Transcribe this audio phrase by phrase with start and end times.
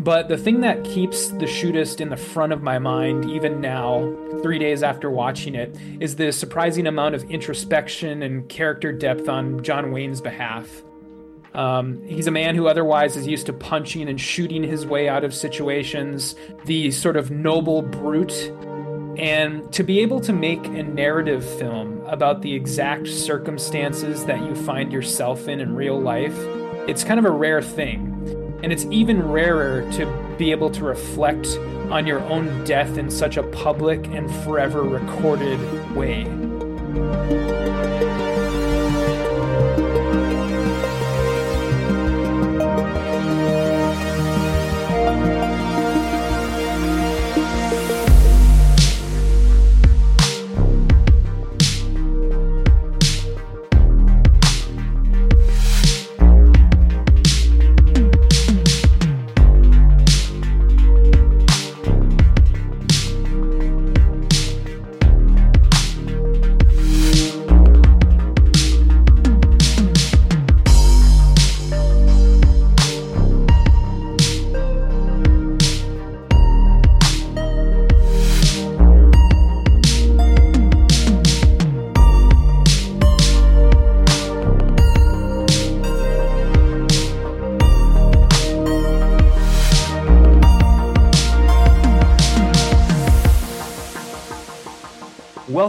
[0.00, 4.10] But the thing that keeps The Shootist in the front of my mind, even now,
[4.40, 9.62] three days after watching it, is the surprising amount of introspection and character depth on
[9.62, 10.82] John Wayne's behalf.
[11.52, 15.22] Um, he's a man who otherwise is used to punching and shooting his way out
[15.22, 18.50] of situations, the sort of noble brute.
[19.18, 24.54] And to be able to make a narrative film about the exact circumstances that you
[24.54, 26.38] find yourself in in real life,
[26.88, 28.09] it's kind of a rare thing.
[28.62, 31.46] And it's even rarer to be able to reflect
[31.90, 35.58] on your own death in such a public and forever recorded
[35.94, 36.26] way.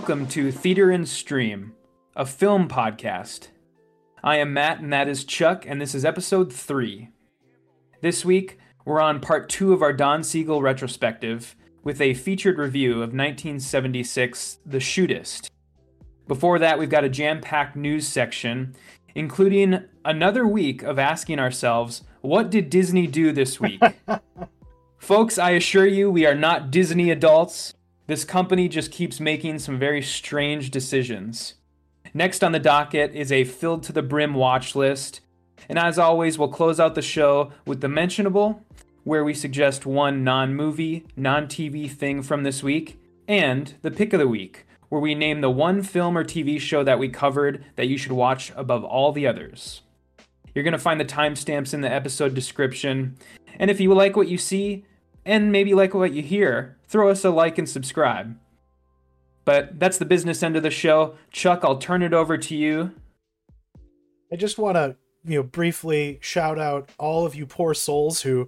[0.02, 1.74] Welcome to Theater and Stream,
[2.16, 3.50] a film podcast.
[4.24, 7.10] I am Matt, and that is Chuck, and this is episode three.
[8.02, 12.94] This week, we're on part two of our Don Siegel retrospective with a featured review
[12.94, 15.52] of 1976 The Shootist.
[16.28, 18.76] Before that, we've got a jam packed news section,
[19.14, 23.84] including another week of asking ourselves, what did Disney do this week?
[24.98, 27.76] Folks, I assure you, we are not Disney adults.
[28.12, 31.54] This company just keeps making some very strange decisions.
[32.14, 35.22] Next on the docket is a filled to the brim watch list.
[35.70, 38.66] And as always, we'll close out the show with the mentionable,
[39.06, 43.00] where we suggest one non movie, non TV thing from this week,
[43.30, 46.84] and the pick of the week, where we name the one film or TV show
[46.84, 49.84] that we covered that you should watch above all the others.
[50.54, 53.16] You're going to find the timestamps in the episode description.
[53.58, 54.84] And if you like what you see,
[55.26, 58.38] and maybe like what you hear, throw us a like and subscribe.
[59.46, 61.16] But that's the business end of the show.
[61.32, 62.92] Chuck, I'll turn it over to you.
[64.32, 64.96] I just want to,
[65.26, 68.48] you know, briefly shout out all of you poor souls who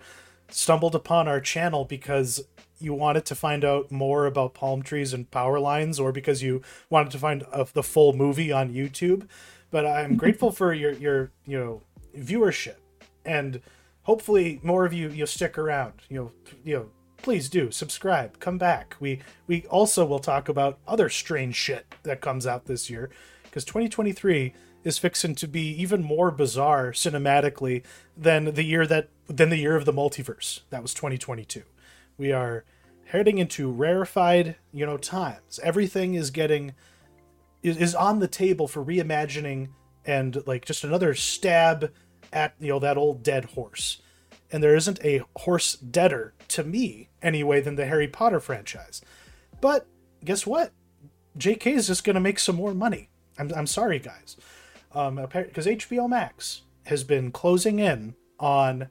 [0.49, 2.43] stumbled upon our channel because
[2.79, 6.61] you wanted to find out more about palm trees and power lines or because you
[6.89, 9.27] wanted to find uh, the full movie on YouTube.
[9.71, 11.81] But I'm grateful for your your, you know,
[12.17, 12.77] viewership
[13.25, 13.61] and
[14.03, 15.93] hopefully more of you you'll stick around.
[16.09, 16.31] You know,
[16.63, 18.95] you know, please do subscribe come back.
[18.99, 23.09] We we also will talk about other strange shit that comes out this year
[23.43, 24.53] because 2023
[24.83, 27.83] is fixing to be even more bizarre cinematically
[28.17, 30.61] than the year that than the year of the multiverse.
[30.69, 31.63] That was 2022
[32.17, 32.63] we are
[33.05, 35.59] heading into rarefied you know times.
[35.61, 36.73] Everything is getting
[37.61, 39.69] is, is on the table for reimagining
[40.05, 41.91] and like just another stab
[42.33, 44.01] at you know that old dead horse
[44.53, 49.01] and there isn't a horse deader to me anyway than the Harry Potter franchise.
[49.59, 49.87] But
[50.23, 50.71] guess what?
[51.37, 53.09] JK is just going to make some more money.
[53.39, 54.37] I'm, I'm sorry, guys.
[54.93, 58.89] Um, because HBO Max has been closing in on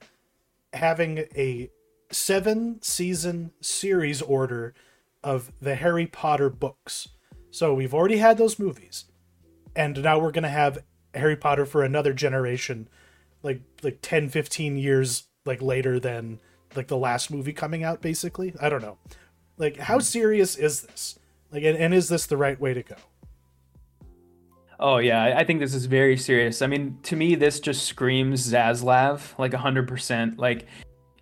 [0.73, 1.71] having a
[2.11, 4.75] seven season series order
[5.23, 7.09] of the Harry Potter books.
[7.53, 9.05] So we've already had those movies,
[9.77, 10.83] and now we're going to have
[11.15, 12.89] Harry Potter for another generation,
[13.43, 16.41] like like 10, 15 years like later than
[16.77, 18.55] like the last movie coming out basically?
[18.61, 18.99] I don't know.
[19.59, 20.03] Like how hmm.
[20.03, 21.19] serious is this?
[21.51, 22.97] Like and, and is this the right way to go?
[24.81, 26.61] Oh yeah i think this is very serious.
[26.61, 30.67] I mean to me this just screams zaslav like 100% like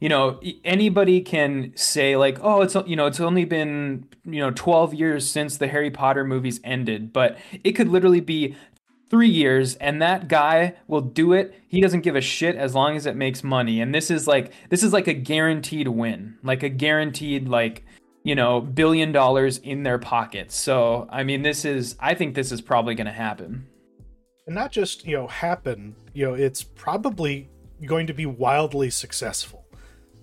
[0.00, 4.50] you know anybody can say like oh it's you know it's only been you know
[4.50, 8.56] 12 years since the harry potter movies ended but it could literally be
[9.10, 11.54] three years and that guy will do it.
[11.68, 13.80] He doesn't give a shit as long as it makes money.
[13.80, 17.84] And this is like this is like a guaranteed win like a guaranteed like
[18.22, 20.54] you know billion dollars in their pockets.
[20.54, 23.66] So i mean this is i think this is probably going to happen.
[24.46, 27.48] And not just you know happen you know it's probably
[27.84, 29.64] going to be wildly successful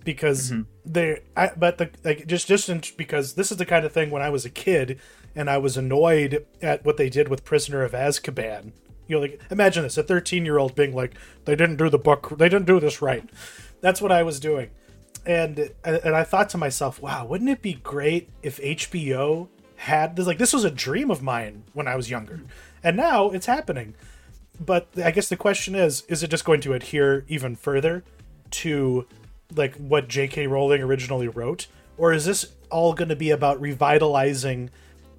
[0.04, 0.62] because mm-hmm.
[0.86, 4.10] they I, but the like just just in, because this is the kind of thing
[4.10, 5.00] when i was a kid
[5.38, 8.72] and I was annoyed at what they did with Prisoner of Azkaban.
[9.08, 11.14] You know, like imagine this: a 13 year old being like,
[11.46, 12.38] "They didn't do the book.
[12.38, 13.24] They didn't do this right."
[13.80, 14.72] That's what I was doing,
[15.26, 20.26] and and I thought to myself, wow, wouldn't it be great if HBO had this?
[20.26, 22.42] Like this was a dream of mine when I was younger,
[22.84, 23.94] and now it's happening.
[24.60, 28.04] But I guess the question is, is it just going to adhere even further
[28.50, 29.08] to
[29.56, 30.48] like what J.K.
[30.48, 34.72] Rowling originally wrote, or is this all going to be about revitalizing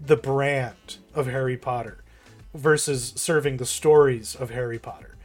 [0.04, 2.04] the brand of Harry Potter
[2.54, 5.16] versus serving the stories of Harry Potter?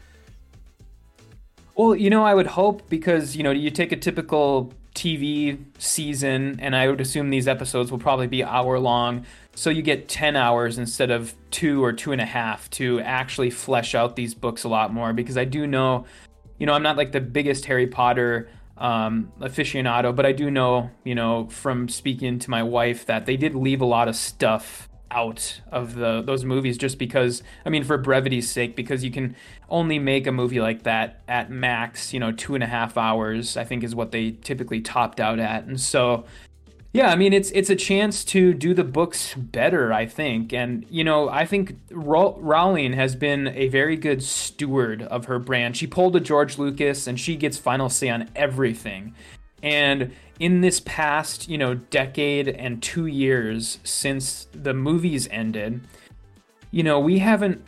[1.75, 6.59] Well, you know, I would hope because, you know, you take a typical TV season,
[6.59, 9.25] and I would assume these episodes will probably be hour long.
[9.55, 13.49] So you get 10 hours instead of two or two and a half to actually
[13.49, 16.05] flesh out these books a lot more because I do know,
[16.59, 20.89] you know, I'm not like the biggest Harry Potter um, aficionado, but I do know,
[21.03, 24.89] you know, from speaking to my wife that they did leave a lot of stuff
[25.11, 29.35] out of the those movies just because I mean for brevity's sake because you can
[29.69, 33.55] only make a movie like that at max you know two and a half hours
[33.55, 35.65] I think is what they typically topped out at.
[35.65, 36.25] And so
[36.93, 40.85] yeah I mean it's it's a chance to do the books better I think and
[40.89, 45.87] you know I think Rowling has been a very good steward of her brand she
[45.87, 49.13] pulled a George Lucas and she gets final say on everything
[49.63, 55.81] and in this past, you know, decade and two years since the movies ended,
[56.69, 57.63] you know, we haven't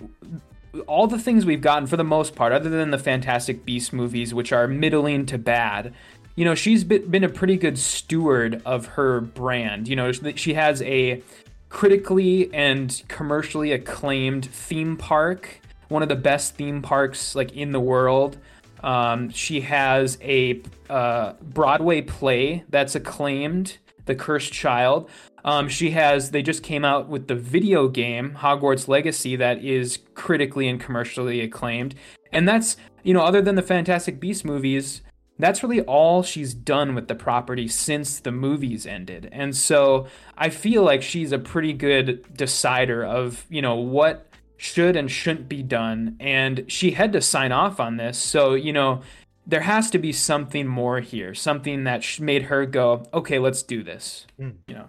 [0.88, 4.34] all the things we've gotten for the most part, other than the Fantastic Beast movies,
[4.34, 5.94] which are middling to bad.
[6.36, 9.88] You know, she's been a pretty good steward of her brand.
[9.88, 11.24] You know, she has a
[11.70, 17.80] critically and commercially acclaimed theme park, one of the best theme parks like in the
[17.80, 18.38] world.
[18.84, 25.10] Um, she has a uh, Broadway play that's acclaimed, The Cursed Child.
[25.46, 30.00] Um, she has, they just came out with the video game, Hogwarts Legacy, that is
[30.16, 31.96] critically and commercially acclaimed.
[32.32, 35.02] And that's, you know, other than the Fantastic Beast movies,
[35.38, 39.30] that's really all she's done with the property since the movies ended.
[39.32, 44.28] And so I feel like she's a pretty good decider of, you know, what
[44.58, 46.16] should and shouldn't be done.
[46.20, 48.18] And she had to sign off on this.
[48.18, 49.02] So, you know,
[49.46, 53.84] there has to be something more here, something that made her go, okay, let's do
[53.84, 54.26] this.
[54.40, 54.56] Mm.
[54.68, 54.86] You know.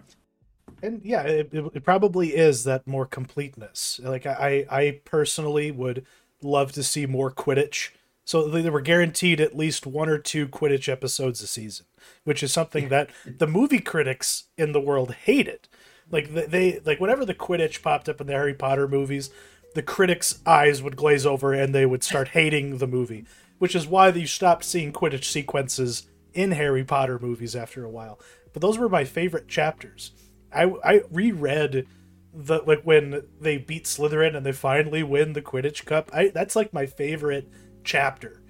[0.81, 3.99] And yeah, it, it probably is that more completeness.
[4.03, 6.05] Like I, I personally would
[6.41, 7.89] love to see more Quidditch.
[8.27, 11.85] So they were guaranteed at least one or two Quidditch episodes a season,
[12.25, 15.69] which is something that the movie critics in the world hated.
[16.11, 19.29] Like they, like whenever the Quidditch popped up in the Harry Potter movies,
[19.75, 23.25] the critics' eyes would glaze over and they would start hating the movie,
[23.59, 28.19] which is why you stopped seeing Quidditch sequences in Harry Potter movies after a while.
[28.51, 30.11] But those were my favorite chapters.
[30.53, 31.87] I, I reread
[32.33, 36.11] the like when they beat Slytherin and they finally win the Quidditch Cup.
[36.13, 37.49] I that's like my favorite
[37.87, 38.41] chapter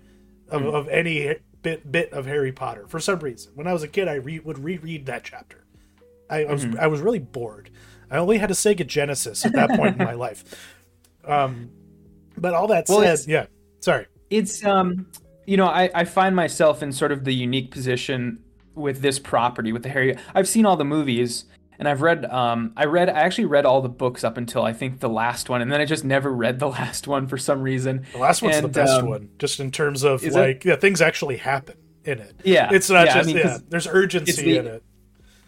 [0.50, 0.74] of, mm.
[0.74, 3.54] of any bit bit of Harry Potter for some reason.
[3.56, 5.64] When I was a kid, I re- would reread that chapter.
[6.30, 6.80] I, I was mm-hmm.
[6.80, 7.70] I was really bored.
[8.10, 10.76] I only had a Sega Genesis at that point in my life.
[11.26, 11.72] Um,
[12.38, 13.46] but all that well, said, yeah.
[13.80, 14.08] Sorry.
[14.30, 15.08] It's um,
[15.46, 18.44] you know, I I find myself in sort of the unique position
[18.76, 20.16] with this property with the Harry.
[20.36, 21.46] I've seen all the movies
[21.80, 24.74] and I've read um I read I actually read all the books up until I
[24.74, 27.62] think the last one and then I just never read the last one for some
[27.62, 28.06] reason.
[28.14, 30.66] The last one's and, the best um, one just in terms of like it?
[30.66, 32.36] yeah things actually happen in it.
[32.44, 32.70] Yeah.
[32.72, 34.84] It's not yeah, just I mean, yeah, there's urgency the, in it.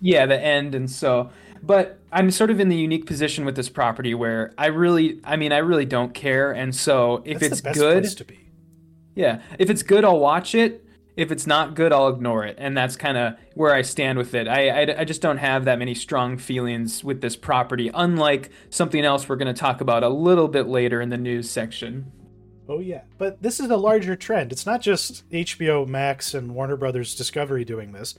[0.01, 1.29] Yeah, the end and so
[1.61, 5.35] but I'm sort of in the unique position with this property where I really, I
[5.35, 6.51] mean, I really don't care.
[6.51, 8.31] And so if That's it's good,
[9.15, 10.85] yeah, if it's good, I'll watch it.
[11.19, 12.55] If it's not good, I'll ignore it.
[12.59, 14.47] And that's kind of where I stand with it.
[14.47, 19.03] I, I, I, just don't have that many strong feelings with this property, unlike something
[19.03, 22.11] else we're going to talk about a little bit later in the news section.
[22.67, 23.01] Oh, yeah.
[23.17, 24.51] But this is a larger trend.
[24.51, 28.17] It's not just HBO Max and Warner Brothers Discovery doing this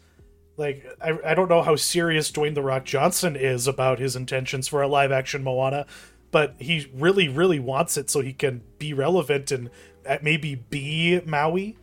[0.61, 4.69] like I, I don't know how serious Dwayne the Rock Johnson is about his intentions
[4.69, 5.87] for a live action Moana,
[6.31, 9.71] but he really really wants it so he can be relevant and
[10.07, 11.77] uh, maybe be Maui.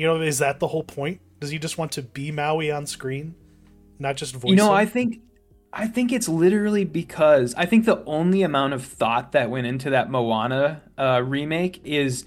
[0.00, 1.20] You know, is that the whole point?
[1.40, 3.34] Does he just want to be Maui on screen,
[3.98, 4.48] not just voice?
[4.48, 4.76] You know, him?
[4.76, 5.20] I think
[5.74, 9.90] I think it's literally because I think the only amount of thought that went into
[9.90, 12.24] that Moana uh, remake is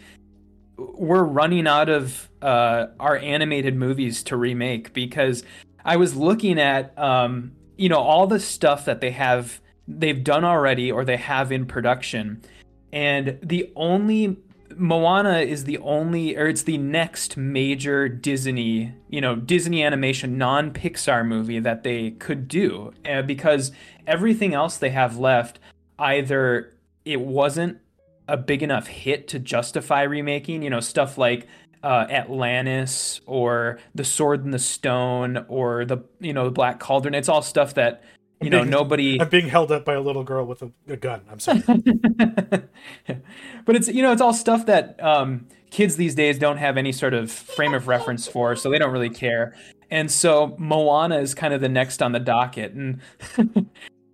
[0.77, 5.43] we're running out of uh, our animated movies to remake because
[5.83, 10.43] I was looking at um, you know all the stuff that they have they've done
[10.43, 12.43] already or they have in production,
[12.91, 14.37] and the only
[14.77, 20.71] Moana is the only or it's the next major Disney you know Disney animation non
[20.71, 23.71] Pixar movie that they could do uh, because
[24.07, 25.59] everything else they have left
[25.99, 26.73] either
[27.05, 27.79] it wasn't
[28.27, 31.47] a big enough hit to justify remaking you know stuff like
[31.83, 37.13] uh, Atlantis or the Sword and the Stone or the you know the Black Cauldron.
[37.13, 38.03] It's all stuff that
[38.43, 39.21] you know being- nobody.
[39.21, 41.21] I'm being held up by a little girl with a, a gun.
[41.29, 41.61] I'm sorry.
[43.65, 46.91] but it's you know it's all stuff that um, kids these days don't have any
[46.91, 49.55] sort of frame of reference for, so they don't really care.
[49.89, 52.99] And so Moana is kind of the next on the docket, and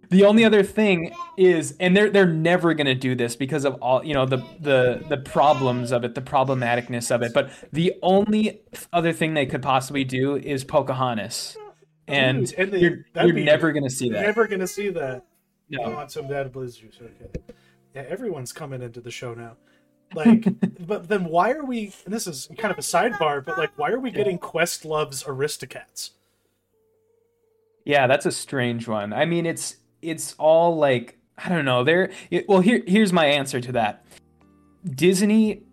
[0.10, 4.04] the only other thing is, and they're they're never gonna do this because of all
[4.04, 7.34] you know the the the problems of it, the problematicness of it.
[7.34, 11.56] But the only other thing they could possibly do is Pocahontas,
[12.10, 14.18] and, and they- you're, you're be- never gonna see that.
[14.18, 15.26] You're never gonna see that.
[15.84, 16.82] I want some bad juice.
[16.84, 17.56] Okay.
[17.94, 19.56] Yeah, everyone's coming into the show now.
[20.16, 20.48] Like,
[20.88, 21.94] but then why are we?
[22.06, 26.12] And this is kind of a sidebar, but like, why are we getting Questlove's Aristocats?
[27.86, 29.14] Yeah, that's a strange one.
[29.14, 31.84] I mean, it's it's all like I don't know.
[31.84, 32.12] There.
[32.48, 34.06] Well, here here's my answer to that.
[34.90, 35.64] Disney,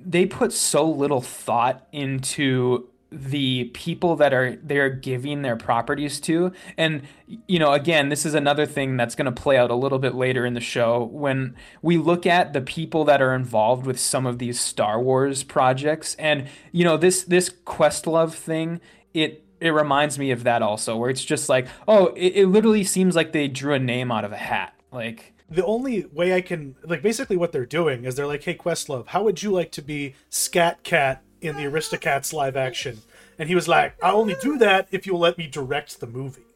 [0.00, 2.88] they put so little thought into
[3.24, 6.52] the people that are they're giving their properties to.
[6.76, 7.02] And
[7.46, 10.14] you know again this is another thing that's going to play out a little bit
[10.14, 11.04] later in the show.
[11.04, 15.42] When we look at the people that are involved with some of these Star Wars
[15.42, 18.80] projects and you know this this Questlove thing
[19.14, 22.84] it it reminds me of that also where it's just like oh it, it literally
[22.84, 24.74] seems like they drew a name out of a hat.
[24.92, 28.54] Like The only way I can like basically what they're doing is they're like, "Hey
[28.56, 32.98] Questlove, how would you like to be Scat Cat in the Aristocats live action?"
[33.38, 36.46] And he was like, "I only do that if you'll let me direct the movie."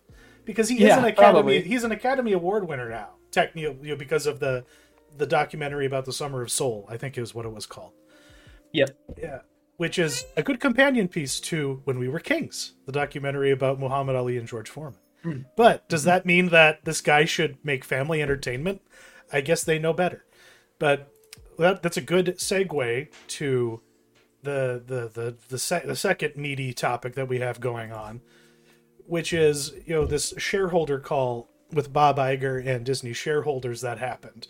[0.45, 1.61] Because he is an Academy probably.
[1.63, 3.11] he's an Academy Award winner now.
[3.31, 4.65] Technically, you know, because of the
[5.17, 7.93] the documentary about the Summer of Soul, I think is what it was called.
[8.73, 9.41] yep Yeah.
[9.77, 14.17] Which is a good companion piece to When We Were Kings, the documentary about Muhammad
[14.17, 15.01] Ali and George Foreman.
[15.23, 15.41] Hmm.
[15.57, 16.09] But does hmm.
[16.09, 18.83] that mean that this guy should make family entertainment?
[19.33, 20.25] I guess they know better.
[20.79, 21.13] But
[21.59, 23.81] that, that's a good segue to
[24.43, 28.21] the the the the, se- the second meaty topic that we have going on,
[29.07, 34.47] which is you know this shareholder call with Bob Iger and Disney shareholders that happened.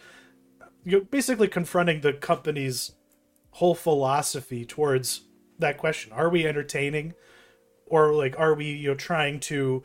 [0.85, 2.93] You're basically confronting the company's
[3.53, 5.23] whole philosophy towards
[5.59, 7.15] that question: Are we entertaining,
[7.87, 9.83] or like are we you know trying to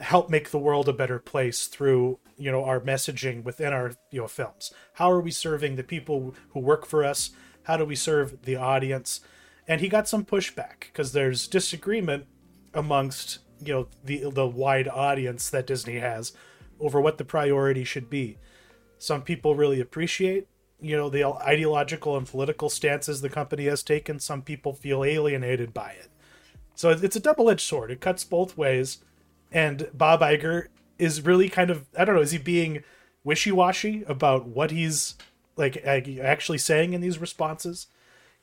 [0.00, 4.22] help make the world a better place through you know our messaging within our you
[4.22, 4.72] know films?
[4.94, 7.30] How are we serving the people who work for us?
[7.64, 9.20] How do we serve the audience
[9.68, 12.26] and he got some pushback because there's disagreement
[12.74, 16.32] amongst you know the the wide audience that disney has
[16.80, 18.38] over what the priority should be.
[18.98, 20.48] Some people really appreciate
[20.80, 24.18] you know the ideological and political stances the company has taken.
[24.18, 26.08] Some people feel alienated by it.
[26.74, 27.90] So it's a double-edged sword.
[27.90, 28.98] It cuts both ways.
[29.52, 32.82] And Bob Iger is really kind of I don't know is he being
[33.24, 35.14] wishy-washy about what he's
[35.56, 37.86] like actually saying in these responses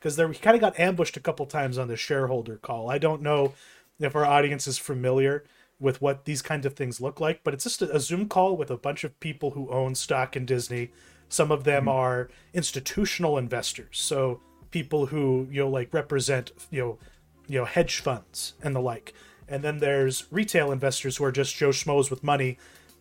[0.00, 2.90] because there he kind of got ambushed a couple times on the shareholder call.
[2.90, 3.52] I don't know
[4.00, 5.44] if our audience is familiar
[5.78, 8.56] with what these kinds of things look like, but it's just a, a Zoom call
[8.56, 10.90] with a bunch of people who own stock in Disney.
[11.28, 11.90] Some of them mm-hmm.
[11.90, 14.40] are institutional investors, so
[14.72, 16.98] people who you know like represent you know
[17.46, 19.12] you know hedge funds and the like
[19.50, 22.56] and then there's retail investors who are just Joe Schmoes with money,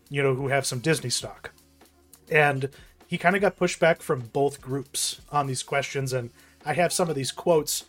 [0.10, 1.52] you know, who have some Disney stock.
[2.30, 2.70] And
[3.06, 6.32] he kind of got pushback from both groups on these questions, and
[6.66, 7.86] I have some of these quotes,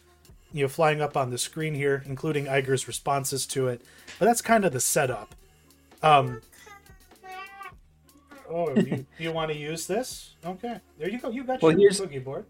[0.52, 3.82] you know, flying up on the screen here, including Iger's responses to it.
[4.18, 5.34] But that's kind of the setup.
[6.02, 6.40] Um.
[8.48, 10.34] Oh, you, you want to use this?
[10.44, 11.30] Okay, there you go.
[11.30, 12.46] You got Well, your cookie board.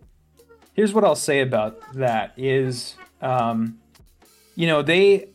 [0.72, 3.78] here's what I'll say about that is um
[4.54, 5.28] you know they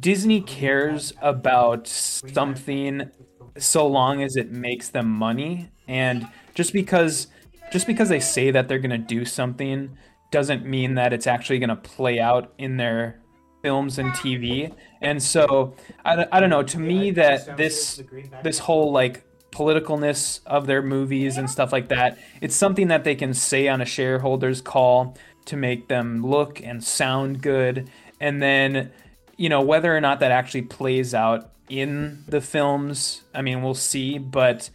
[0.00, 3.10] Disney cares about something
[3.58, 7.28] so long as it makes them money and just because
[7.72, 9.96] just because they say that they're going to do something
[10.30, 13.20] doesn't mean that it's actually going to play out in their
[13.62, 18.02] films and TV and so I, don't- I don't know to me that this
[18.42, 23.14] this whole like politicalness of their movies and stuff like that it's something that they
[23.14, 27.88] can say on a shareholders call to make them look and sound good.
[28.20, 28.90] And then
[29.36, 33.74] you know whether or not that actually plays out in the films i mean we'll
[33.74, 34.18] see.
[34.18, 34.70] But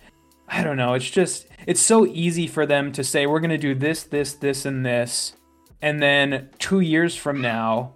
[0.52, 0.94] i don't know.
[0.94, 4.34] It's just it's so easy for them to say we're going to do this this
[4.34, 5.34] this and this
[5.82, 7.94] and then 2 years from now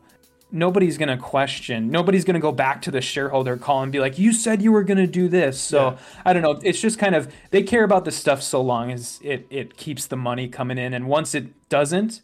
[0.52, 1.90] nobody's going to question.
[1.90, 4.72] Nobody's going to go back to the shareholder call and be like you said you
[4.72, 5.60] were going to do this.
[5.60, 5.98] So Yeah.
[6.24, 6.60] i don't know.
[6.64, 10.08] It's just kind of they care about the stuff so long as it it keeps
[10.08, 12.22] the money coming in and once it doesn't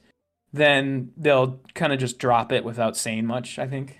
[0.53, 3.97] then they'll kind of just drop it without saying much i think.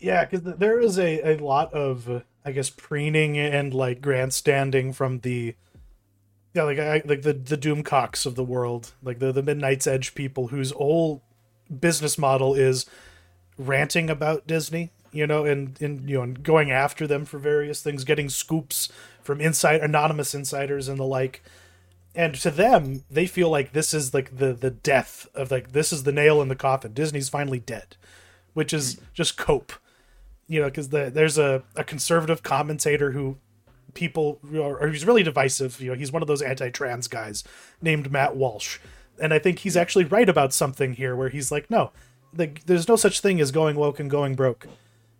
[0.00, 5.20] Yeah, because there is a, a lot of, I guess, preening and like grandstanding from
[5.20, 5.54] the,
[6.52, 10.14] yeah, like I, like the the Doomcocks of the world, like the the Midnight's Edge
[10.14, 11.22] people whose whole
[11.80, 12.86] business model is
[13.56, 17.82] ranting about Disney, you know, and, and you know, and going after them for various
[17.82, 18.88] things, getting scoops
[19.22, 21.42] from inside anonymous insiders and the like.
[22.16, 25.92] And to them, they feel like this is like the the death of like this
[25.92, 26.92] is the nail in the coffin.
[26.92, 27.96] Disney's finally dead,
[28.52, 29.04] which is hmm.
[29.12, 29.72] just cope,
[30.46, 33.38] you know, because the, there's a, a conservative commentator who
[33.94, 35.80] people or he's really divisive.
[35.80, 37.44] You know, he's one of those anti-trans guys
[37.80, 38.78] named Matt Walsh,
[39.20, 41.92] and I think he's actually right about something here, where he's like, no,
[42.36, 44.66] like there's no such thing as going woke and going broke.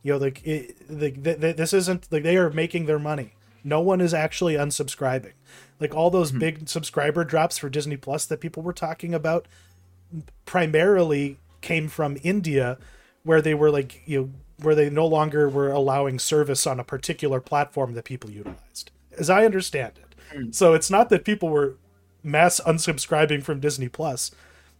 [0.02, 3.34] You know, like it, like th- th- this isn't like they are making their money.
[3.62, 5.32] No one is actually unsubscribing.
[5.80, 6.40] Like all those mm-hmm.
[6.40, 9.46] big subscriber drops for Disney Plus that people were talking about,
[10.44, 12.76] primarily came from India,
[13.22, 14.30] where they were like you know
[14.64, 19.30] where they no longer were allowing service on a particular platform that people utilized, as
[19.30, 20.36] I understand it.
[20.36, 20.54] Mm.
[20.54, 21.76] So it's not that people were
[22.22, 24.30] mass unsubscribing from Disney Plus;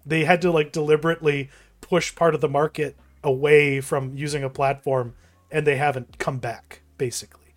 [0.05, 1.50] they had to like deliberately
[1.81, 5.14] push part of the market away from using a platform,
[5.50, 7.55] and they haven't come back basically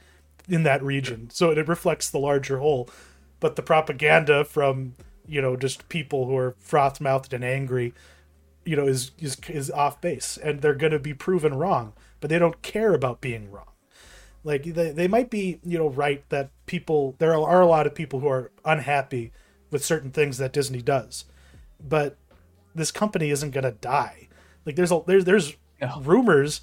[0.48, 1.29] in that region.
[1.31, 2.89] So it reflects the larger whole.
[3.39, 4.93] But the propaganda from
[5.27, 7.93] you know just people who are froth mouthed and angry
[8.65, 12.29] you know is is is off base and they're going to be proven wrong but
[12.29, 13.71] they don't care about being wrong.
[14.43, 17.95] Like they, they might be you know right that people there are a lot of
[17.95, 19.31] people who are unhappy
[19.71, 21.25] with certain things that disney does
[21.79, 22.17] but
[22.75, 24.27] this company isn't going to die.
[24.65, 25.55] Like there's a there's there's
[26.00, 26.62] rumors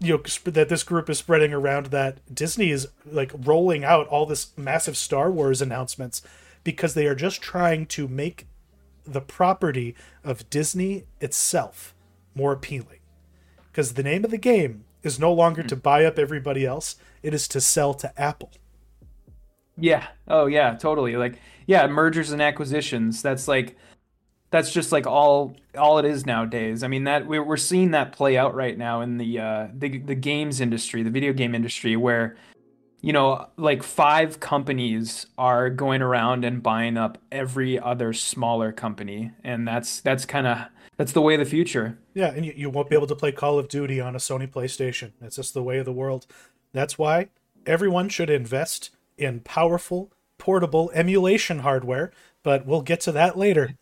[0.00, 4.26] you know that this group is spreading around that disney is like rolling out all
[4.26, 6.22] this massive star wars announcements
[6.64, 8.46] because they are just trying to make
[9.04, 11.94] the property of Disney itself
[12.34, 12.98] more appealing.
[13.72, 17.34] Because the name of the game is no longer to buy up everybody else, it
[17.34, 18.52] is to sell to Apple.
[19.76, 20.06] Yeah.
[20.28, 21.16] Oh, yeah, totally.
[21.16, 23.22] Like, yeah, mergers and acquisitions.
[23.22, 23.76] That's like,
[24.50, 26.82] that's just like all all it is nowadays.
[26.82, 29.98] I mean that we're we're seeing that play out right now in the uh, the
[29.98, 32.36] the games industry, the video game industry, where
[33.02, 39.32] you know, like five companies are going around and buying up every other smaller company,
[39.42, 40.58] and that's that's kind of
[40.96, 41.98] that's the way of the future.
[42.14, 44.50] Yeah, and you, you won't be able to play Call of Duty on a Sony
[44.50, 45.12] PlayStation.
[45.20, 46.26] That's just the way of the world.
[46.72, 47.28] That's why
[47.66, 52.12] everyone should invest in powerful, portable emulation hardware.
[52.42, 53.76] But we'll get to that later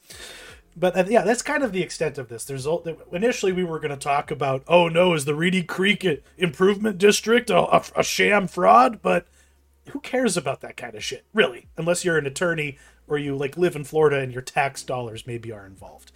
[0.77, 2.44] but uh, yeah, that's kind of the extent of this.
[2.44, 2.66] There's
[3.12, 6.07] initially we were going to talk about, oh no, is the Reedy Creek
[6.38, 9.03] Improvement District a, a, a, sham fraud?
[9.03, 9.27] But
[9.90, 11.66] who cares about that kind of shit, really?
[11.77, 15.51] Unless you're an attorney or you like live in Florida and your tax dollars maybe
[15.53, 16.12] are involved.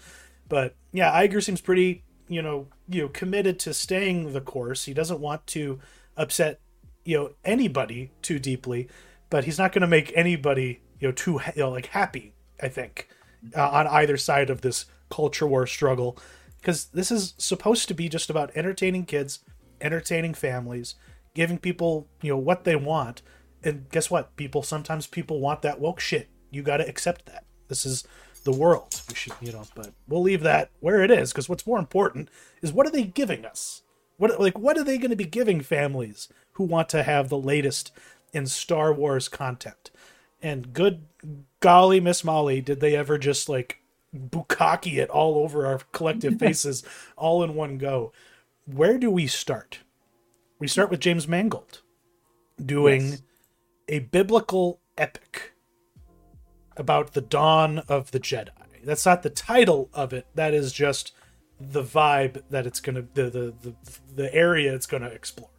[0.49, 4.85] But yeah, Iger seems pretty, you know, you know, committed to staying the course.
[4.85, 5.81] He doesn't want to
[6.17, 6.61] upset,
[7.05, 8.89] you know, anybody too deeply,
[9.31, 12.35] but he's not going to make anybody, you know, too you know, like happy.
[12.63, 13.09] I think
[13.57, 16.19] uh, on either side of this culture war struggle
[16.61, 19.41] because this is supposed to be just about entertaining kids,
[19.83, 20.95] entertaining families,
[21.35, 23.21] giving people, you know, what they want.
[23.63, 24.35] And guess what?
[24.37, 26.29] People sometimes people want that woke shit.
[26.51, 27.45] You got to accept that.
[27.69, 28.05] This is
[28.45, 29.03] the world.
[29.09, 32.29] We should, you know, but we'll leave that where it is because what's more important
[32.63, 33.83] is what are they giving us?
[34.17, 37.39] What like what are they going to be giving families who want to have the
[37.39, 37.93] latest
[38.33, 39.91] in Star Wars content?
[40.41, 41.07] And good
[41.61, 43.81] golly, Miss Molly, did they ever just like
[44.15, 46.85] bukkake it all over our collective faces
[47.17, 48.13] all in one go?
[48.67, 49.81] Where do we start?
[50.59, 51.81] We start with James Mangold
[52.65, 53.23] doing yes.
[53.89, 55.54] a biblical epic
[56.77, 58.51] about the dawn of the Jedi.
[58.85, 60.27] That's not the title of it.
[60.35, 61.13] That is just
[61.61, 63.75] the vibe that it's gonna the the the,
[64.15, 65.51] the area it's gonna explore.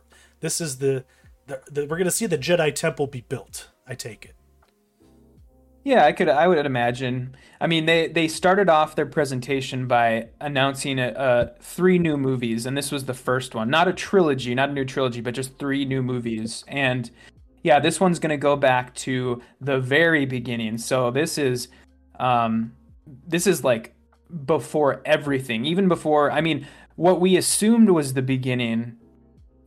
[0.42, 1.06] This is the,
[1.48, 3.70] the, the we're gonna see the Jedi Temple be built.
[3.88, 4.36] I take it.
[5.86, 6.30] Yeah, I could.
[6.30, 7.36] I would imagine.
[7.62, 12.66] I mean, they they started off their presentation by announcing a, a, three new movies,
[12.66, 13.70] and this was the first one.
[13.70, 16.66] Not a trilogy, not a new trilogy, but just three new movies.
[16.68, 17.12] And
[17.66, 20.78] yeah, this one's gonna go back to the very beginning.
[20.78, 21.68] So this is,
[22.20, 22.74] um,
[23.26, 23.96] this is like
[24.46, 26.32] before everything, even before.
[26.32, 28.98] I mean, what we assumed was the beginning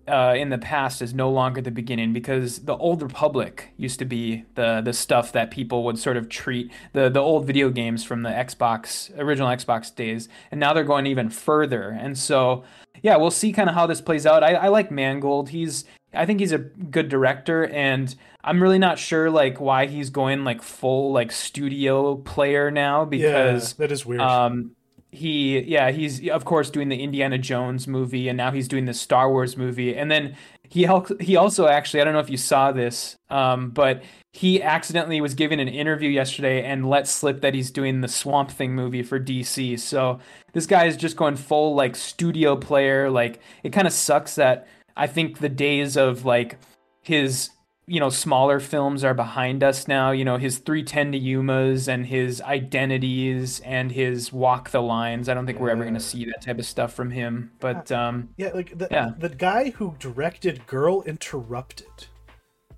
[0.06, 4.04] uh, in the past is no longer the beginning because the old republic used to
[4.04, 8.02] be the the stuff that people would sort of treat the the old video games
[8.04, 12.64] from the xbox original xbox days and now they're going even further and so
[13.02, 15.84] yeah we'll see kind of how this plays out I, I like mangold he's
[16.18, 20.44] i think he's a good director and i'm really not sure like why he's going
[20.44, 24.20] like full like studio player now because yeah, that is weird.
[24.20, 24.72] um
[25.11, 28.92] he yeah he's of course doing the Indiana Jones movie and now he's doing the
[28.92, 30.37] Star Wars movie and then
[30.68, 30.87] he
[31.20, 34.02] he also actually I don't know if you saw this um, but
[34.35, 38.50] he accidentally was given an interview yesterday and let slip that he's doing the Swamp
[38.50, 40.20] Thing movie for DC so
[40.52, 44.68] this guy is just going full like studio player like it kind of sucks that
[44.98, 46.58] I think the days of like
[47.00, 47.50] his
[47.88, 52.06] you know smaller films are behind us now you know his 310 to yumas and
[52.06, 55.62] his identities and his walk the lines i don't think yeah.
[55.62, 58.76] we're ever going to see that type of stuff from him but um yeah like
[58.76, 59.12] the, yeah.
[59.18, 62.06] the guy who directed girl interrupted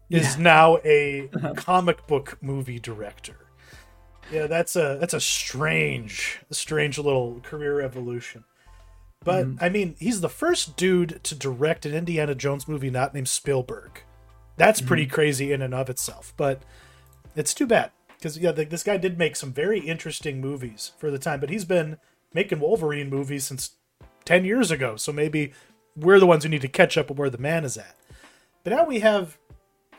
[0.09, 0.43] is yeah.
[0.43, 3.49] now a comic book movie director
[4.33, 8.45] yeah that's a that's a strange strange little career evolution
[9.25, 9.65] but mm-hmm.
[9.65, 14.03] i mean he's the first dude to direct an indiana jones movie not named spielberg
[14.61, 15.15] that's pretty mm-hmm.
[15.15, 16.35] crazy in and of itself.
[16.37, 16.63] But
[17.35, 21.11] it's too bad because yeah, the, this guy did make some very interesting movies for
[21.11, 21.97] the time, but he's been
[22.35, 23.77] making Wolverine movies since
[24.27, 24.97] ten years ago.
[24.97, 25.55] So maybe
[25.97, 27.97] we're the ones who need to catch up with where the man is at.
[28.63, 29.39] But now we have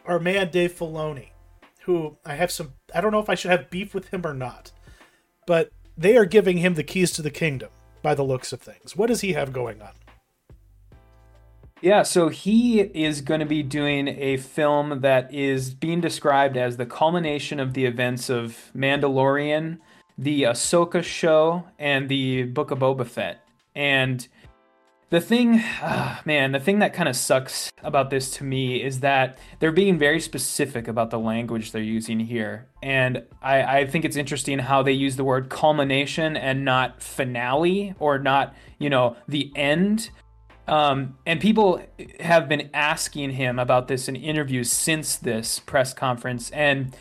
[0.06, 1.30] our man Dave Filoni,
[1.86, 2.74] who I have some.
[2.94, 4.72] I don't know if I should have beef with him or not,
[5.48, 7.70] but they are giving him the keys to the kingdom
[8.02, 8.96] by the looks of things.
[8.96, 9.92] What does he have going on?
[11.82, 16.78] Yeah, so he is going to be doing a film that is being described as
[16.78, 19.80] the culmination of the events of Mandalorian,
[20.16, 23.44] the Ahsoka show, and the Book of Boba Fett.
[23.74, 24.28] And
[25.12, 29.02] the thing, uh, man, the thing that kind of sucks about this to me is
[29.02, 32.68] that they're being very specific about the language they're using here.
[32.82, 37.94] And I, I think it's interesting how they use the word culmination and not finale
[38.00, 40.10] or not, you know, the end
[40.68, 41.82] um, and people
[42.20, 46.96] have been asking him about this in interviews since this press conference, and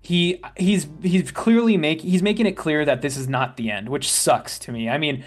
[0.00, 3.88] he he's he's clearly making he's making it clear that this is not the end,
[3.88, 4.88] which sucks to me.
[4.88, 5.24] I mean,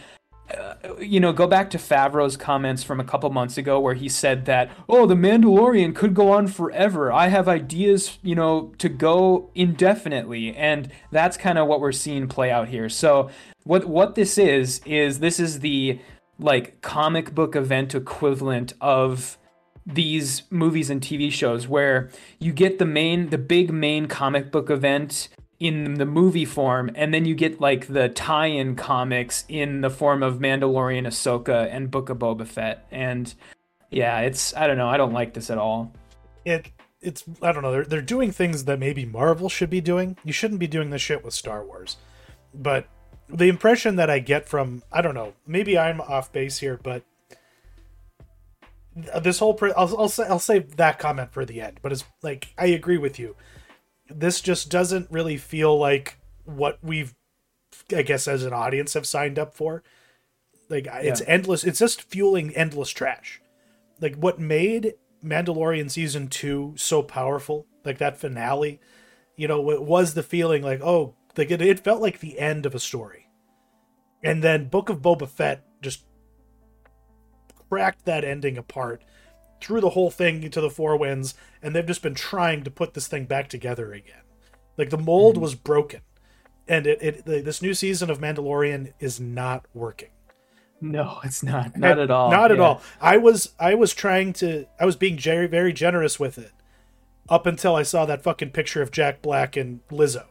[0.99, 4.45] you know, go back to Favreau's comments from a couple months ago where he said
[4.45, 7.11] that, oh, the Mandalorian could go on forever.
[7.11, 10.55] I have ideas, you know, to go indefinitely.
[10.55, 12.89] And that's kind of what we're seeing play out here.
[12.89, 13.29] So,
[13.63, 15.99] what, what this is, is this is the
[16.39, 19.37] like comic book event equivalent of
[19.85, 22.09] these movies and TV shows where
[22.39, 25.29] you get the main the big main comic book event
[25.59, 30.23] in the movie form and then you get like the tie-in comics in the form
[30.23, 33.33] of Mandalorian Ahsoka and Book of Boba Fett and
[33.91, 35.93] yeah it's I don't know I don't like this at all
[36.45, 40.15] it it's I don't know they're they're doing things that maybe Marvel should be doing
[40.23, 41.97] you shouldn't be doing this shit with Star Wars
[42.53, 42.87] but
[43.29, 47.03] the impression that I get from I don't know, maybe I'm off base here, but
[49.21, 51.79] this whole pre- I'll, I'll say I'll save that comment for the end.
[51.81, 53.35] But it's like I agree with you.
[54.09, 57.15] This just doesn't really feel like what we've,
[57.95, 59.83] I guess, as an audience have signed up for.
[60.69, 60.99] Like yeah.
[60.99, 61.63] it's endless.
[61.63, 63.41] It's just fueling endless trash.
[64.01, 64.93] Like what made
[65.23, 68.79] Mandalorian season two so powerful, like that finale,
[69.35, 72.65] you know, it was the feeling like, oh, like it, it felt like the end
[72.65, 73.27] of a story.
[74.23, 76.05] And then Book of Boba Fett just
[77.69, 79.03] cracked that ending apart,
[79.61, 82.93] threw the whole thing to the four winds, and they've just been trying to put
[82.93, 84.21] this thing back together again.
[84.77, 85.43] Like the mold mm-hmm.
[85.43, 86.01] was broken,
[86.67, 90.09] and it, it this new season of Mandalorian is not working.
[90.81, 91.75] No, it's not.
[91.77, 92.31] Not at all.
[92.31, 92.55] Not yeah.
[92.55, 92.81] at all.
[93.01, 96.51] I was I was trying to I was being very very generous with it
[97.29, 100.25] up until I saw that fucking picture of Jack Black and Lizzo.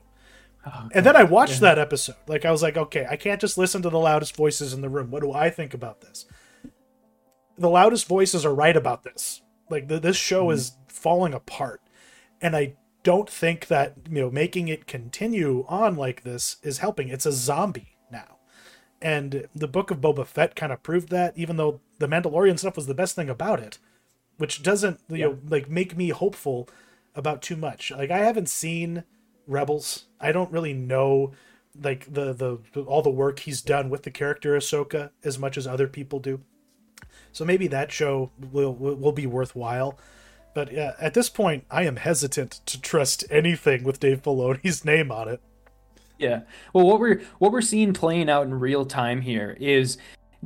[0.66, 1.74] Oh, and then I watched yeah.
[1.74, 2.16] that episode.
[2.26, 4.88] Like I was like, okay, I can't just listen to the loudest voices in the
[4.88, 5.10] room.
[5.10, 6.26] What do I think about this?
[7.58, 9.42] The loudest voices are right about this.
[9.70, 10.54] Like the, this show mm-hmm.
[10.54, 11.82] is falling apart,
[12.40, 17.08] and I don't think that you know making it continue on like this is helping.
[17.08, 18.38] It's a zombie now,
[19.02, 21.36] and the Book of Boba Fett kind of proved that.
[21.36, 23.78] Even though the Mandalorian stuff was the best thing about it,
[24.38, 25.26] which doesn't you yeah.
[25.26, 26.68] know like make me hopeful
[27.14, 27.90] about too much.
[27.90, 29.04] Like I haven't seen
[29.46, 30.04] Rebels.
[30.20, 31.32] I don't really know
[31.80, 35.66] like the the all the work he's done with the character Ahsoka as much as
[35.66, 36.40] other people do.
[37.38, 39.96] So maybe that show will will be worthwhile.
[40.54, 45.12] But uh, at this point, I am hesitant to trust anything with Dave Filoni's name
[45.12, 45.40] on it.
[46.18, 46.40] Yeah.
[46.72, 49.98] Well, what we're what we're seeing playing out in real time here is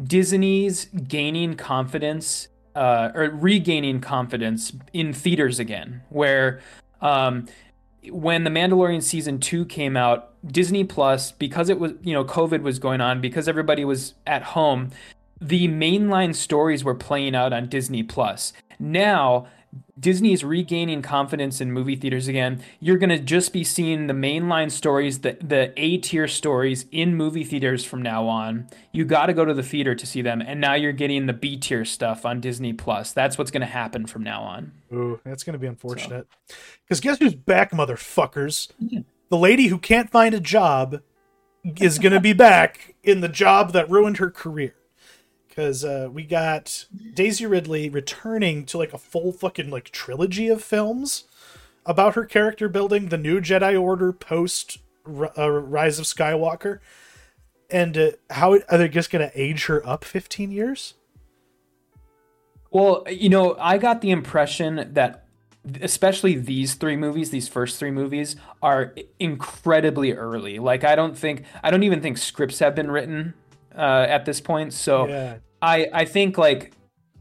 [0.05, 6.61] Disney's gaining confidence uh, or regaining confidence in theaters again, where
[7.01, 7.47] um,
[8.11, 12.61] when the Mandalorian season two came out, Disney Plus, because it was, you know, COVID
[12.61, 14.91] was going on, because everybody was at home,
[15.43, 18.53] the mainline stories were playing out on Disney Plus.
[18.79, 19.49] Now,
[19.99, 22.63] Disney is regaining confidence in movie theaters again.
[22.81, 27.15] You're going to just be seeing the mainline stories, the the A tier stories in
[27.15, 28.69] movie theaters from now on.
[28.93, 31.33] You got to go to the theater to see them, and now you're getting the
[31.33, 33.13] B tier stuff on Disney Plus.
[33.13, 34.73] That's what's going to happen from now on.
[34.93, 36.27] Ooh, that's going to be unfortunate.
[36.85, 37.03] Because so.
[37.03, 38.71] guess who's back, motherfuckers?
[38.79, 39.01] Yeah.
[39.29, 41.01] The lady who can't find a job
[41.81, 44.75] is going to be back in the job that ruined her career
[45.55, 50.65] because uh, we got Daisy Ridley returning to like a full fucking like trilogy of
[50.65, 51.25] films
[51.85, 56.79] about her character building, the new Jedi Order post uh, Rise of Skywalker,
[57.71, 60.95] and uh, how are they just going to age her up fifteen years?
[62.71, 65.27] Well, you know, I got the impression that
[65.83, 70.59] especially these three movies, these first three movies are incredibly early.
[70.59, 73.35] Like I don't think I don't even think scripts have been written
[73.77, 74.73] uh, at this point.
[74.73, 75.37] So yeah.
[75.61, 76.73] I I think like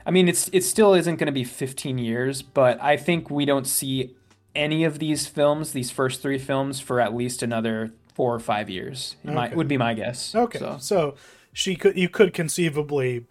[0.05, 3.45] I mean it's it still isn't going to be 15 years, but I think we
[3.45, 4.15] don't see
[4.53, 8.69] any of these films, these first three films, for at least another four or five
[8.69, 9.15] years.
[9.25, 9.33] Okay.
[9.33, 10.35] My, would be my guess.
[10.35, 10.77] Okay, so.
[10.79, 11.15] so
[11.53, 13.25] she could you could conceivably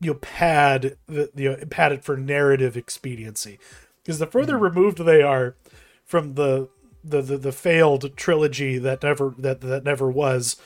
[0.00, 3.58] you know, pad the you know, pad it for narrative expediency
[4.02, 4.64] because the further mm-hmm.
[4.64, 5.56] removed they are
[6.04, 6.68] from the,
[7.04, 10.56] the the the failed trilogy that never that that never was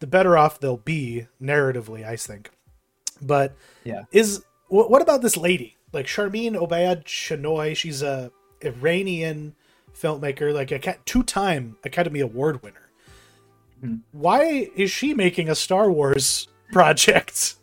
[0.00, 2.50] the better off they'll be narratively, I think.
[3.22, 3.54] But
[3.84, 7.76] yeah, is what, what about this lady like Sharmeen Obaid Chinoy?
[7.76, 8.30] She's a
[8.62, 9.54] Iranian
[9.94, 12.90] filmmaker, like a two-time Academy Award winner.
[13.82, 13.96] Mm-hmm.
[14.12, 17.56] Why is she making a Star Wars project?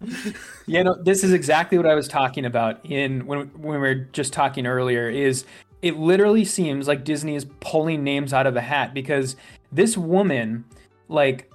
[0.66, 3.94] you know, this is exactly what I was talking about in when when we were
[3.94, 5.08] just talking earlier.
[5.08, 5.44] Is
[5.82, 9.36] it literally seems like Disney is pulling names out of a hat because
[9.70, 10.64] this woman,
[11.08, 11.50] like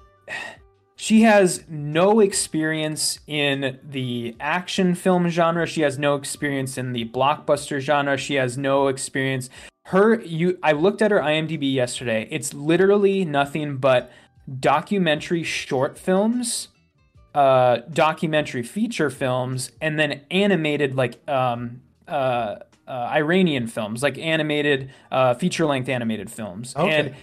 [1.04, 5.66] she has no experience in the action film genre.
[5.68, 8.16] She has no experience in the blockbuster genre.
[8.16, 9.50] She has no experience.
[9.88, 12.28] Her you I looked at her IMDb yesterday.
[12.32, 14.14] It's literally nothing but
[14.62, 16.70] documentary short films,
[17.36, 24.90] uh documentary feature films and then animated like um uh, uh Iranian films, like animated
[25.12, 26.74] uh feature length animated films.
[26.78, 26.90] Okay.
[26.90, 27.16] And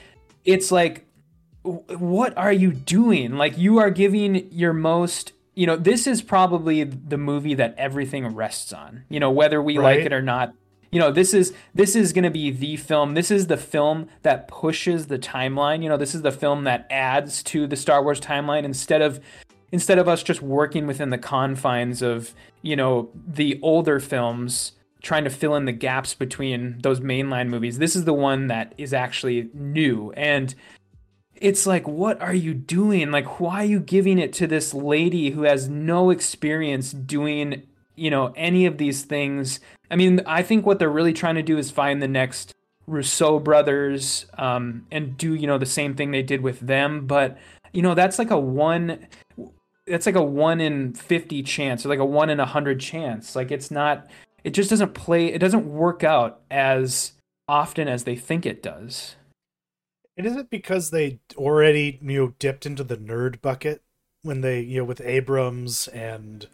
[0.44, 1.06] it's like
[1.62, 3.36] what are you doing?
[3.36, 8.26] Like you are giving your most you know, this is probably the movie that everything
[8.34, 9.04] rests on.
[9.08, 9.98] You know, whether we right.
[9.98, 10.54] like it or not.
[10.90, 13.14] You know, this is this is going to be the film.
[13.14, 15.82] This is the film that pushes the timeline.
[15.82, 19.20] You know, this is the film that adds to the Star Wars timeline instead of
[19.70, 25.24] instead of us just working within the confines of, you know, the older films trying
[25.24, 27.78] to fill in the gaps between those mainline movies.
[27.78, 30.54] This is the one that is actually new and
[31.40, 33.10] it's like what are you doing?
[33.10, 37.62] Like why are you giving it to this lady who has no experience doing
[37.96, 39.60] you know any of these things?
[39.90, 42.54] I mean i think what they're really trying to do is find the next
[42.86, 47.06] Russo brothers um, and do you know the same thing they did with them.
[47.06, 47.38] But
[47.72, 49.06] you know that's like a one
[49.86, 53.34] that's like a one in 50 chance or like a one in a hundred chance.
[53.36, 54.10] Like it's not
[54.44, 57.12] it just doesn't play it doesn't work out as
[57.48, 59.16] often as they think it does
[60.20, 63.82] and is it because they already you know dipped into the nerd bucket
[64.20, 66.46] when they you know with Abrams and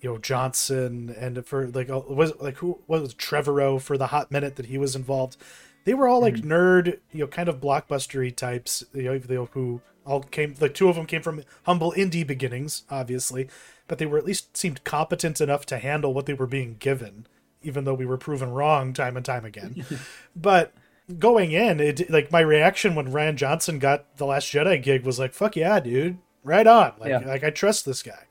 [0.00, 4.30] you know Johnson and for like uh, was like who was Trevorrow for the hot
[4.30, 5.36] minute that he was involved.
[5.84, 6.52] They were all like mm-hmm.
[6.52, 8.82] nerd, you know, kind of blockbustery types.
[8.94, 12.84] You know, they, who all came like two of them came from humble indie beginnings,
[12.88, 13.50] obviously,
[13.88, 17.26] but they were at least seemed competent enough to handle what they were being given,
[17.60, 19.84] even though we were proven wrong time and time again.
[20.34, 20.72] but
[21.18, 25.18] going in, it like my reaction when Rian Johnson got the Last Jedi gig was
[25.18, 27.18] like, "Fuck yeah, dude, right on!" Like, yeah.
[27.18, 28.24] like I trust this guy.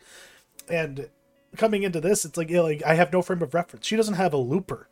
[0.70, 1.10] And
[1.58, 3.86] coming into this, it's like, you know, like I have no frame of reference.
[3.86, 4.88] She doesn't have a looper,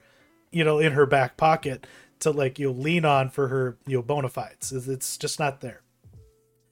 [0.51, 1.87] you know, in her back pocket
[2.19, 4.71] to like you know, lean on for her you know bona fides.
[4.71, 5.81] It's just not there.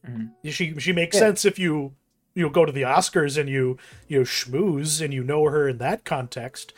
[0.08, 0.50] Mm-hmm.
[0.50, 1.22] She she makes yeah.
[1.22, 1.94] sense if you
[2.34, 3.78] you go to the Oscars and you
[4.08, 6.74] you know schmooze and you know her in that context,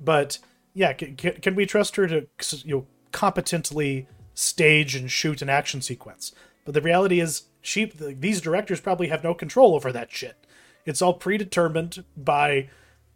[0.00, 0.38] but
[0.74, 2.26] yeah, can, can we trust her to
[2.64, 6.32] you know competently stage and shoot an action sequence.
[6.64, 10.46] But the reality is, she these directors probably have no control over that shit.
[10.84, 12.68] It's all predetermined by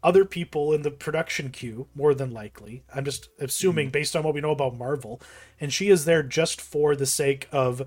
[0.02, 2.84] other people in the production queue, more than likely.
[2.94, 3.92] I'm just assuming mm-hmm.
[3.92, 5.20] based on what we know about Marvel,
[5.60, 7.82] and she is there just for the sake of,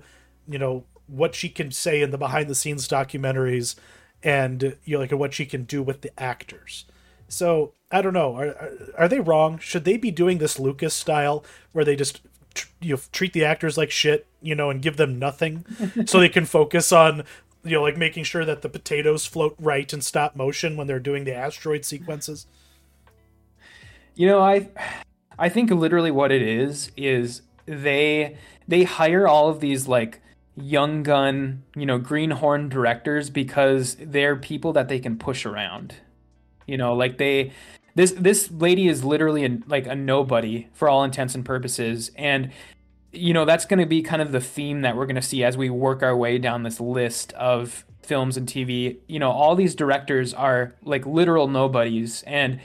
[0.46, 3.74] you know, what she can say in the behind the scenes documentaries,
[4.22, 6.84] and you know, like what she can do with the actors.
[7.30, 8.36] So I don't know.
[8.36, 9.58] Are, are they wrong?
[9.58, 12.20] Should they be doing this Lucas style where they just
[12.80, 15.64] you know, treat the actors like shit, you know, and give them nothing
[16.06, 17.24] so they can focus on
[17.62, 21.00] you know like making sure that the potatoes float right in stop motion when they're
[21.00, 22.46] doing the asteroid sequences?
[24.14, 24.68] You know, I
[25.38, 30.20] I think literally what it is is they they hire all of these like
[30.56, 35.94] young gun, you know, greenhorn directors because they're people that they can push around.
[36.70, 37.52] You know, like they
[37.94, 42.10] this this lady is literally a, like a nobody for all intents and purposes.
[42.16, 42.52] And
[43.12, 45.42] you know that's going to be kind of the theme that we're going to see
[45.42, 48.98] as we work our way down this list of films and TV.
[49.06, 52.22] You know, all these directors are like literal nobodies.
[52.26, 52.60] And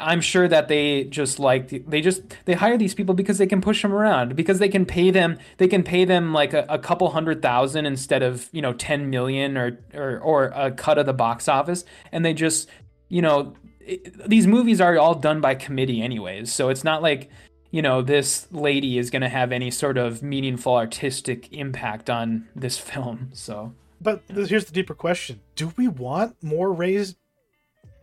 [0.00, 3.60] I'm sure that they just like they just they hire these people because they can
[3.60, 6.78] push them around because they can pay them they can pay them like a, a
[6.78, 11.06] couple hundred thousand instead of you know 10 million or, or or a cut of
[11.06, 11.84] the box office.
[12.10, 12.68] And they just
[13.08, 17.30] you know it, these movies are all done by committee anyways so it's not like
[17.70, 22.46] you know this lady is going to have any sort of meaningful artistic impact on
[22.54, 27.16] this film so but here's the deeper question do we want more raised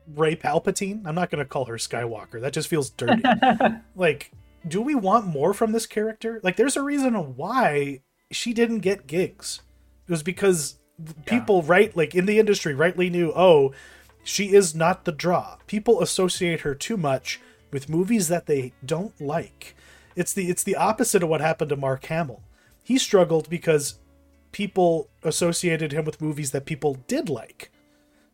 [0.08, 1.06] Rey Palpatine.
[1.06, 2.42] I'm not going to call her Skywalker.
[2.42, 3.24] That just feels dirty.
[3.96, 4.32] like,
[4.68, 6.40] do we want more from this character?
[6.44, 9.62] Like, there's a reason why she didn't get gigs.
[10.08, 10.76] It was because
[11.26, 13.74] people, right, like in the industry, rightly knew, oh,
[14.24, 15.58] she is not the draw.
[15.68, 17.40] People associate her too much
[17.72, 19.76] with movies that they don't like.
[20.16, 22.44] It's the it's the opposite of what happened to Mark Hamill.
[22.82, 24.00] He struggled because
[24.52, 27.72] people associated him with movies that people did like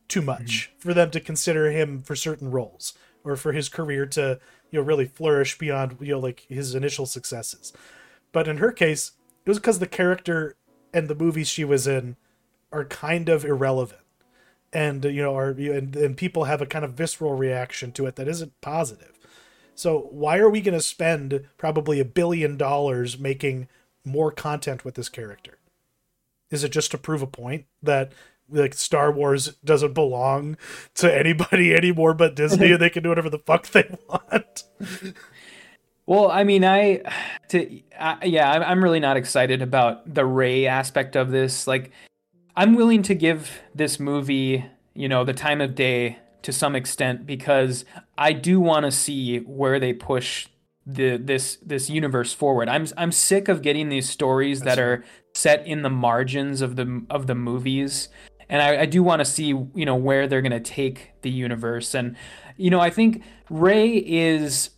[0.08, 0.80] too much mm-hmm.
[0.80, 4.86] for them to consider him for certain roles or for his career to you know
[4.86, 7.72] really flourish beyond you know like his initial successes
[8.32, 9.14] but in her case
[9.46, 10.56] it was because the character
[10.94, 12.16] and the movies she was in
[12.72, 14.02] are kind of irrelevant
[14.74, 18.16] and you know are and, and people have a kind of visceral reaction to it
[18.16, 19.18] that isn't positive
[19.76, 23.68] so why are we going to spend probably a billion dollars making
[24.06, 25.58] more content with this character
[26.50, 28.12] is it just to prove a point that
[28.52, 30.58] like Star Wars doesn't belong
[30.96, 34.64] to anybody anymore but Disney and they can do whatever the fuck they want.
[36.10, 37.04] Well, I mean, I
[37.50, 41.68] to I, yeah, I'm really not excited about the Rey aspect of this.
[41.68, 41.92] Like
[42.60, 47.26] I'm willing to give this movie, you know, the time of day to some extent
[47.26, 47.86] because
[48.18, 50.50] I do want to see where they push
[50.86, 52.68] the this this universe forward.
[52.68, 56.76] I'm I'm sick of getting these stories That's that are set in the margins of
[56.76, 58.10] the of the movies
[58.50, 61.30] and I, I do want to see you know where they're going to take the
[61.30, 62.18] universe and
[62.58, 64.72] you know I think Rey is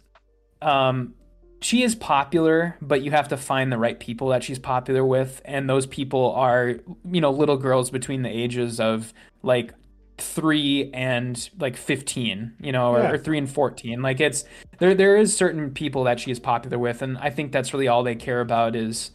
[0.62, 1.16] um
[1.62, 5.42] she is popular but you have to find the right people that she's popular with
[5.46, 6.76] and those people are
[7.12, 9.74] you know little girls between the ages of like
[10.18, 13.12] 3 and like 15 you know or, yeah.
[13.12, 14.44] or 3 and 14 like it's
[14.80, 17.88] there there is certain people that she is popular with and I think that's really
[17.88, 19.12] all they care about is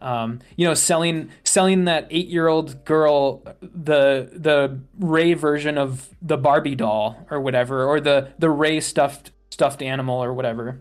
[0.00, 6.08] um, you know, selling selling that eight year old girl the the Rey version of
[6.20, 10.80] the Barbie doll or whatever, or the the Rey stuffed stuffed animal or whatever.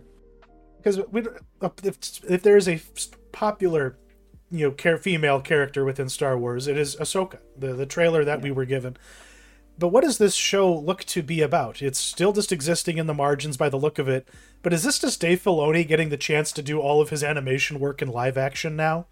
[0.86, 1.00] Because
[1.84, 2.80] if if there is a
[3.32, 3.98] popular
[4.52, 7.40] you know care female character within Star Wars, it is Ahsoka.
[7.58, 8.44] The the trailer that yeah.
[8.44, 8.96] we were given
[9.78, 11.82] but what does this show look to be about?
[11.82, 14.28] It's still just existing in the margins by the look of it.
[14.62, 17.80] But is this just Dave Filoni getting the chance to do all of his animation
[17.80, 19.08] work in live action now?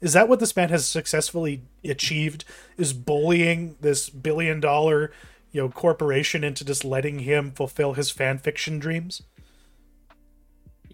[0.00, 2.44] Is that what this man has successfully achieved?
[2.76, 5.12] Is bullying this billion dollar,
[5.52, 9.22] you know, corporation into just letting him fulfill his fan fiction dreams?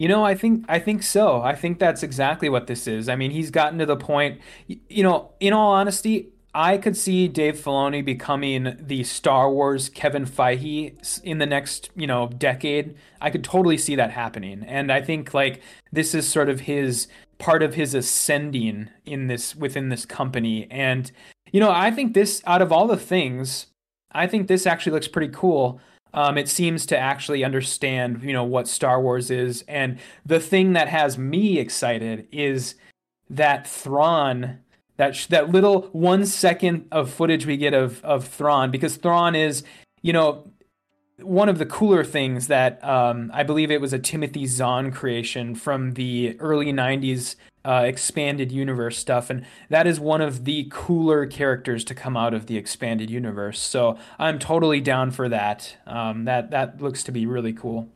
[0.03, 1.41] You know, I think I think so.
[1.41, 3.07] I think that's exactly what this is.
[3.07, 4.41] I mean, he's gotten to the point.
[4.67, 10.25] You know, in all honesty, I could see Dave Filoni becoming the Star Wars Kevin
[10.25, 12.95] Feige in the next, you know, decade.
[13.21, 14.65] I could totally see that happening.
[14.67, 15.61] And I think like
[15.93, 20.67] this is sort of his part of his ascending in this within this company.
[20.69, 21.09] And
[21.53, 23.67] you know, I think this out of all the things,
[24.11, 25.79] I think this actually looks pretty cool.
[26.13, 29.63] Um, it seems to actually understand, you know, what Star Wars is.
[29.67, 32.75] And the thing that has me excited is
[33.29, 34.59] that Thrawn
[34.97, 39.35] that sh- that little one second of footage we get of of Thrawn because Thrawn
[39.35, 39.63] is
[40.01, 40.47] you know
[41.19, 45.55] one of the cooler things that um, I believe it was a Timothy Zahn creation
[45.55, 51.25] from the early '90s uh, expanded universe stuff, and that is one of the cooler
[51.25, 53.59] characters to come out of the expanded universe.
[53.59, 55.77] So I'm totally down for that.
[55.87, 57.89] Um, that that looks to be really cool.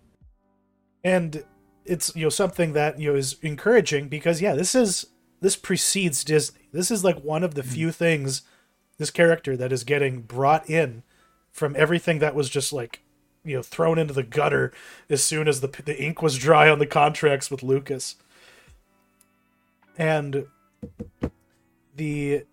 [1.03, 1.43] And
[1.85, 5.07] it's you know something that you know is encouraging because yeah, this is
[5.41, 6.69] this precedes Disney.
[6.71, 7.71] This is like one of the mm-hmm.
[7.71, 8.43] few things
[8.97, 11.03] this character that is getting brought in
[11.51, 13.03] from everything that was just like
[13.43, 14.71] you know thrown into the gutter
[15.09, 18.15] as soon as the the ink was dry on the contracts with Lucas.
[19.97, 20.45] And
[21.95, 22.45] the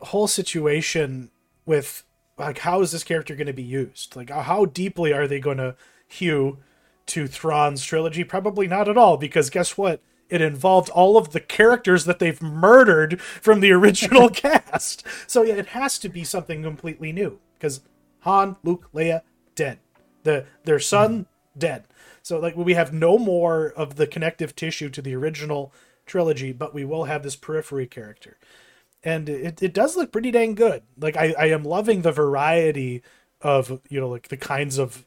[0.00, 1.30] whole situation
[1.66, 2.04] with
[2.38, 4.16] like how is this character going to be used?
[4.16, 5.76] Like how deeply are they going to
[6.06, 6.58] hew
[7.06, 8.24] to Thrawn's trilogy?
[8.24, 10.00] Probably not at all, because guess what?
[10.28, 15.04] It involved all of the characters that they've murdered from the original cast.
[15.26, 17.82] So yeah, it has to be something completely new because
[18.20, 19.22] Han, Luke, Leia,
[19.54, 19.78] dead.
[20.22, 21.58] The their son hmm.
[21.58, 21.84] dead.
[22.22, 25.72] So like we have no more of the connective tissue to the original
[26.06, 28.36] trilogy, but we will have this periphery character.
[29.04, 30.82] And it, it does look pretty dang good.
[30.98, 33.02] Like I, I am loving the variety
[33.40, 35.04] of, you know, like the kinds of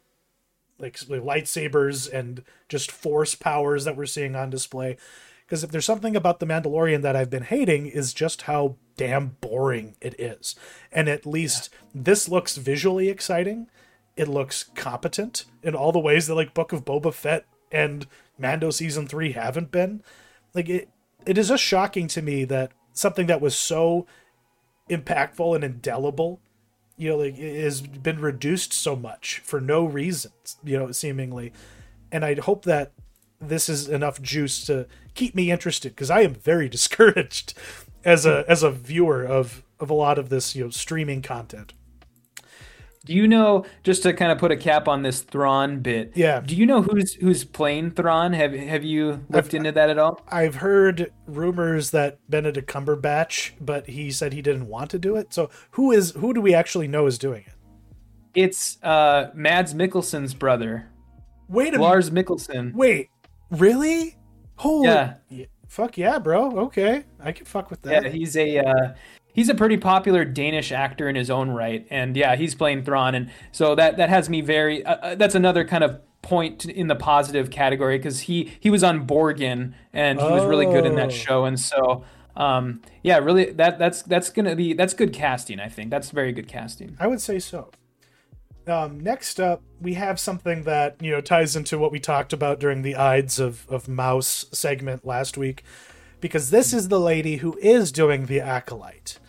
[0.77, 4.97] like lightsabers and just force powers that we're seeing on display.
[5.45, 9.37] Because if there's something about the Mandalorian that I've been hating is just how damn
[9.41, 10.55] boring it is.
[10.91, 12.01] And at least yeah.
[12.03, 13.67] this looks visually exciting.
[14.17, 18.71] It looks competent in all the ways that like Book of Boba Fett and Mando
[18.71, 20.01] season 3 haven't been.
[20.55, 20.89] Like it
[21.25, 24.07] it is just shocking to me that something that was so
[24.89, 26.39] impactful and indelible
[26.97, 31.51] you know like has been reduced so much for no reasons you know seemingly.
[32.11, 32.93] And i hope that
[33.41, 37.53] this is enough juice to keep me interested because i am very discouraged
[38.03, 41.73] as a as a viewer of of a lot of this you know streaming content
[43.05, 46.11] do you know just to kind of put a cap on this Thrawn bit?
[46.15, 46.41] Yeah.
[46.41, 48.33] Do you know who's who's playing Thrawn?
[48.33, 50.21] Have Have you looked I've, into that at all?
[50.27, 55.33] I've heard rumors that Benedict Cumberbatch, but he said he didn't want to do it.
[55.33, 57.53] So who is who do we actually know is doing it?
[58.33, 60.89] It's uh Mads Mikkelsen's brother.
[61.47, 61.83] Wait a minute.
[61.83, 62.73] Lars Mikkelsen.
[62.73, 63.09] Wait,
[63.51, 64.17] really?
[64.55, 65.15] Holy yeah.
[65.67, 66.51] Fuck yeah, bro.
[66.65, 68.03] Okay, I can fuck with that.
[68.03, 68.93] Yeah, he's a uh,
[69.35, 73.13] he's a pretty popular Danish actor in his own right, and yeah, he's playing Thrawn,
[73.13, 74.83] and so that that has me very.
[74.83, 78.83] Uh, uh that's another kind of point in the positive category because he he was
[78.83, 81.11] on Borgen and he was really good in that oh.
[81.11, 82.03] show, and so
[82.35, 85.59] um, yeah, really that that's that's gonna be that's good casting.
[85.59, 86.97] I think that's very good casting.
[86.99, 87.71] I would say so.
[88.67, 92.59] Um, next up, we have something that you know ties into what we talked about
[92.59, 95.63] during the Ides of of Mouse segment last week,
[96.19, 99.19] because this is the lady who is doing the acolyte.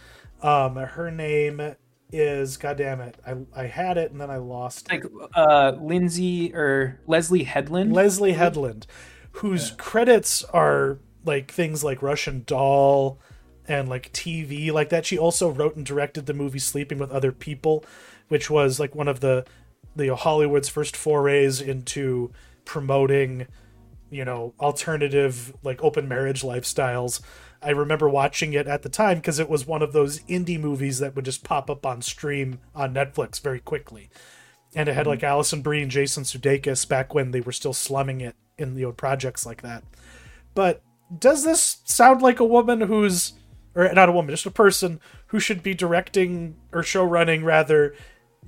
[0.42, 1.76] Um, her name
[2.12, 4.90] is God damn it, I I had it and then I lost.
[4.90, 7.92] Like uh, Lindsay or Leslie Headland.
[7.92, 8.86] Leslie Headland,
[9.32, 9.76] whose yeah.
[9.76, 13.18] credits are like things like Russian Doll
[13.68, 15.06] and like TV like that.
[15.06, 17.84] She also wrote and directed the movie Sleeping with Other People,
[18.28, 19.44] which was like one of the
[19.94, 22.30] the Hollywood's first forays into
[22.64, 23.46] promoting,
[24.10, 27.20] you know, alternative like open marriage lifestyles.
[27.62, 30.98] I remember watching it at the time because it was one of those indie movies
[30.98, 34.10] that would just pop up on stream on Netflix very quickly.
[34.74, 35.26] And it had like mm-hmm.
[35.26, 38.96] Alison Brie and Jason Sudeikis back when they were still slumming it in the old
[38.96, 39.84] projects like that.
[40.54, 40.82] But
[41.16, 43.34] does this sound like a woman who's
[43.76, 47.94] or not a woman, just a person who should be directing or show running rather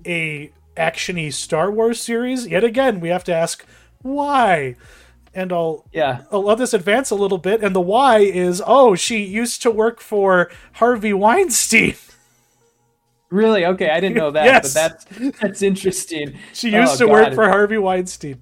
[0.06, 2.46] a actiony Star Wars series?
[2.46, 3.64] Yet again, we have to ask
[4.00, 4.74] why
[5.34, 7.62] and I'll yeah I'll let this advance a little bit.
[7.62, 11.96] And the why is oh she used to work for Harvey Weinstein.
[13.30, 13.66] Really?
[13.66, 14.46] Okay, I didn't know that.
[14.46, 14.72] yes.
[14.72, 16.38] but that's that's interesting.
[16.54, 17.12] She used oh, to God.
[17.12, 18.40] work for Harvey Weinstein.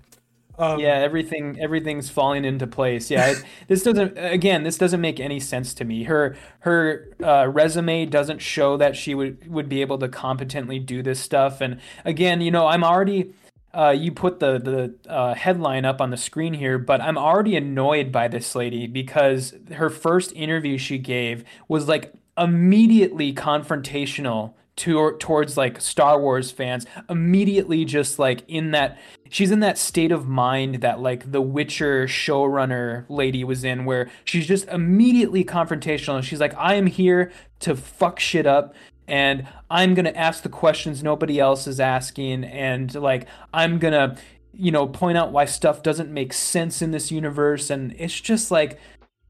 [0.59, 3.11] Um, yeah, everything everything's falling into place.
[3.11, 4.63] Yeah, it, this doesn't again.
[4.63, 6.05] This doesn't make any sense to me.
[6.05, 11.03] Her her uh, resume doesn't show that she would would be able to competently do
[11.03, 11.61] this stuff.
[11.61, 13.35] And again, you know, I'm already
[13.77, 17.57] uh, you put the the uh, headline up on the screen here, but I'm already
[17.57, 25.17] annoyed by this lady because her first interview she gave was like immediately confrontational to
[25.19, 26.87] towards like Star Wars fans.
[27.11, 28.99] Immediately, just like in that
[29.29, 34.11] she's in that state of mind that like the Witcher showrunner lady was in, where
[34.25, 36.23] she's just immediately confrontational.
[36.23, 38.75] She's like, "I am here to fuck shit up."
[39.09, 43.93] And I'm going to ask the questions nobody else is asking and like I'm going
[43.93, 44.17] to
[44.53, 48.51] you know point out why stuff doesn't make sense in this universe and it's just
[48.51, 48.79] like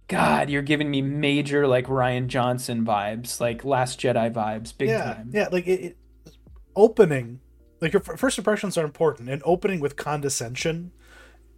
[0.06, 5.02] god you're giving me major like Rian Johnson vibes like last Jedi vibes big yeah,
[5.02, 5.30] time.
[5.32, 5.96] Yeah, like it, it,
[6.76, 7.40] opening
[7.80, 10.92] like your first impressions are important and opening with condescension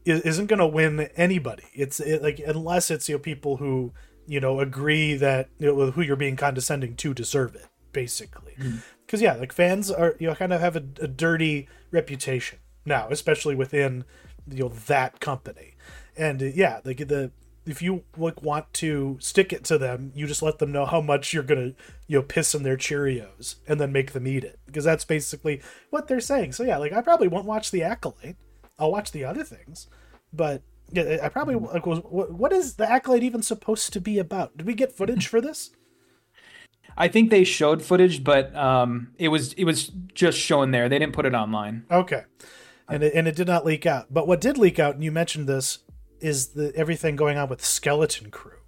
[0.05, 1.64] isn't going to win anybody.
[1.75, 3.93] It's it, like unless it's you know people who
[4.27, 8.55] you know agree that you know, who you're being condescending to deserve it basically.
[8.57, 9.24] Because mm-hmm.
[9.24, 13.55] yeah, like fans are you know kind of have a, a, dirty reputation now, especially
[13.55, 14.05] within
[14.51, 15.74] you know that company.
[16.16, 17.30] And uh, yeah, like the
[17.66, 21.01] if you like want to stick it to them, you just let them know how
[21.01, 21.72] much you're gonna
[22.07, 25.61] you know piss in their Cheerios and then make them eat it because that's basically
[25.91, 26.53] what they're saying.
[26.53, 28.36] So yeah, like I probably won't watch the Acolyte.
[28.78, 29.89] I'll watch the other things,
[30.32, 30.62] but
[30.93, 31.66] yeah, I probably mm-hmm.
[31.66, 34.57] like was what, what is the Acolyte even supposed to be about?
[34.57, 35.70] Did we get footage for this?
[36.99, 40.89] I think they showed footage, but um, it was it was just shown there.
[40.89, 41.85] They didn't put it online.
[41.91, 42.25] Okay.
[42.89, 44.13] and it, and it did not leak out.
[44.13, 45.79] But what did leak out, and you mentioned this,
[46.21, 48.59] is the everything going on with Skeleton Crew,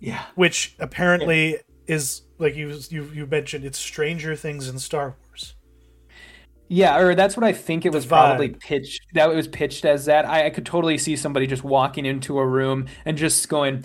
[0.00, 0.24] Yeah.
[0.34, 5.54] which apparently is like you you you mentioned it's Stranger Things in Star Wars.
[6.68, 9.02] Yeah, or that's what I think it was probably pitched.
[9.12, 10.24] That it was pitched as that.
[10.24, 13.84] I, I could totally see somebody just walking into a room and just going,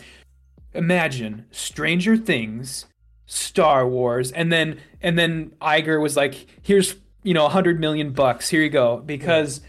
[0.74, 2.86] "Imagine Stranger Things,
[3.28, 8.11] Star Wars," and then and then Iger was like, "Here's you know a hundred million
[8.11, 8.49] bucks.
[8.49, 9.61] Here you go." Because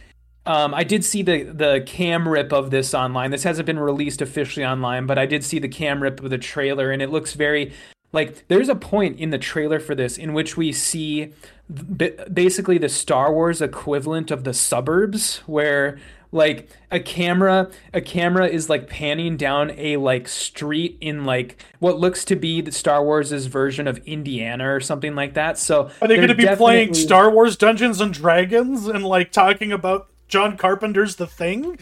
[0.46, 3.30] um, I did see the the cam rip of this online.
[3.30, 6.38] This hasn't been released officially online, but I did see the cam rip of the
[6.38, 7.72] trailer, and it looks very
[8.12, 11.32] like there's a point in the trailer for this in which we see
[12.32, 15.98] basically the Star Wars equivalent of the suburbs where
[16.30, 21.98] like a camera a camera is like panning down a like street in like what
[21.98, 25.58] looks to be the Star Wars's version of Indiana or something like that.
[25.58, 29.72] So Are they going to be playing Star Wars Dungeons and Dragons and like talking
[29.72, 31.78] about John Carpenter's The Thing?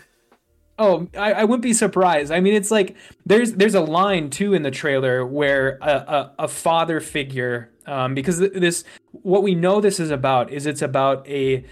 [0.79, 2.31] Oh, I, I wouldn't be surprised.
[2.31, 6.33] I mean, it's like there's there's a line too in the trailer where a a,
[6.41, 11.27] a father figure, um, because this what we know this is about is it's about
[11.27, 11.65] a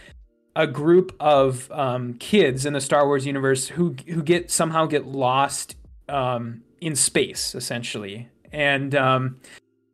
[0.56, 5.06] a group of um, kids in the Star Wars universe who who get somehow get
[5.06, 5.76] lost
[6.08, 9.40] um, in space essentially, and um,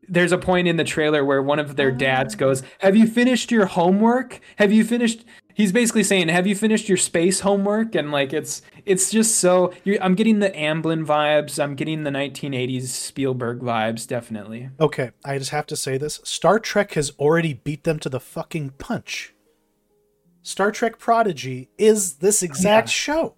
[0.09, 3.51] there's a point in the trailer where one of their dads goes, "Have you finished
[3.51, 4.41] your homework?
[4.57, 8.61] Have you finished?" He's basically saying, "Have you finished your space homework?" And like it's
[8.85, 11.63] it's just so you're, I'm getting the Amblin vibes.
[11.63, 14.71] I'm getting the 1980s Spielberg vibes, definitely.
[14.81, 16.21] Okay, I just have to say this.
[16.25, 19.33] Star Trek has already beat them to the fucking punch.
[20.43, 23.35] Star Trek Prodigy is this exact show.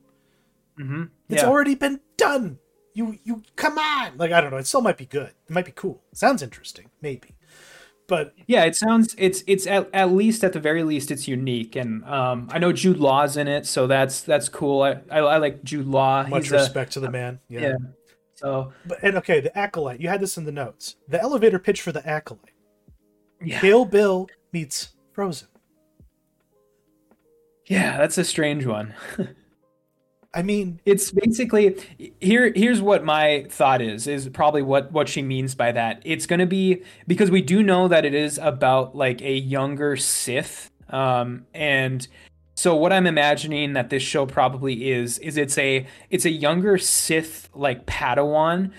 [0.79, 1.05] Mm-hmm.
[1.29, 1.49] It's yeah.
[1.49, 2.59] already been done.
[2.95, 4.17] You you come on.
[4.19, 5.29] Like I don't know, it still might be good.
[5.49, 6.03] It might be cool.
[6.13, 7.35] Sounds interesting, maybe.
[8.07, 11.77] But Yeah, it sounds it's it's at, at least at the very least it's unique,
[11.77, 14.83] and um, I know Jude Law's in it, so that's that's cool.
[14.83, 16.27] I I, I like Jude Law.
[16.27, 17.41] much He's a- respect to the man.
[17.49, 17.61] Yeah.
[17.61, 17.75] yeah.
[18.35, 20.01] So But and okay, the acolyte.
[20.01, 20.97] You had this in the notes.
[21.09, 22.51] The elevator pitch for the acolyte.
[23.43, 25.49] yeah, Kill Bill meets Frozen.
[27.73, 28.95] Yeah, that's a strange one.
[30.35, 31.77] I mean, it's basically
[32.21, 36.27] here here's what my thought is is probably what what she means by that it's
[36.27, 40.71] going to be because we do know that it is about like a younger sith
[40.89, 42.09] um and
[42.55, 46.79] so what i'm imagining that this show probably is is it's a it's a younger
[46.79, 48.73] sith like padawan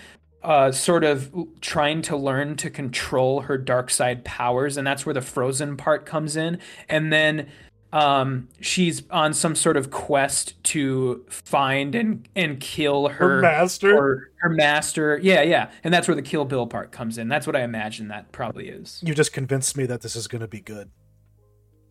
[0.44, 1.32] uh, sort of
[1.62, 6.04] trying to learn to control her dark side powers, and that's where the frozen part
[6.04, 6.58] comes in.
[6.86, 7.48] And then
[7.94, 13.96] um, she's on some sort of quest to find and and kill her, her master.
[13.96, 15.20] or her master.
[15.22, 17.28] Yeah, yeah, and that's where the Kill Bill part comes in.
[17.28, 19.00] That's what I imagine that probably is.
[19.06, 20.90] You just convinced me that this is going to be good.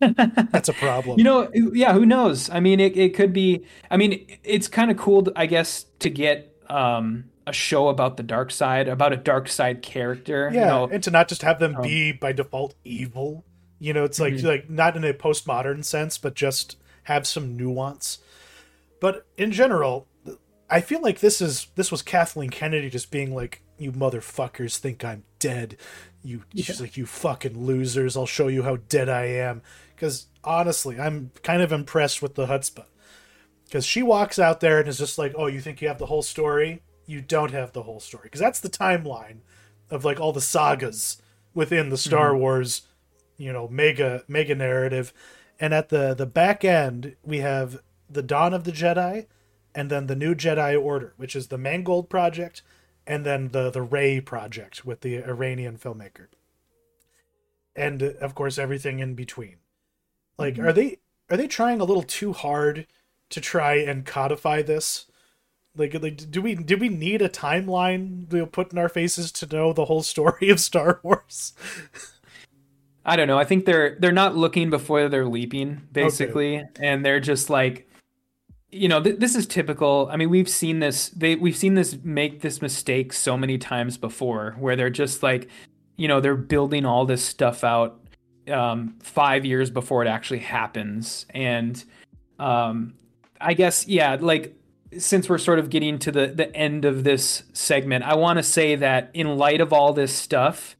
[0.00, 1.16] That's a problem.
[1.18, 2.50] You know, yeah, who knows?
[2.50, 3.64] I mean, it, it could be.
[3.90, 8.22] I mean, it's kind of cool, I guess, to get um, a show about the
[8.22, 10.50] dark side, about a dark side character.
[10.52, 13.46] yeah, You know, and to not just have them um, be by default evil.
[13.84, 14.44] You know, it's like Mhm.
[14.44, 18.18] like not in a postmodern sense, but just have some nuance.
[18.98, 20.06] But in general,
[20.70, 25.04] I feel like this is this was Kathleen Kennedy just being like, "You motherfuckers think
[25.04, 25.76] I'm dead.
[26.22, 28.16] You she's like, you fucking losers.
[28.16, 29.60] I'll show you how dead I am."
[29.94, 32.86] Because honestly, I'm kind of impressed with the chutzpah.
[33.66, 36.06] Because she walks out there and is just like, "Oh, you think you have the
[36.06, 36.80] whole story?
[37.04, 39.40] You don't have the whole story." Because that's the timeline
[39.90, 41.18] of like all the sagas
[41.52, 42.82] within the Star Wars,
[43.36, 45.12] you know, mega mega narrative.
[45.60, 49.26] And at the the back end, we have the Dawn of the Jedi,
[49.74, 52.62] and then the New Jedi Order, which is the Mangold Project,
[53.06, 56.26] and then the the Rey Project with the Iranian filmmaker,
[57.76, 59.56] and of course everything in between.
[60.38, 60.66] Like, mm-hmm.
[60.66, 60.98] are they
[61.30, 62.86] are they trying a little too hard
[63.30, 65.06] to try and codify this?
[65.76, 69.32] Like, like do we do we need a timeline you know, put in our faces
[69.32, 71.54] to know the whole story of Star Wars?
[73.04, 73.38] I don't know.
[73.38, 77.88] I think they're they're not looking before they're leaping, basically, and they're just like,
[78.70, 80.08] you know, th- this is typical.
[80.10, 81.10] I mean, we've seen this.
[81.10, 85.48] They we've seen this make this mistake so many times before, where they're just like,
[85.96, 88.00] you know, they're building all this stuff out
[88.48, 91.84] um, five years before it actually happens, and
[92.38, 92.94] um,
[93.38, 94.56] I guess yeah, like
[94.96, 98.42] since we're sort of getting to the the end of this segment, I want to
[98.42, 100.76] say that in light of all this stuff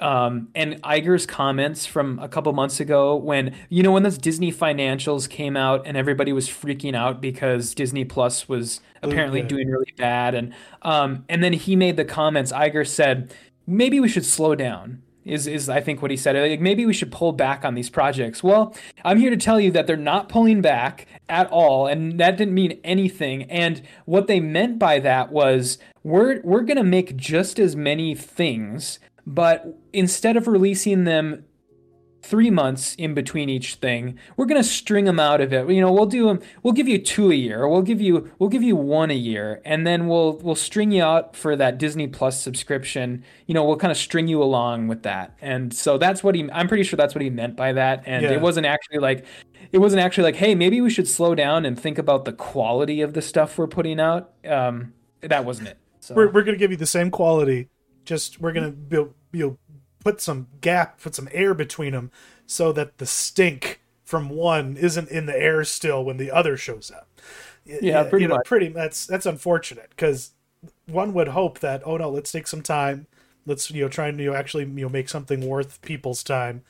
[0.00, 4.52] um, and Iger's comments from a couple months ago when you know when those Disney
[4.52, 9.46] financials came out and everybody was freaking out because Disney Plus was apparently yeah.
[9.46, 13.34] doing really bad and um, and then he made the comments Iger said
[13.66, 16.36] maybe we should slow down is is I think what he said.
[16.36, 18.42] Like maybe we should pull back on these projects.
[18.42, 18.74] Well,
[19.04, 22.54] I'm here to tell you that they're not pulling back at all, and that didn't
[22.54, 23.44] mean anything.
[23.44, 28.98] And what they meant by that was we're we're gonna make just as many things,
[29.26, 31.44] but instead of releasing them
[32.22, 34.18] three months in between each thing.
[34.36, 35.68] We're gonna string them out of it.
[35.70, 36.40] You know, we'll do them.
[36.62, 37.66] We'll give you two a year.
[37.68, 41.02] We'll give you we'll give you one a year, and then we'll we'll string you
[41.02, 43.24] out for that Disney Plus subscription.
[43.46, 45.36] You know, we'll kind of string you along with that.
[45.40, 46.48] And so that's what he.
[46.52, 48.02] I'm pretty sure that's what he meant by that.
[48.06, 48.32] And yeah.
[48.32, 49.24] it wasn't actually like.
[49.72, 53.02] It wasn't actually like, hey, maybe we should slow down and think about the quality
[53.02, 54.32] of the stuff we're putting out.
[54.44, 55.78] Um, that wasn't it.
[56.00, 56.14] So.
[56.14, 57.68] We're, we're going to give you the same quality.
[58.04, 59.58] Just we're going to build, you know,
[60.02, 62.10] put some gap, put some air between them
[62.46, 66.90] so that the stink from one isn't in the air still when the other shows
[66.90, 67.08] up.
[67.64, 68.46] Yeah, pretty you know, much.
[68.46, 70.32] Pretty that's that's unfortunate because
[70.86, 73.06] one would hope that oh no, let's take some time,
[73.46, 76.62] let's you know try and you know actually you know make something worth people's time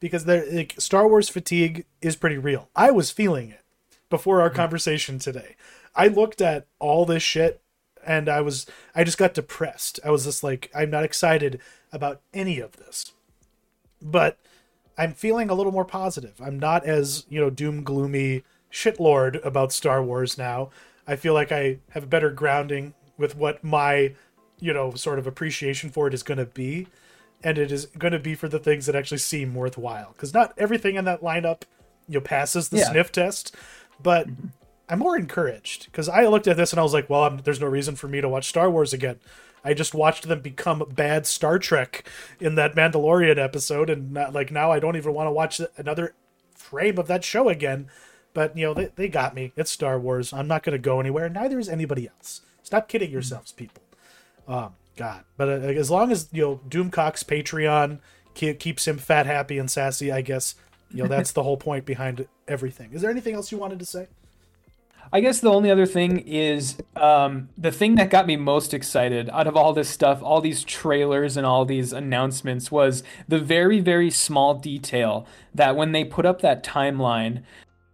[0.00, 2.68] because there like, Star Wars fatigue is pretty real.
[2.76, 3.62] I was feeling it
[4.10, 4.56] before our mm-hmm.
[4.56, 5.56] conversation today.
[5.94, 7.62] I looked at all this shit
[8.06, 10.00] and I was I just got depressed.
[10.04, 11.60] I was just like I'm not excited
[11.92, 13.12] about any of this.
[14.00, 14.38] But
[14.98, 16.40] I'm feeling a little more positive.
[16.40, 20.70] I'm not as, you know, doom gloomy shitlord about Star Wars now.
[21.06, 24.14] I feel like I have a better grounding with what my,
[24.58, 26.88] you know, sort of appreciation for it is going to be.
[27.44, 30.12] And it is going to be for the things that actually seem worthwhile.
[30.12, 31.62] Because not everything in that lineup,
[32.08, 32.90] you know, passes the yeah.
[32.90, 33.54] sniff test.
[34.00, 34.48] But mm-hmm.
[34.92, 37.62] I'm more encouraged because I looked at this and I was like, well, I'm, there's
[37.62, 39.20] no reason for me to watch Star Wars again.
[39.64, 42.06] I just watched them become bad Star Trek
[42.38, 46.14] in that Mandalorian episode, and not, like now I don't even want to watch another
[46.54, 47.88] frame of that show again.
[48.34, 49.52] But you know they, they got me.
[49.56, 50.30] It's Star Wars.
[50.30, 51.28] I'm not going to go anywhere.
[51.30, 52.42] Neither is anybody else.
[52.62, 53.82] Stop kidding yourselves, people.
[54.46, 58.00] Um, God, but uh, as long as you know Doomcock's Patreon
[58.34, 60.54] keeps him fat, happy, and sassy, I guess
[60.90, 62.92] you know that's the whole point behind everything.
[62.92, 64.08] Is there anything else you wanted to say?
[65.14, 69.28] I guess the only other thing is um, the thing that got me most excited
[69.28, 73.78] out of all this stuff, all these trailers and all these announcements, was the very,
[73.80, 77.42] very small detail that when they put up that timeline,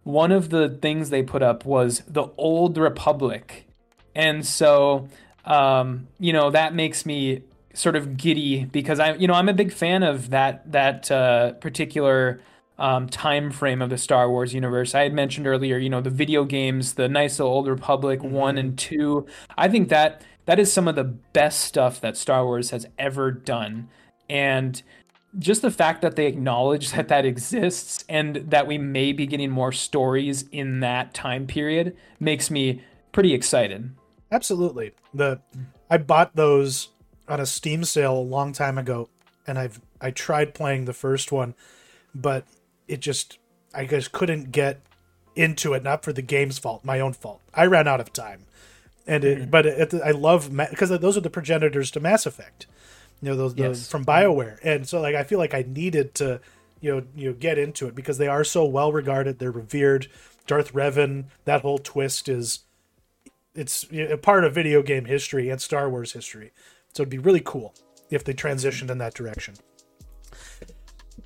[0.03, 3.65] one of the things they put up was the Old Republic.
[4.15, 5.09] And so,
[5.43, 7.43] um, you know, that makes me
[7.73, 11.51] sort of giddy because I, you know, I'm a big fan of that that uh,
[11.53, 12.39] particular
[12.79, 14.95] um, time frame of the Star Wars universe.
[14.95, 18.31] I had mentioned earlier, you know, the video games, the nice little old Republic mm-hmm.
[18.31, 19.27] one and two.
[19.57, 23.31] I think that that is some of the best stuff that Star Wars has ever
[23.31, 23.89] done,
[24.29, 24.81] and
[25.37, 29.51] just the fact that they acknowledge that that exists and that we may be getting
[29.51, 33.91] more stories in that time period makes me pretty excited.
[34.31, 34.93] Absolutely.
[35.13, 35.39] The
[35.89, 36.89] I bought those
[37.27, 39.09] on a Steam sale a long time ago
[39.45, 41.55] and I've I tried playing the first one,
[42.15, 42.45] but
[42.89, 43.37] it just
[43.73, 44.81] I just couldn't get
[45.35, 45.83] into it.
[45.83, 47.41] Not for the game's fault, my own fault.
[47.53, 48.45] I ran out of time,
[49.07, 49.49] and it, mm-hmm.
[49.49, 52.65] but it, I love because those are the progenitors to Mass Effect,
[53.21, 53.87] you know those yes.
[53.87, 56.41] from Bioware, and so like I feel like I needed to
[56.81, 59.39] you know you know get into it because they are so well regarded.
[59.39, 60.07] They're revered.
[60.47, 62.61] Darth Revan, that whole twist is
[63.53, 66.51] it's a part of video game history and Star Wars history.
[66.91, 67.75] So it'd be really cool
[68.09, 69.55] if they transitioned in that direction.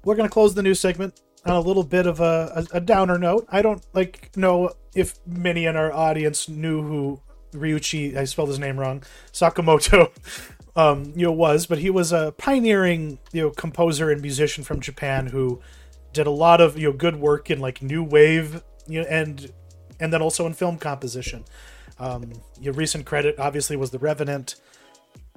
[0.03, 2.81] We're going to close the news segment on a little bit of a, a, a,
[2.81, 3.45] downer note.
[3.49, 7.21] I don't like know if many in our audience knew who
[7.51, 10.11] Ryuichi, I spelled his name wrong, Sakamoto,
[10.75, 14.79] um, you know, was, but he was a pioneering, you know, composer and musician from
[14.79, 15.61] Japan who
[16.13, 19.51] did a lot of, you know, good work in like new wave, you know, and
[19.99, 21.45] and then also in film composition.
[21.99, 24.55] Um, your recent credit obviously was The Revenant.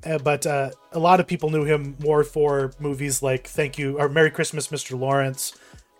[0.04, 3.98] Uh, but uh, a lot of people knew him more for movies like Thank You
[3.98, 4.98] or Merry Christmas, Mr.
[4.98, 5.54] Lawrence,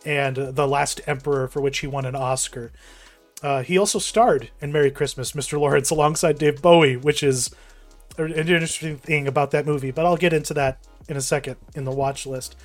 [0.07, 2.73] and The Last Emperor, for which he won an Oscar.
[3.43, 5.59] Uh, he also starred in Merry Christmas, Mr.
[5.59, 7.55] Lawrence, alongside Dave Bowie, which is
[8.17, 9.91] an interesting thing about that movie.
[9.91, 10.79] But I'll get into that
[11.09, 12.57] in a second in the watch list.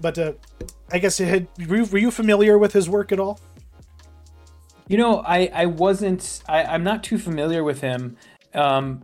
[0.00, 0.32] But uh,
[0.90, 3.40] I guess had, were, you, familiar with his work at all?
[4.88, 8.16] You know, I, I wasn't, I, I'm not too familiar with him,
[8.54, 9.02] um,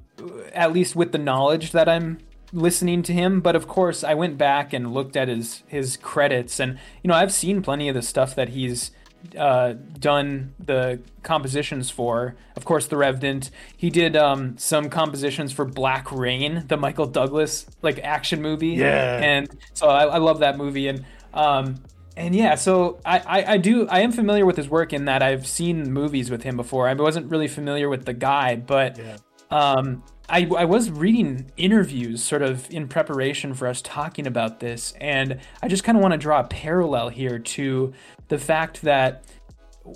[0.52, 2.18] at least with the knowledge that I'm
[2.52, 6.60] listening to him, but of course I went back and looked at his his credits,
[6.60, 8.90] and you know I've seen plenty of the stuff that he's
[9.38, 12.34] uh, done the compositions for.
[12.56, 13.50] Of course, The Revenant.
[13.76, 18.68] He did um, some compositions for Black Rain, the Michael Douglas like action movie.
[18.68, 21.82] Yeah, and so I, I love that movie, and um,
[22.16, 25.22] and yeah, so I, I, I do I am familiar with his work in that
[25.22, 26.88] I've seen movies with him before.
[26.88, 28.98] I wasn't really familiar with the guy, but.
[28.98, 29.16] Yeah.
[29.50, 34.94] Um, I, I was reading interviews sort of in preparation for us talking about this,
[34.98, 37.92] and I just kind of want to draw a parallel here to
[38.28, 39.24] the fact that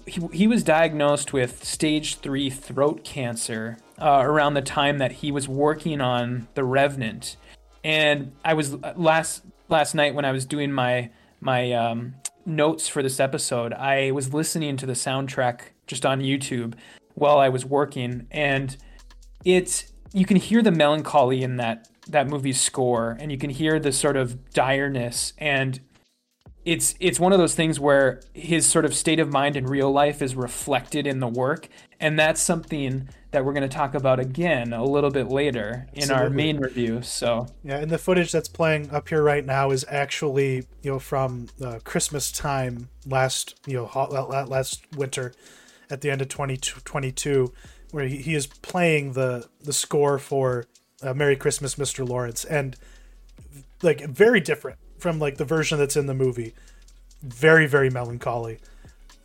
[0.07, 5.32] he, he was diagnosed with stage three throat cancer uh, around the time that he
[5.32, 7.39] was working on The Revenant.
[7.82, 11.09] And I was last last night when I was doing my
[11.41, 12.14] my um,
[12.45, 16.74] notes for this episode, I was listening to the soundtrack just on YouTube
[17.14, 18.76] while I was working, and
[19.43, 23.79] it's you can hear the melancholy in that that movie's score, and you can hear
[23.79, 25.79] the sort of direness, and
[26.64, 29.93] it's it's one of those things where his sort of state of mind in real
[29.93, 31.69] life is reflected in the work,
[32.01, 36.05] and that's something that we're going to talk about again a little bit later in
[36.05, 36.25] Absolutely.
[36.25, 37.03] our main review.
[37.03, 40.99] So yeah, and the footage that's playing up here right now is actually you know
[40.99, 45.35] from uh, Christmas time last you know last winter
[45.91, 47.53] at the end of 2022
[47.97, 50.66] where he, he is playing the the score for
[51.03, 52.07] uh, Merry Christmas Mr.
[52.07, 52.76] Lawrence and
[53.80, 56.53] like very different from like the version that's in the movie
[57.22, 58.59] very very melancholy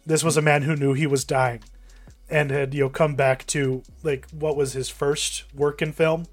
[0.05, 1.61] this was a man who knew he was dying
[2.30, 6.26] and had you know come back to like what was his first work in film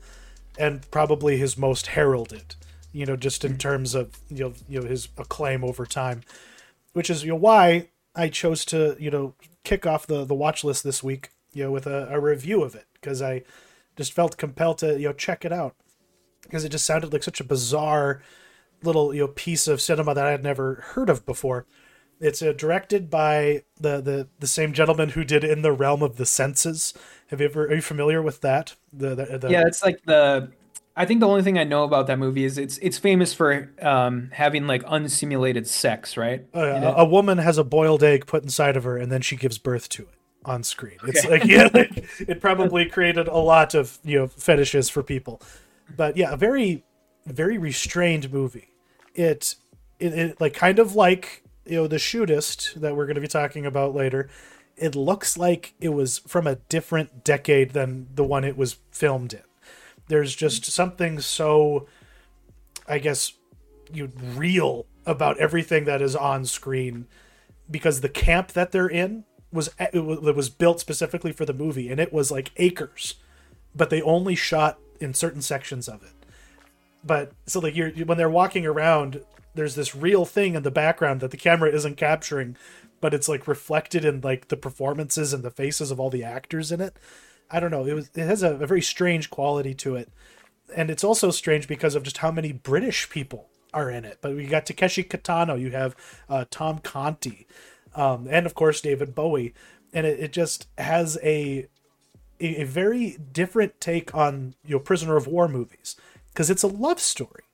[0.56, 2.54] and probably his most heralded
[2.92, 6.22] you know just in terms of you know you know his acclaim over time
[6.92, 9.34] which is you know why I chose to you know
[9.64, 12.74] kick off the the watch list this week you know with a, a review of
[12.74, 13.42] it because I
[13.96, 15.74] just felt compelled to you know check it out
[16.42, 18.22] because it just sounded like such a bizarre
[18.82, 21.66] little you know piece of cinema that I had never heard of before.
[22.20, 26.16] It's uh, directed by the, the the same gentleman who did In the Realm of
[26.16, 26.92] the Senses.
[27.28, 28.74] Have you ever are you familiar with that?
[28.92, 29.50] The, the, the...
[29.50, 30.50] yeah, it's like the
[30.96, 33.70] I think the only thing I know about that movie is it's it's famous for
[33.80, 36.44] um, having like unsimulated sex, right?
[36.52, 39.36] Uh, a, a, woman has a boiled egg put inside of her, and then she
[39.36, 40.96] gives birth to it on screen.
[41.02, 41.10] Okay.
[41.10, 45.40] It's like yeah, like, it probably created a lot of you know fetishes for people,
[45.96, 46.84] but yeah, a very
[47.26, 48.70] very restrained movie.
[49.14, 49.56] It
[49.98, 53.28] it, it like kind of like you know the shootist that we're going to be
[53.28, 54.28] talking about later.
[54.76, 59.32] It looks like it was from a different decade than the one it was filmed
[59.32, 59.42] in
[60.08, 61.86] there's just something so,
[62.88, 63.32] I guess,
[63.92, 67.06] you real about everything that is on screen
[67.70, 72.00] because the camp that they're in was it was built specifically for the movie and
[72.00, 73.14] it was like acres
[73.74, 76.12] but they only shot in certain sections of it
[77.04, 79.22] but so like you're when they're walking around
[79.54, 82.56] there's this real thing in the background that the camera isn't capturing
[83.00, 86.70] but it's like reflected in like the performances and the faces of all the actors
[86.70, 86.96] in it
[87.50, 87.84] I don't know.
[87.84, 90.10] It was it has a, a very strange quality to it,
[90.74, 94.18] and it's also strange because of just how many British people are in it.
[94.20, 95.96] But we got Takeshi Kitano, you have
[96.28, 97.46] uh, Tom Conti,
[97.94, 99.54] um, and of course David Bowie,
[99.92, 101.66] and it, it just has a,
[102.40, 105.96] a, a very different take on you know prisoner of war movies
[106.28, 107.44] because it's a love story,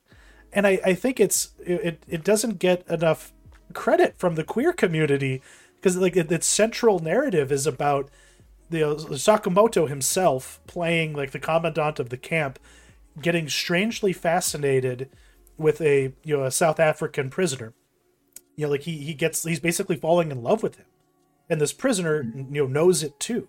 [0.52, 3.32] and I, I think it's it it doesn't get enough
[3.72, 5.42] credit from the queer community
[5.76, 8.08] because like it, its central narrative is about
[8.70, 12.58] the Sakamoto himself playing like the commandant of the camp,
[13.20, 15.10] getting strangely fascinated
[15.56, 17.74] with a you know a South African prisoner.
[18.56, 20.86] You know, like he he gets he's basically falling in love with him,
[21.48, 23.48] and this prisoner you know knows it too,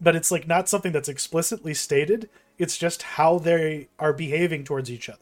[0.00, 2.28] but it's like not something that's explicitly stated.
[2.58, 5.18] It's just how they are behaving towards each other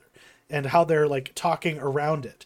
[0.51, 2.45] and how they're like talking around it.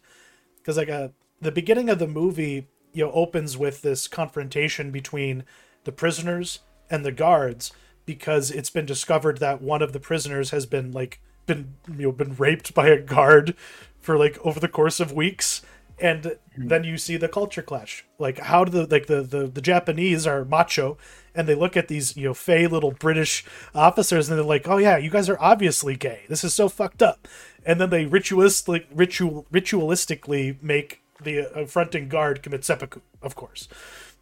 [0.59, 1.09] Because like a uh,
[1.41, 5.45] the beginning of the movie you know opens with this confrontation between
[5.84, 7.72] the prisoners and the guards
[8.07, 12.12] because it's been discovered that one of the prisoners has been like been you know
[12.12, 13.55] been raped by a guard
[14.01, 15.62] for like over the course of weeks
[15.99, 16.68] and mm-hmm.
[16.68, 20.26] then you see the culture clash like how do the like the, the the japanese
[20.26, 20.99] are macho
[21.34, 23.44] and they look at these you know fey little british
[23.74, 27.03] officers and they're like oh yeah you guys are obviously gay this is so fucked
[27.03, 27.26] up
[27.64, 33.68] and then they ritualistic ritual ritualistically make the affronting guard commit seppuku of course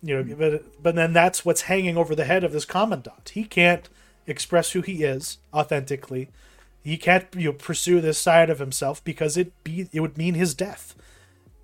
[0.05, 3.31] you know, but but then that's what's hanging over the head of this commandant.
[3.31, 3.89] He can't
[4.27, 6.29] express who he is authentically.
[6.83, 10.35] He can't you know, pursue this side of himself because it be it would mean
[10.35, 10.95] his death.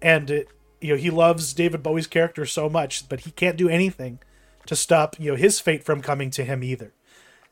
[0.02, 0.48] And it,
[0.80, 4.18] you know, he loves David Bowie's character so much, but he can't do anything
[4.66, 6.92] to stop you know his fate from coming to him either.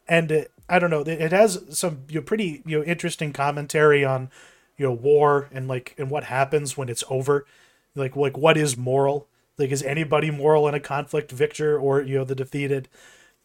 [0.06, 4.04] And it, I don't know, it has some you know, pretty you know interesting commentary
[4.04, 4.30] on
[4.76, 7.46] you know war and like and what happens when it's over,
[7.94, 9.28] like like what is moral
[9.58, 12.88] like, is anybody moral in a conflict, victor or you know the defeated?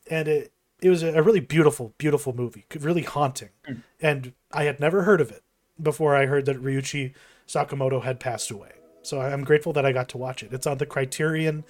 [0.09, 0.51] And it
[0.81, 3.49] it was a really beautiful, beautiful movie, really haunting.
[3.67, 3.83] Mm.
[4.01, 5.43] And I had never heard of it
[5.81, 7.13] before I heard that Ryuichi
[7.47, 8.73] Sakamoto had passed away.
[9.03, 10.53] So I'm grateful that I got to watch it.
[10.53, 11.63] It's on the Criterion,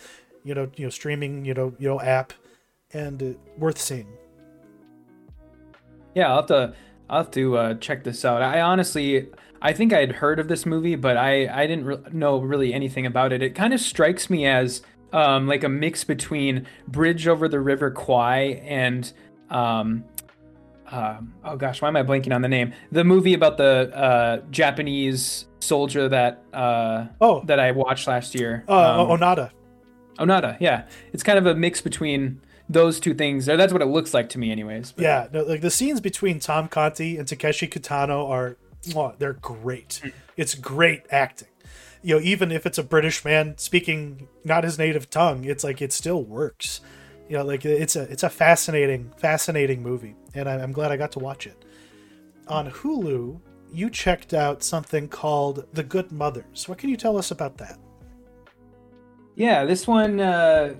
[0.43, 2.31] you know, you know, streaming, you know, you know, app,
[2.93, 3.25] and uh,
[3.57, 4.07] worth seeing.
[6.15, 6.75] Yeah, I'll have to
[7.09, 8.41] I'll have to uh, check this out.
[8.41, 9.29] I honestly,
[9.61, 12.73] I think I had heard of this movie, but I I didn't re- know really
[12.73, 13.41] anything about it.
[13.41, 17.91] It kind of strikes me as um, like a mix between Bridge over the River
[17.91, 19.11] Kwai and
[19.49, 20.03] um,
[20.91, 22.73] uh, oh gosh, why am I blanking on the name?
[22.91, 28.63] The movie about the uh, Japanese soldier that uh, Oh, that I watched last year.
[28.67, 29.51] uh, Um, Onoda.
[30.19, 32.39] Onoda, yeah, it's kind of a mix between
[32.69, 33.49] those two things.
[33.49, 34.91] Or that's what it looks like to me, anyways.
[34.91, 38.57] But- Yeah, no, like the scenes between Tom Conti and Takeshi Kitano are,
[38.87, 39.99] mwah, they're great.
[40.03, 40.09] Hmm.
[40.37, 41.47] It's great acting.
[42.03, 45.81] You know, even if it's a British man speaking not his native tongue, it's like
[45.81, 46.81] it still works.
[47.29, 50.97] You know, like it's a it's a fascinating fascinating movie, and I- I'm glad I
[50.97, 51.55] got to watch it.
[52.47, 53.39] On Hulu,
[53.73, 56.69] you checked out something called The Good Mothers.
[56.69, 57.79] What can you tell us about that?
[59.35, 60.75] Yeah, this one uh,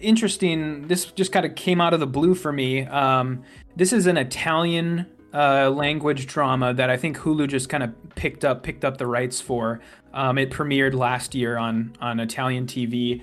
[0.00, 0.86] interesting.
[0.86, 2.84] This just kind of came out of the blue for me.
[2.84, 3.42] Um,
[3.74, 8.44] this is an Italian uh, language drama that I think Hulu just kind of picked
[8.44, 9.80] up picked up the rights for.
[10.14, 13.22] Um, it premiered last year on on Italian TV,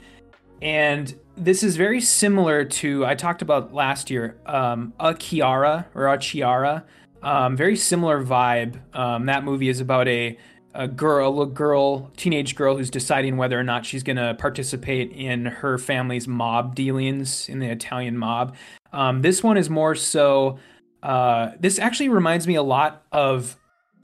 [0.61, 4.37] and this is very similar to I talked about last year.
[4.45, 6.85] Um, A Chiara or A Chiara,
[7.23, 8.79] um, very similar vibe.
[8.95, 10.37] Um, that movie is about a
[10.75, 15.11] a girl, a girl, teenage girl who's deciding whether or not she's going to participate
[15.11, 18.55] in her family's mob dealings in the Italian mob.
[18.91, 20.57] Um, this one is more so.
[21.01, 23.55] Uh, this actually reminds me a lot of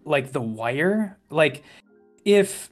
[0.06, 1.18] like The Wire.
[1.30, 1.64] Like
[2.26, 2.70] if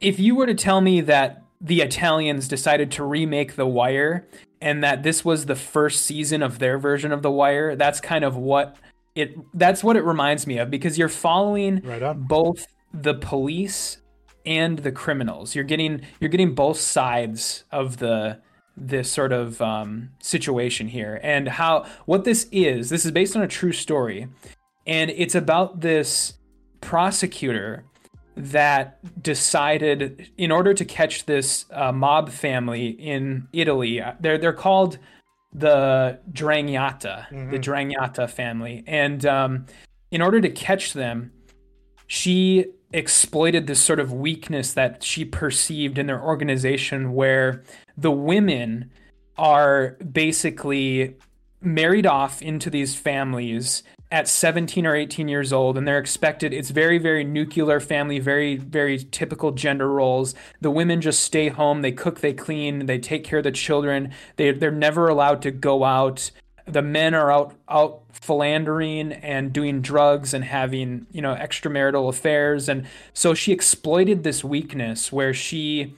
[0.00, 4.26] if you were to tell me that the Italians decided to remake The Wire
[4.60, 8.24] and that this was the first season of their version of The Wire, that's kind
[8.24, 8.76] of what
[9.16, 13.98] it that's what it reminds me of because you're following Right both the police
[14.44, 15.54] and the criminals.
[15.54, 18.40] You're getting you're getting both sides of the
[18.76, 22.90] this sort of um, situation here and how what this is.
[22.90, 24.28] This is based on a true story,
[24.86, 26.34] and it's about this
[26.80, 27.84] prosecutor
[28.36, 34.00] that decided in order to catch this uh, mob family in Italy.
[34.00, 34.98] uh, They're they're called
[35.56, 39.66] the Ndrangheta, the Ndrangheta family, and um,
[40.10, 41.32] in order to catch them,
[42.06, 47.64] she exploited this sort of weakness that she perceived in their organization where
[47.96, 48.90] the women
[49.38, 51.16] are basically
[51.60, 56.70] married off into these families at 17 or 18 years old and they're expected it's
[56.70, 60.34] very very nuclear family very very typical gender roles.
[60.60, 64.12] The women just stay home they cook they clean they take care of the children
[64.36, 66.30] they, they're never allowed to go out.
[66.66, 72.68] The men are out out philandering and doing drugs and having you know extramarital affairs
[72.68, 75.94] and so she exploited this weakness where she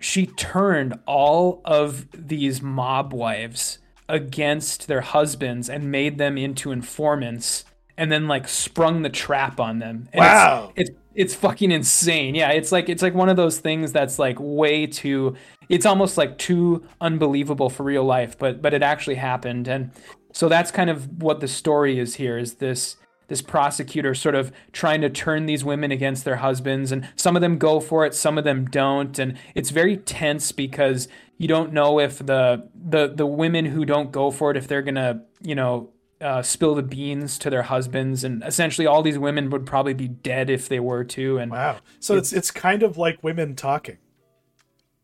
[0.00, 7.64] she turned all of these mob wives against their husbands and made them into informants
[7.96, 10.08] and then like sprung the trap on them.
[10.12, 10.72] And Wow.
[10.76, 12.34] it's, it's it's fucking insane.
[12.34, 15.34] Yeah it's like it's like one of those things that's like way too
[15.68, 19.66] it's almost like too unbelievable for real life but but it actually happened.
[19.68, 19.90] And
[20.32, 22.96] so that's kind of what the story is here is this
[23.28, 27.42] this prosecutor sort of trying to turn these women against their husbands and some of
[27.42, 31.72] them go for it some of them don't and it's very tense because you don't
[31.72, 35.54] know if the the the women who don't go for it if they're gonna you
[35.54, 39.94] know uh, spill the beans to their husbands and essentially all these women would probably
[39.94, 41.76] be dead if they were to and Wow.
[42.00, 43.98] So it's it's kind of like women talking,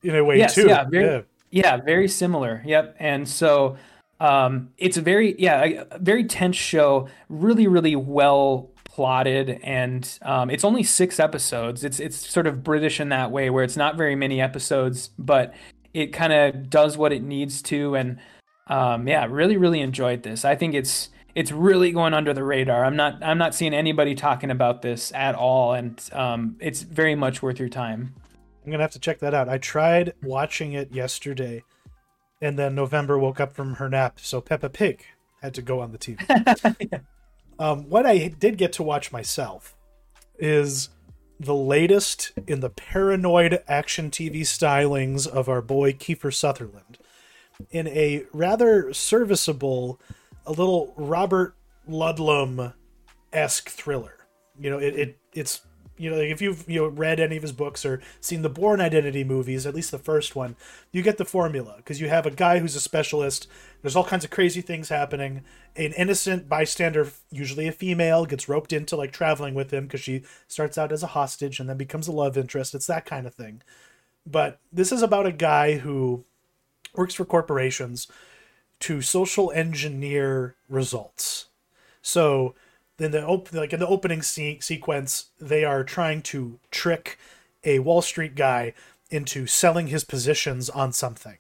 [0.02, 0.66] in a way Yes, too.
[0.66, 1.20] yeah, very- yeah.
[1.50, 2.62] Yeah, very similar.
[2.66, 2.96] Yep.
[2.98, 3.76] And so
[4.24, 7.08] um, it's a very yeah a very tense show.
[7.28, 11.84] Really, really well plotted, and um, it's only six episodes.
[11.84, 15.52] It's it's sort of British in that way, where it's not very many episodes, but
[15.92, 17.96] it kind of does what it needs to.
[17.96, 18.18] And
[18.68, 20.46] um, yeah, really, really enjoyed this.
[20.46, 22.82] I think it's it's really going under the radar.
[22.82, 27.14] I'm not I'm not seeing anybody talking about this at all, and um, it's very
[27.14, 28.14] much worth your time.
[28.64, 29.50] I'm gonna have to check that out.
[29.50, 31.62] I tried watching it yesterday,
[32.44, 35.02] and then November woke up from her nap, so Peppa Pig
[35.40, 37.00] had to go on the TV.
[37.58, 39.74] um, what I did get to watch myself
[40.38, 40.90] is
[41.40, 46.98] the latest in the paranoid action TV stylings of our boy Kiefer Sutherland
[47.70, 49.98] in a rather serviceable,
[50.46, 51.56] a little Robert
[51.88, 52.74] Ludlum
[53.32, 54.18] esque thriller.
[54.60, 55.62] You know, it, it it's
[55.96, 58.48] you know like if you've you know read any of his books or seen the
[58.48, 60.56] Bourne Identity movies, at least the first one,
[60.92, 63.46] you get the formula because you have a guy who's a specialist.
[63.82, 65.42] There's all kinds of crazy things happening.
[65.76, 70.22] An innocent bystander, usually a female, gets roped into like traveling with him because she
[70.48, 72.74] starts out as a hostage and then becomes a love interest.
[72.74, 73.62] It's that kind of thing.
[74.26, 76.24] But this is about a guy who
[76.94, 78.06] works for corporations
[78.80, 81.46] to social engineer results.
[82.02, 82.54] So
[82.98, 87.18] in the op- like in the opening se- sequence, they are trying to trick
[87.64, 88.74] a Wall Street guy
[89.10, 91.38] into selling his positions on something.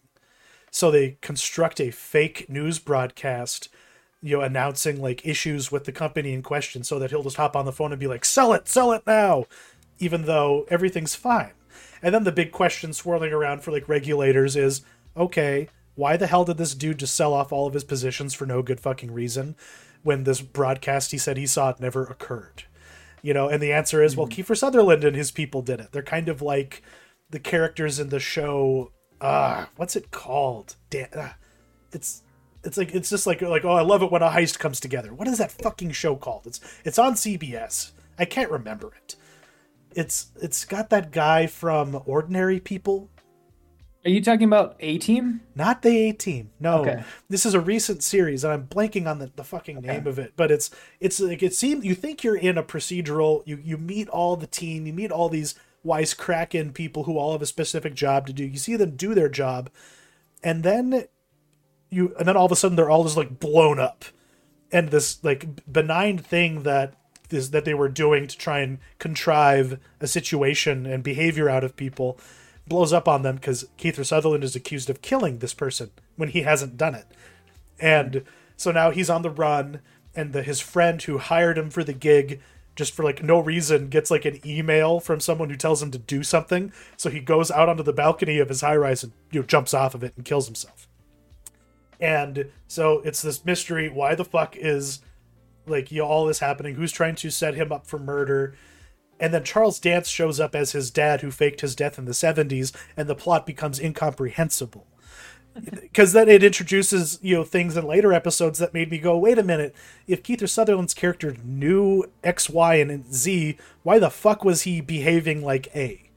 [0.70, 3.68] So they construct a fake news broadcast,
[4.22, 7.54] you know, announcing like issues with the company in question so that he'll just hop
[7.54, 9.44] on the phone and be like, sell it, sell it now,
[9.98, 11.52] even though everything's fine.
[12.02, 14.82] And then the big question swirling around for like regulators is
[15.16, 18.46] okay, why the hell did this dude just sell off all of his positions for
[18.46, 19.54] no good fucking reason
[20.04, 22.64] when this broadcast he said he saw it never occurred?
[23.22, 25.92] You know, and the answer is, well, Kiefer Sutherland and his people did it.
[25.92, 26.82] They're kind of like
[27.30, 28.92] the characters in the show.
[29.20, 30.76] Uh, what's it called?
[30.90, 31.32] Dan- uh,
[31.90, 32.22] it's
[32.64, 35.12] it's like it's just like like oh, I love it when a heist comes together.
[35.12, 36.46] What is that fucking show called?
[36.46, 37.92] It's it's on CBS.
[38.18, 39.16] I can't remember it.
[39.94, 43.10] It's it's got that guy from Ordinary People.
[44.04, 45.40] Are you talking about A Team?
[45.54, 46.50] Not the A Team.
[46.60, 46.80] No.
[46.80, 47.02] Okay.
[47.30, 50.34] This is a recent series, and I'm blanking on the, the fucking name of it.
[50.36, 53.42] But it's it's like it seems you think you're in a procedural.
[53.46, 54.86] You you meet all the team.
[54.86, 55.54] You meet all these
[55.86, 58.44] wisecracking people who all have a specific job to do.
[58.44, 59.70] You see them do their job,
[60.42, 61.04] and then
[61.88, 64.04] you and then all of a sudden they're all just like blown up,
[64.70, 66.94] and this like benign thing that
[67.30, 71.74] is that they were doing to try and contrive a situation and behavior out of
[71.74, 72.20] people
[72.66, 76.42] blows up on them because Kiefer Sutherland is accused of killing this person when he
[76.42, 77.06] hasn't done it.
[77.78, 78.24] And
[78.56, 79.80] so now he's on the run,
[80.14, 82.40] and the, his friend who hired him for the gig,
[82.76, 85.98] just for like no reason, gets like an email from someone who tells him to
[85.98, 86.72] do something.
[86.96, 89.74] So he goes out onto the balcony of his high rise and you know jumps
[89.74, 90.88] off of it and kills himself.
[92.00, 95.00] And so it's this mystery: why the fuck is
[95.66, 96.74] like you know, all this happening?
[96.74, 98.54] Who's trying to set him up for murder?
[99.20, 102.12] And then Charles Dance shows up as his dad who faked his death in the
[102.12, 104.86] 70s, and the plot becomes incomprehensible.
[105.54, 109.38] Because then it introduces, you know, things in later episodes that made me go, wait
[109.38, 109.72] a minute,
[110.08, 115.44] if Kiefer Sutherland's character knew X, Y, and Z, why the fuck was he behaving
[115.44, 116.10] like A?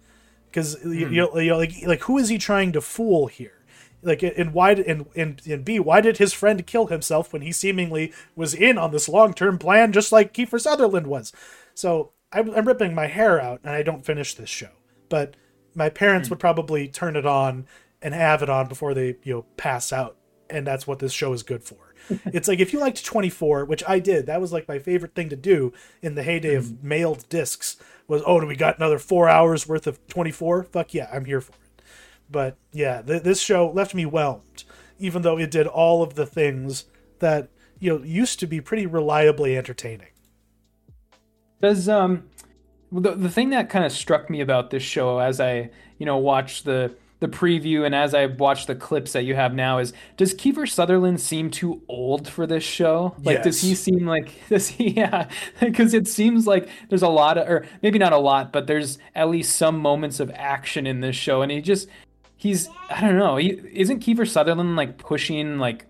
[0.50, 1.14] Because you, hmm.
[1.14, 3.58] you know, you know, like, like who is he trying to fool here?
[4.02, 4.76] Like, and why?
[4.76, 8.54] Did, and, and and B, why did his friend kill himself when he seemingly was
[8.54, 11.34] in on this long term plan, just like Kiefer Sutherland was?
[11.74, 14.70] So I'm, I'm ripping my hair out, and I don't finish this show.
[15.10, 15.36] But
[15.76, 16.34] my parents hmm.
[16.34, 17.68] would probably turn it on
[18.02, 20.18] and have it on before they you know pass out,
[20.50, 21.94] and that's what this show is good for.
[22.26, 25.30] it's like if you liked 24, which I did, that was like my favorite thing
[25.30, 26.88] to do in the heyday of hmm.
[26.88, 27.78] mailed discs.
[28.08, 30.64] Was oh, do we got another four hours worth of 24?
[30.64, 31.82] Fuck yeah, I'm here for it.
[32.30, 34.64] But yeah, th- this show left me whelmed,
[35.00, 36.86] even though it did all of the things
[37.20, 37.50] that
[37.80, 40.10] you know used to be pretty reliably entertaining.
[41.62, 42.24] Does um
[42.92, 46.18] the the thing that kind of struck me about this show as I you know
[46.18, 49.92] watched the the preview and as I watched the clips that you have now is
[50.18, 53.16] does Kiefer Sutherland seem too old for this show?
[53.24, 55.28] Like does he seem like does he yeah
[55.60, 59.00] because it seems like there's a lot of or maybe not a lot but there's
[59.16, 61.88] at least some moments of action in this show and he just
[62.36, 65.88] he's I don't know he isn't Kiefer Sutherland like pushing like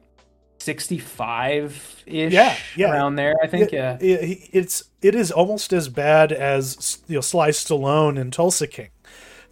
[0.68, 2.92] 65 ish Yeah, yeah.
[2.92, 3.98] around there I think yeah.
[4.00, 8.68] it- it- it's it is almost as bad as you know Sly Stallone in Tulsa
[8.68, 8.90] King,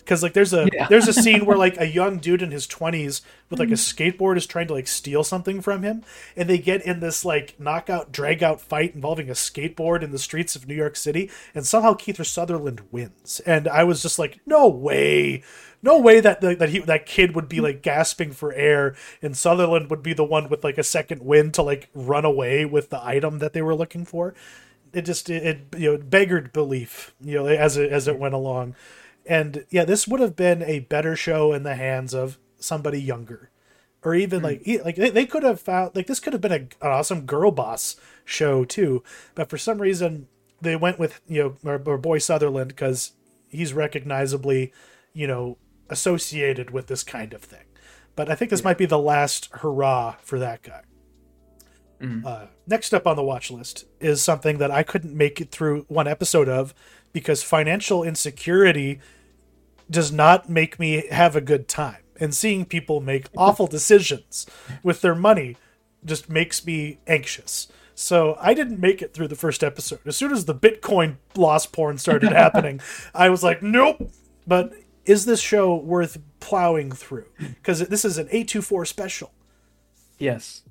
[0.06, 0.88] because like there's a Yeah.
[0.88, 4.14] there's a scene where like a young dude in his 20s with like a mhm.
[4.14, 6.04] skateboard is trying to like steal something from him,
[6.38, 10.20] and they get in this like knockout drag out fight involving a skateboard in the
[10.20, 14.40] streets of New York City, and somehow Kiefer Sutherland wins, and I was just like,
[14.46, 15.44] no way.
[15.82, 17.64] No way that that that he that kid would be mm.
[17.64, 21.54] like gasping for air, and Sutherland would be the one with like a second wind
[21.56, 24.34] to like run away with the item that they were looking for.
[24.94, 28.34] It just it, it you know beggared belief, you know, as it as it went
[28.34, 28.76] along,
[29.26, 33.50] and yeah, this would have been a better show in the hands of somebody younger,
[34.04, 36.52] or even like e- like they, they could have found like this could have been
[36.52, 39.04] a, an awesome girl boss show too,
[39.34, 40.28] but for some reason
[40.62, 43.14] they went with you know our, our boy Sutherland because
[43.50, 44.72] he's recognizably
[45.14, 45.58] you know
[45.90, 47.66] associated with this kind of thing.
[48.16, 50.82] But I think this might be the last hurrah for that guy.
[52.26, 55.86] Uh, next up on the watch list is something that I couldn't make it through
[55.88, 56.74] one episode of
[57.14, 59.00] because financial insecurity
[59.90, 62.02] does not make me have a good time.
[62.20, 64.46] And seeing people make awful decisions
[64.84, 65.58] with their money
[66.04, 67.68] just makes me anxious.
[67.94, 70.00] So I didn't make it through the first episode.
[70.06, 72.82] As soon as the Bitcoin loss porn started happening,
[73.14, 74.12] I was like, nope.
[74.46, 74.74] But
[75.06, 77.28] is this show worth plowing through?
[77.38, 79.32] Because this is an A24 special.
[80.18, 80.64] Yes.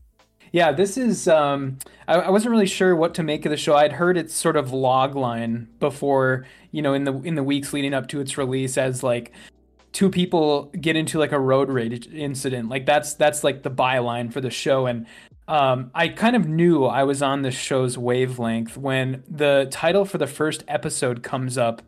[0.54, 3.74] Yeah, this is um I, I wasn't really sure what to make of the show.
[3.74, 7.72] I'd heard its sort of log line before, you know, in the in the weeks
[7.72, 9.32] leading up to its release as like
[9.90, 12.68] two people get into like a road rage incident.
[12.68, 15.06] Like that's that's like the byline for the show and
[15.48, 20.18] um, I kind of knew I was on this show's wavelength when the title for
[20.18, 21.82] the first episode comes up,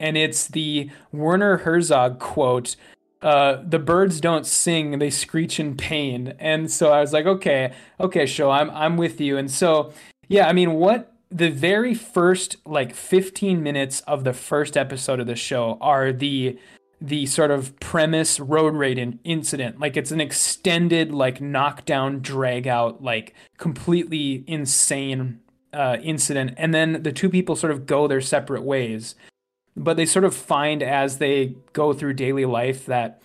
[0.00, 2.74] and it's the Werner Herzog quote.
[3.20, 6.34] Uh, the birds don't sing; they screech in pain.
[6.38, 9.36] And so I was like, okay, okay, show, I'm I'm with you.
[9.36, 9.92] And so,
[10.28, 15.26] yeah, I mean, what the very first like 15 minutes of the first episode of
[15.26, 16.58] the show are the
[17.00, 19.78] the sort of premise road rage incident.
[19.78, 25.40] Like it's an extended, like knockdown, drag out, like completely insane
[25.72, 26.54] uh, incident.
[26.56, 29.14] And then the two people sort of go their separate ways.
[29.78, 33.22] But they sort of find as they go through daily life that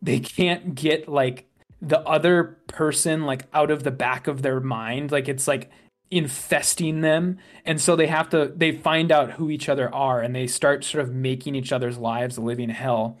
[0.00, 1.48] they can't get like
[1.82, 5.10] the other person like out of the back of their mind.
[5.10, 5.70] Like it's like
[6.10, 10.36] infesting them and so they have to they find out who each other are and
[10.36, 13.18] they start sort of making each other's lives a living hell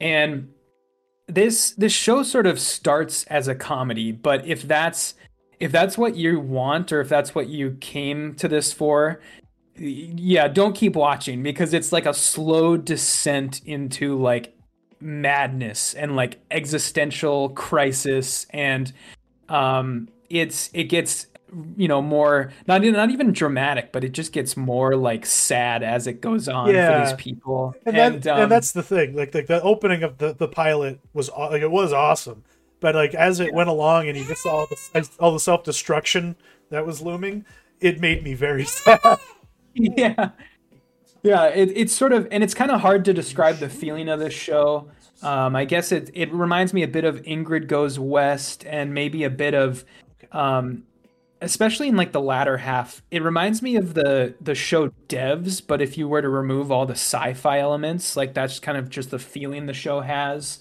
[0.00, 0.48] and
[1.28, 5.14] this this show sort of starts as a comedy but if that's
[5.60, 9.20] if that's what you want or if that's what you came to this for
[9.78, 14.54] yeah don't keep watching because it's like a slow descent into like
[15.00, 18.92] madness and like existential crisis and
[19.48, 21.26] um it's it gets
[21.76, 26.06] you know more not not even dramatic but it just gets more like sad as
[26.06, 27.04] it goes on yeah.
[27.04, 30.02] for these people and, and, that, um, and that's the thing like the, the opening
[30.02, 32.44] of the, the pilot was like it was awesome
[32.80, 33.54] but like as it yeah.
[33.54, 36.36] went along and you just saw all the all the self-destruction
[36.70, 37.44] that was looming
[37.80, 39.18] it made me very sad
[39.96, 40.30] yeah.
[41.22, 44.20] Yeah it, it's sort of and it's kind of hard to describe the feeling of
[44.20, 44.88] this show.
[45.22, 49.24] Um, I guess it it reminds me a bit of Ingrid Goes West and maybe
[49.24, 49.84] a bit of
[50.32, 50.84] um,
[51.40, 55.80] especially in like the latter half it reminds me of the the show devs but
[55.80, 59.18] if you were to remove all the sci-fi elements like that's kind of just the
[59.18, 60.60] feeling the show has.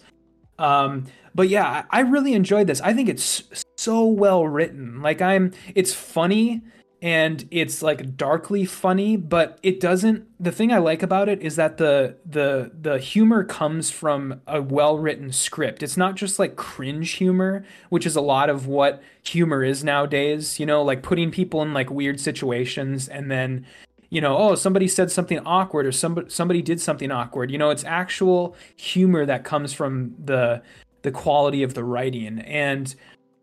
[0.60, 1.06] Um
[1.36, 2.82] but yeah i really enjoyed this.
[2.82, 3.44] I think it's
[3.78, 5.02] so well written.
[5.02, 6.62] Like i'm it's funny
[7.02, 11.56] and it's like darkly funny but it doesn't the thing i like about it is
[11.56, 15.84] that the the the humor comes from a well written script.
[15.84, 20.60] It's not just like cringe humor which is a lot of what humor is nowadays
[20.60, 23.66] you know like putting people in like weird situations and then
[24.10, 27.52] you know oh somebody said something awkward or somebody somebody did something awkward.
[27.52, 30.64] You know it's actual humor that comes from the
[31.04, 32.40] the quality of the writing.
[32.40, 32.94] And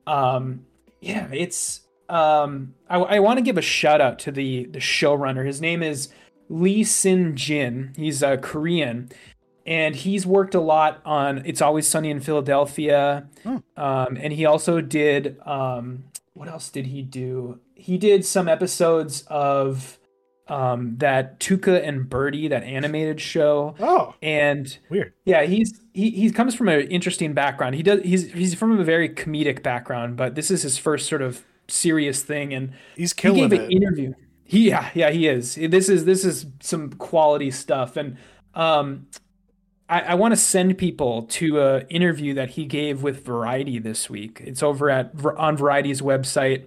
[0.07, 0.67] um
[1.01, 5.47] yeah it's um, I, I want to give a shout out to the the showrunner.
[5.47, 6.09] His name is
[6.49, 7.93] Lee Sung Jin.
[7.97, 9.11] He's a Korean,
[9.67, 13.27] and he's worked a lot on It's Always Sunny in Philadelphia.
[13.43, 13.59] Hmm.
[13.77, 17.61] Um, and he also did um, what else did he do?
[17.75, 19.99] He did some episodes of
[20.49, 23.75] um, that Tuca and Bertie, that animated show.
[23.81, 25.15] Oh, and weird.
[25.25, 27.77] Yeah, he's he he comes from an interesting background.
[27.77, 31.23] He does he's he's from a very comedic background, but this is his first sort
[31.23, 34.15] of serious thing, and he's killing he gave an interview.
[34.45, 35.55] He, yeah, yeah, he is.
[35.55, 38.17] This is this is some quality stuff, and
[38.55, 39.07] um,
[39.89, 44.09] I, I want to send people to an interview that he gave with Variety this
[44.09, 44.41] week.
[44.45, 46.67] It's over at on Variety's website,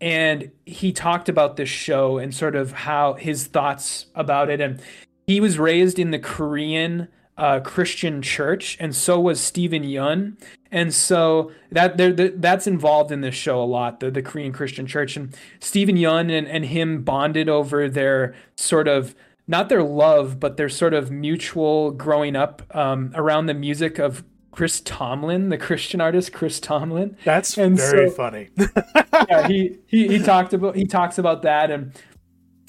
[0.00, 4.80] and he talked about this show and sort of how his thoughts about it, and
[5.26, 7.08] he was raised in the Korean
[7.38, 10.36] uh, Christian church, and so was Steven Yeun.
[10.70, 14.86] And so that there that's involved in this show a lot, the, the Korean Christian
[14.86, 15.16] church.
[15.16, 19.14] And Steven Yeun and, and him bonded over their sort of
[19.46, 24.24] not their love, but their sort of mutual growing up um, around the music of
[24.50, 27.16] Chris Tomlin, the Christian artist Chris Tomlin.
[27.24, 28.48] That's and very so, funny.
[29.28, 31.92] yeah, he, he he talked about he talks about that and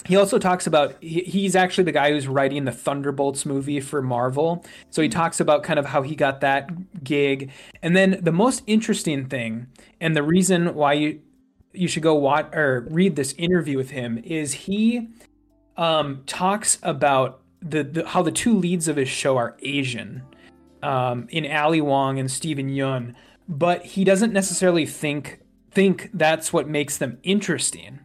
[0.06, 4.02] he also talks about he, he's actually the guy who's writing the Thunderbolts movie for
[4.02, 4.66] Marvel.
[4.89, 7.52] So he talks about kind of how he got that gig.
[7.82, 9.67] And then the most interesting thing
[10.00, 11.21] and the reason why you
[11.71, 15.08] you should go watch or read this interview with him is he
[15.78, 20.24] um, talks about the, the how the two leads of his show are Asian
[20.82, 23.13] um, in Ali Wong and Steven Yeun
[23.47, 25.39] but he doesn't necessarily think
[25.71, 28.00] think that's what makes them interesting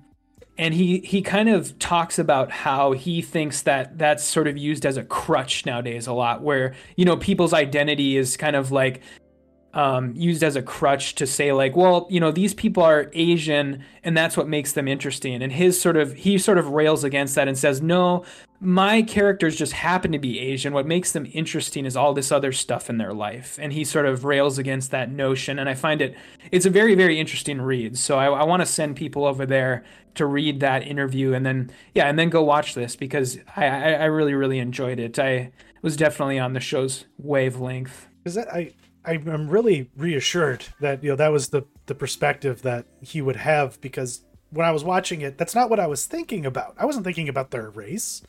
[0.56, 4.86] and he he kind of talks about how he thinks that that's sort of used
[4.86, 9.00] as a crutch nowadays a lot where you know people's identity is kind of like
[9.72, 13.84] um, used as a crutch to say like well you know these people are asian
[14.04, 15.42] and that's what makes them interesting.
[15.42, 18.24] And his sort of he sort of rails against that and says no
[18.64, 20.72] my characters just happen to be asian.
[20.72, 23.58] What makes them interesting is all this other stuff in their life.
[23.60, 25.58] And he sort of rails against that notion.
[25.58, 26.16] And i find it
[26.50, 27.98] it's a very very interesting read.
[27.98, 29.84] So i, I want to send people over there
[30.14, 33.92] to read that interview and then yeah and then go watch this because i i,
[33.92, 35.18] I really really enjoyed it.
[35.18, 38.08] I was definitely on the show's wavelength.
[38.24, 38.72] Is that i
[39.06, 43.78] I'm really reassured that you know that was the the perspective that he would have
[43.82, 46.76] because when I was watching it, that's not what I was thinking about.
[46.78, 48.22] I wasn't thinking about their race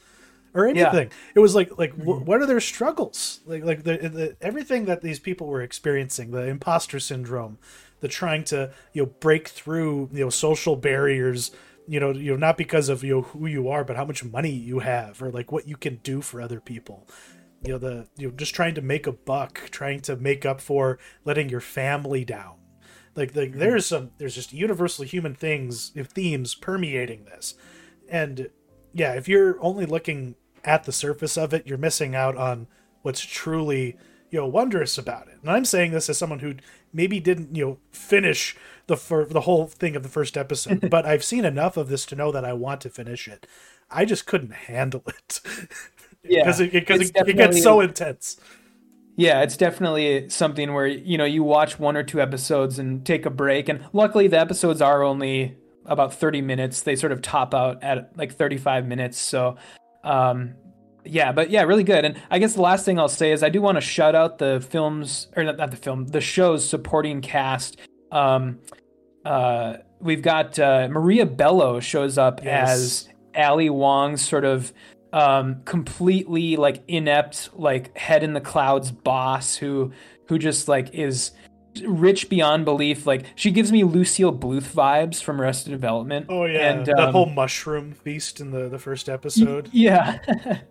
[0.56, 1.10] or anything.
[1.10, 1.32] Yeah.
[1.36, 2.26] It was like like mm-hmm.
[2.26, 3.42] what are their struggles?
[3.46, 7.60] Like like the, the everything that these people were experiencing, the imposter syndrome,
[8.00, 11.52] the trying to you know break through you know social barriers.
[11.88, 14.24] You know, you know, not because of you know who you are, but how much
[14.24, 17.08] money you have, or like what you can do for other people
[17.66, 20.62] you know the you know just trying to make a buck trying to make up
[20.62, 22.56] for letting your family down
[23.16, 23.60] like like mm-hmm.
[23.60, 27.56] there's some there's just universal human things themes permeating this
[28.10, 28.50] and
[28.94, 30.36] yeah if you're only looking
[30.66, 32.68] at the surface of it you're missing out on
[33.02, 33.98] what's truly
[34.32, 36.56] you know wondrous about it and i'm saying this as someone who
[36.92, 38.56] maybe didn't you know finish
[38.88, 42.06] the fir- the whole thing of the first episode but i've seen enough of this
[42.06, 43.46] to know that i want to finish it
[43.90, 45.40] i just couldn't handle it
[46.28, 48.38] yeah, because it, it, it gets so intense.
[49.16, 53.26] Yeah, it's definitely something where you know you watch one or two episodes and take
[53.26, 55.56] a break, and luckily the episodes are only
[55.86, 56.82] about 30 minutes.
[56.82, 59.20] They sort of top out at like 35 minutes.
[59.20, 59.56] So,
[60.06, 60.54] um,
[61.04, 62.06] yeah, but yeah, really good.
[62.06, 64.38] And I guess the last thing I'll say is I do want to shout out
[64.38, 67.78] the films or not, not the film, the show's supporting cast.
[68.12, 68.60] Um,
[69.24, 72.70] uh, we've got uh, Maria Bello shows up yes.
[72.70, 74.74] as Ali Wong's sort of
[75.14, 79.92] um, completely like inept, like head in the clouds boss who
[80.28, 81.32] who just like is
[81.82, 83.06] rich beyond belief.
[83.06, 86.26] Like she gives me Lucille Bluth vibes from Arrested Development.
[86.30, 89.70] Oh yeah, and the um, whole mushroom feast in the the first episode.
[89.76, 90.20] Yeah,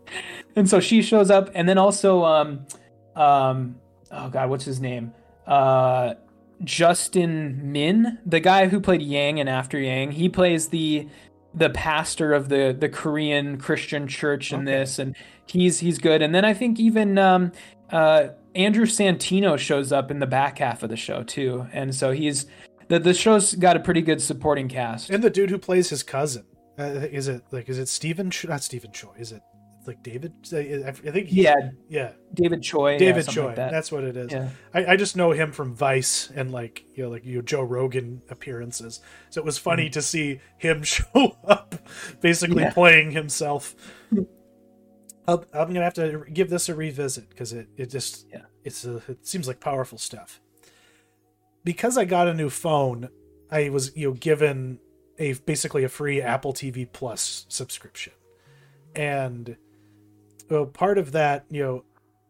[0.56, 2.66] and so she shows up, and then also, um,
[3.14, 3.76] um,
[4.10, 5.12] oh god, what's his name?
[5.46, 6.14] Uh,
[6.62, 10.12] Justin Min, the guy who played Yang in After Yang.
[10.12, 11.08] He plays the
[11.54, 14.78] the pastor of the the Korean Christian church in okay.
[14.78, 15.14] this, and
[15.46, 16.22] he's he's good.
[16.22, 17.52] And then I think even um,
[17.90, 22.12] uh, Andrew Santino shows up in the back half of the show too, and so
[22.12, 22.46] he's
[22.88, 25.10] the the show's got a pretty good supporting cast.
[25.10, 26.44] And the dude who plays his cousin,
[26.78, 28.30] uh, is it like is it Stephen?
[28.48, 29.12] Not Stephen Choi.
[29.18, 29.42] Is it
[29.86, 30.32] like David.
[30.52, 32.96] I think yeah, yeah, David Choe.
[32.98, 33.46] David yeah, Choi.
[33.46, 33.70] Like that.
[33.70, 34.32] That's what it is.
[34.32, 34.48] Yeah.
[34.72, 37.62] I, I just know him from Vice and like you know like you know, Joe
[37.62, 39.00] Rogan appearances.
[39.30, 39.92] So it was funny mm.
[39.92, 41.74] to see him show up,
[42.20, 42.72] basically yeah.
[42.72, 43.74] playing himself.
[45.26, 48.84] i am gonna have to give this a revisit because it it just yeah it's
[48.84, 50.40] a, it seems like powerful stuff.
[51.62, 53.10] Because I got a new phone,
[53.50, 54.80] I was you know given
[55.18, 58.12] a basically a free Apple TV Plus subscription,
[58.94, 59.56] and
[60.50, 61.84] well, part of that, you know,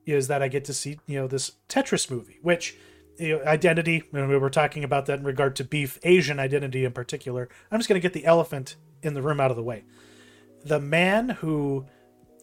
[0.07, 2.77] is that I get to see, you know, this Tetris movie, which
[3.19, 6.85] you know, identity, and we were talking about that in regard to beef, Asian identity
[6.85, 7.49] in particular.
[7.71, 9.85] I'm just going to get the elephant in the room out of the way.
[10.65, 11.87] The man who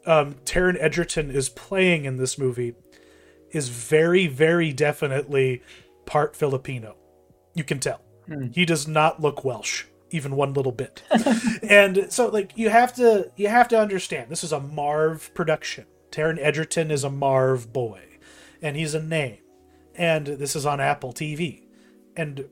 [0.05, 2.75] um, Taron Egerton is playing in this movie
[3.51, 5.61] is very, very definitely
[6.05, 6.95] part Filipino.
[7.53, 8.01] You can tell.
[8.27, 8.47] Hmm.
[8.53, 11.03] He does not look Welsh even one little bit.
[11.63, 15.85] and so like you have to you have to understand this is a Marv production.
[16.11, 18.01] Taron Egerton is a Marv boy
[18.61, 19.37] and he's a name.
[19.95, 21.63] And this is on Apple TV.
[22.15, 22.49] And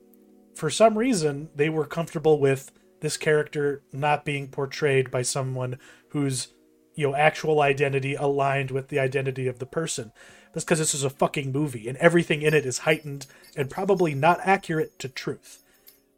[0.54, 5.78] for some reason they were comfortable with this character not being portrayed by someone
[6.08, 6.48] whose
[6.94, 10.12] you know actual identity aligned with the identity of the person.
[10.52, 13.26] That's because this is a fucking movie and everything in it is heightened
[13.56, 15.62] and probably not accurate to truth.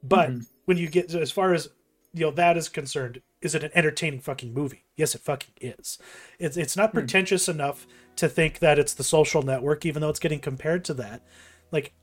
[0.03, 1.69] But mm-hmm when you get as far as
[2.13, 4.85] you know that is concerned, is it an entertaining fucking movie?
[4.97, 5.99] Yes, it fucking is.
[6.39, 6.99] It's it's not hmm.
[6.99, 7.53] pretentious hmm.
[7.53, 7.87] enough
[8.17, 11.23] to think that it's the social network, even though it's getting compared to that.
[11.71, 11.95] Like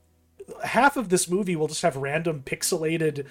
[0.63, 3.27] half of this movie will just have random pixelated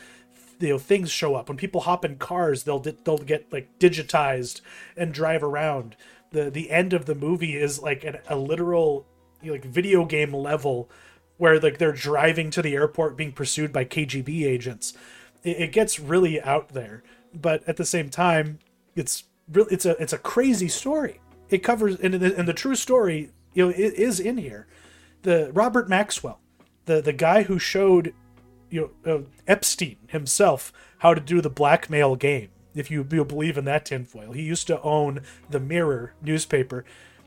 [0.58, 4.60] you know things show up when people hop in cars they'll they'll get like digitized
[4.96, 5.96] and drive around
[6.32, 9.06] the the end of the movie is like an, a literal
[9.40, 10.90] you know, like video game level
[11.36, 14.94] where like they're driving to the airport being pursued by KGB agents
[15.44, 17.02] it, it gets really out there,
[17.34, 18.58] but at the same time,
[18.94, 21.20] it's really it's a it's a crazy story.
[21.50, 24.66] It covers and the, and the true story, you know, it is in here.
[25.22, 26.40] The Robert Maxwell,
[26.86, 28.14] the the guy who showed
[28.70, 32.50] you know uh, Epstein himself how to do the blackmail game.
[32.74, 36.84] If you, you believe in that tinfoil, he used to own the Mirror newspaper.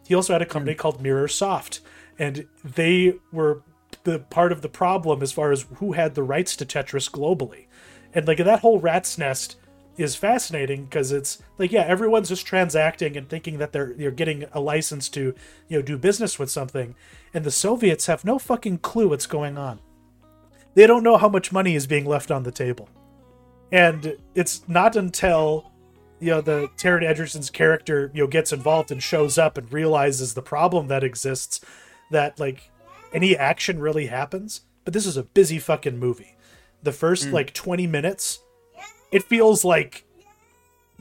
[0.07, 0.77] He also had a company mm.
[0.77, 1.81] called Mirror Soft,
[2.17, 3.63] and they were
[4.03, 7.65] the part of the problem as far as who had the rights to Tetris globally
[8.13, 9.57] and like that whole rat's nest
[9.97, 14.45] is fascinating because it's like yeah everyone's just transacting and thinking that they're you're getting
[14.53, 15.35] a license to
[15.67, 16.95] you know do business with something
[17.33, 19.79] and the soviets have no fucking clue what's going on
[20.73, 22.87] they don't know how much money is being left on the table
[23.71, 25.71] and it's not until
[26.19, 30.33] you know the Taron Egerton's character you know gets involved and shows up and realizes
[30.33, 31.61] the problem that exists
[32.11, 32.69] that like
[33.13, 34.61] any action really happens.
[34.85, 36.35] But this is a busy fucking movie.
[36.83, 37.33] The first Mm.
[37.33, 38.39] like 20 minutes,
[39.11, 40.05] it feels like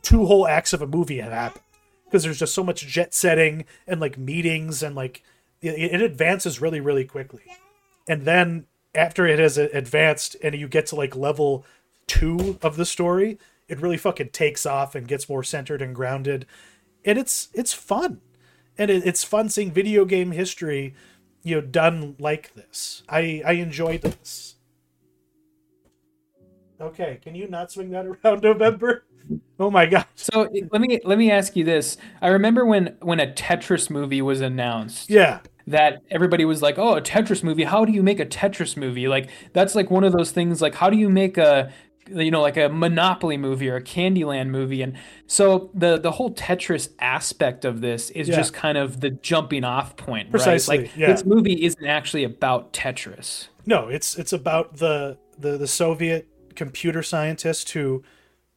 [0.03, 1.65] two whole acts of a movie have happened
[2.05, 5.23] because there's just so much jet setting and like meetings and like
[5.61, 7.43] it, it advances really really quickly
[8.09, 8.65] and then
[8.95, 11.65] after it has advanced and you get to like level
[12.07, 13.39] two of the story
[13.71, 16.45] it really fucking takes off and gets more centered and grounded.
[17.05, 18.21] And it's it's fun.
[18.77, 20.95] And it, it's fun seeing video game history
[21.43, 23.05] you know done like this.
[23.09, 24.57] I i enjoyed this.
[26.81, 29.05] Okay can you not swing that around november?
[29.61, 31.97] Oh my god So let me let me ask you this.
[32.21, 35.09] I remember when when a Tetris movie was announced.
[35.09, 35.41] yeah
[35.71, 37.65] that everybody was like, "Oh, a Tetris movie.
[37.65, 40.75] How do you make a Tetris movie?" Like that's like one of those things like
[40.75, 41.73] how do you make a
[42.09, 46.35] you know like a Monopoly movie or a Candyland movie and so the the whole
[46.35, 48.37] Tetris aspect of this is Yeah.
[48.37, 50.87] just kind of the jumping off point, Precisely, right?
[50.87, 51.13] Like yeah.
[51.13, 53.49] this movie isn't actually about Tetris.
[53.67, 58.03] No, it's it's about the the the Soviet computer scientist who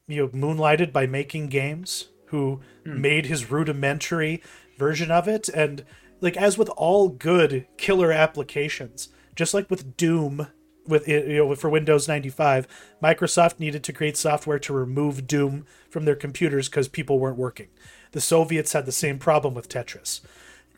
[0.07, 3.02] you know moonlighted by making games, who hmm.
[3.02, 4.41] made his rudimentary
[4.77, 5.85] version of it and
[6.23, 10.47] like as with all good killer applications, just like with Doom
[10.87, 12.67] with you know for Windows 95,
[13.01, 17.67] Microsoft needed to create software to remove Doom from their computers cuz people weren't working.
[18.11, 20.21] The Soviets had the same problem with Tetris.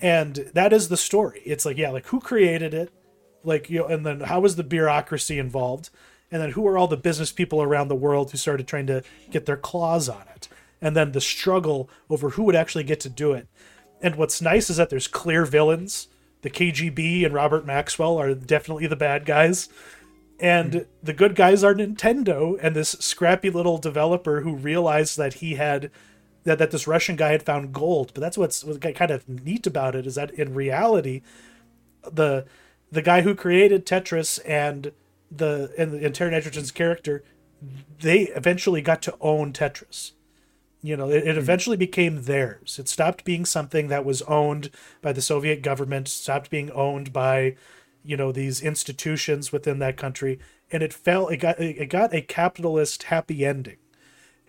[0.02, 1.42] And that is the story.
[1.46, 2.92] It's like yeah, like who created it?
[3.46, 5.90] like you know and then how was the bureaucracy involved
[6.32, 9.04] and then who are all the business people around the world who started trying to
[9.32, 10.48] get their claws on it
[10.82, 13.48] and then the struggle over who would actually get to do it
[14.02, 16.08] and what's nice is that there's clear villains.
[16.42, 19.68] The kgb and robert maxwell are definitely the bad guys.
[20.40, 20.80] And hmm.
[21.02, 25.90] the good guys are nintendo and this scrappy little developer who realized that he had
[26.44, 28.12] that, that this russian guy had found gold.
[28.14, 31.22] But that's what's, kind of neat about it is that in reality
[32.04, 32.46] the
[32.92, 34.92] the guy who created Tetris and
[35.32, 37.24] the and, and Taron Egerton's character,
[38.00, 40.12] they eventually got to own Tetris.
[40.86, 41.40] You know, it, it hmm.
[41.40, 42.78] eventually became theirs.
[42.78, 44.70] It stopped being something that was owned
[45.02, 47.56] by the Soviet government, stopped being owned by,
[48.04, 50.40] you know, these institutions within that country,
[50.72, 51.28] and it fell.
[51.28, 53.78] It got it got a capitalist happy ending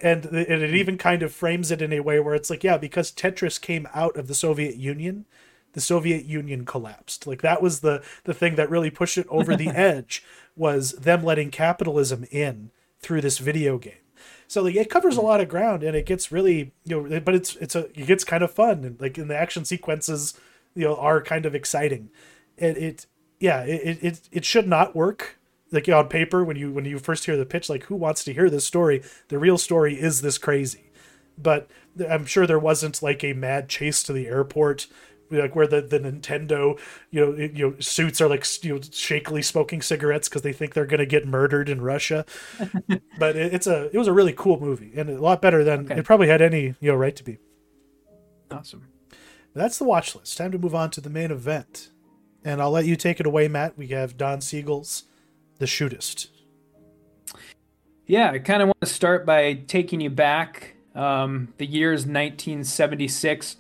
[0.00, 0.76] and it, and it hmm.
[0.76, 3.88] even kind of frames it in a way where it's like yeah because tetris came
[3.94, 5.24] out of the soviet union
[5.72, 9.56] the soviet union collapsed like that was the the thing that really pushed it over
[9.56, 10.22] the edge
[10.54, 14.05] was them letting capitalism in through this video game
[14.48, 15.26] so like it covers a hmm.
[15.26, 18.24] lot of ground and it gets really you know but it's it's a it gets
[18.24, 20.34] kind of fun and like in the action sequences
[20.74, 22.10] you know are kind of exciting.
[22.56, 23.06] It, it
[23.40, 25.38] yeah it, it it should not work
[25.72, 28.32] like on paper when you when you first hear the pitch like who wants to
[28.32, 29.02] hear this story?
[29.28, 30.90] The real story is this crazy.
[31.38, 31.68] But
[32.10, 34.86] i'm sure there wasn't like a mad chase to the airport
[35.30, 36.78] like where the, the nintendo
[37.10, 40.52] you know it- you know suits are like you know shakily smoking cigarettes because they
[40.52, 42.24] think they're going to get murdered in russia
[43.18, 45.86] but it, it's a it was a really cool movie and a lot better than
[45.86, 45.98] Okay.
[46.00, 47.38] it probably had any you know right to be
[48.50, 48.86] Awesome.
[49.54, 51.90] that's the watch list time to move on to the main event
[52.44, 55.04] and i'll let you take it away matt we have don siegel's
[55.58, 56.28] the shootist
[58.06, 60.76] Yeah, I kind of want to start by taking you back.
[60.94, 63.56] Um, the year is 1976.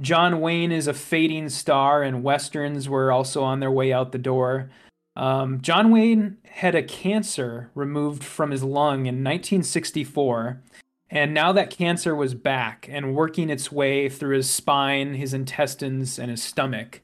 [0.00, 4.18] John Wayne is a fading star, and westerns were also on their way out the
[4.18, 4.70] door.
[5.16, 10.62] Um, John Wayne had a cancer removed from his lung in 1964,
[11.10, 16.18] and now that cancer was back and working its way through his spine, his intestines,
[16.18, 17.00] and his stomach.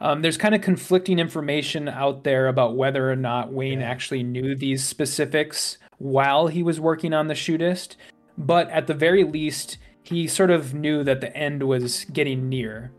[0.00, 3.90] Um, there's kind of conflicting information out there about whether or not Wayne Yeah.
[3.90, 7.96] actually knew these specifics while he was working on the shootist,
[8.36, 12.92] but at the very least, he sort of knew that the end was getting near.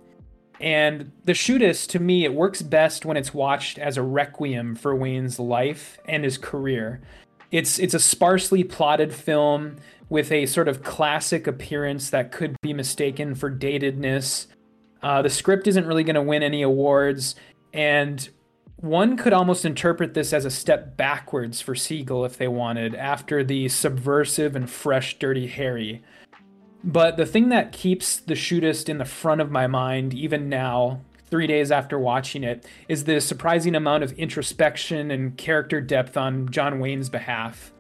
[0.60, 4.96] And the shootist, to me, it works best when it's watched as a requiem for
[4.96, 7.02] Wayne's life and his career.
[7.52, 9.78] It's it's a sparsely plotted film
[10.10, 14.48] with a sort of classic appearance that could be mistaken for datedness.
[15.02, 17.36] Uh, the script isn't really going to win any awards,
[17.72, 18.30] and
[18.78, 23.44] one could almost interpret this as a step backwards for Siegel if they wanted, after
[23.44, 26.04] the subversive and fresh Dirty Harry.
[26.84, 31.02] But the thing that keeps The Shootist in the front of my mind, even now,
[31.30, 36.50] three days after watching it, is the surprising amount of introspection and character depth on
[36.50, 37.74] John Wayne's behalf.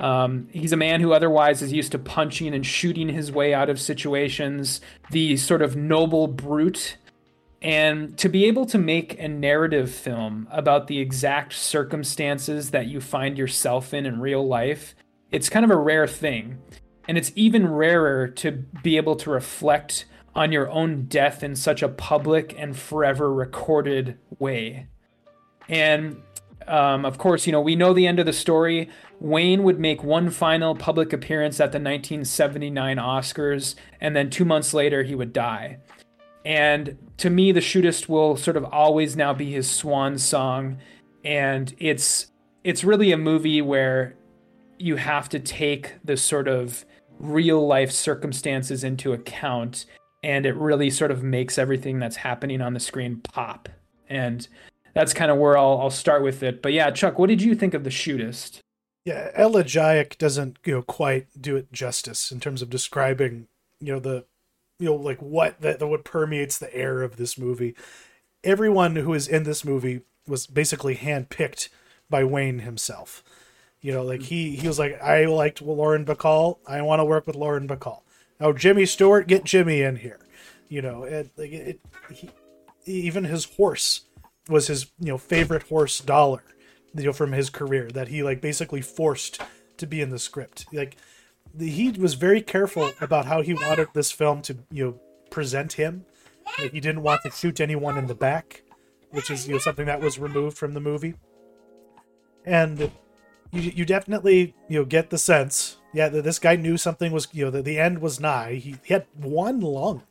[0.00, 3.70] Um, he's a man who otherwise is used to punching and shooting his way out
[3.70, 4.80] of situations,
[5.10, 6.96] the sort of noble brute.
[7.62, 13.00] And to be able to make a narrative film about the exact circumstances that you
[13.00, 14.94] find yourself in in real life,
[15.30, 16.58] it's kind of a rare thing.
[17.06, 21.82] And it's even rarer to be able to reflect on your own death in such
[21.82, 24.88] a public and forever recorded way.
[25.68, 26.22] And
[26.66, 28.88] um, of course, you know, we know the end of the story.
[29.20, 34.74] Wayne would make one final public appearance at the 1979 Oscars, and then two months
[34.74, 35.78] later, he would die.
[36.44, 40.78] And to me, The Shootist will sort of always now be his swan song.
[41.24, 42.30] And it's
[42.64, 44.14] it's really a movie where
[44.78, 46.84] you have to take the sort of
[47.24, 49.86] real life circumstances into account
[50.22, 53.68] and it really sort of makes everything that's happening on the screen pop.
[54.08, 54.46] And
[54.94, 56.62] that's kind of where I'll, I'll start with it.
[56.62, 58.60] But yeah, Chuck, what did you think of The Shootist?
[59.04, 63.48] Yeah, Elegiac doesn't you know quite do it justice in terms of describing
[63.78, 64.24] you know the
[64.78, 67.74] you know like what that what permeates the air of this movie.
[68.42, 71.68] Everyone who is in this movie was basically handpicked
[72.08, 73.22] by Wayne himself.
[73.84, 76.56] You know, like he he was like, I liked Lauren Bacall.
[76.66, 78.00] I want to work with Lauren Bacall.
[78.40, 80.20] Oh, Jimmy Stewart, get Jimmy in here.
[80.70, 81.80] You know, it, like it,
[82.10, 82.30] he,
[82.86, 84.06] even his horse
[84.48, 86.42] was his you know favorite horse dollar,
[86.94, 89.42] you know, from his career that he like basically forced
[89.76, 90.64] to be in the script.
[90.72, 90.96] Like
[91.58, 95.00] he was very careful about how he wanted this film to you know
[95.30, 96.06] present him.
[96.58, 98.62] Like, he didn't want to shoot anyone in the back,
[99.10, 101.16] which is you know something that was removed from the movie.
[102.46, 102.90] And
[103.54, 107.28] you you definitely you know get the sense yeah, that this guy knew something was,
[107.32, 108.54] you know, the, the end was nigh.
[108.54, 110.02] He, he had one lung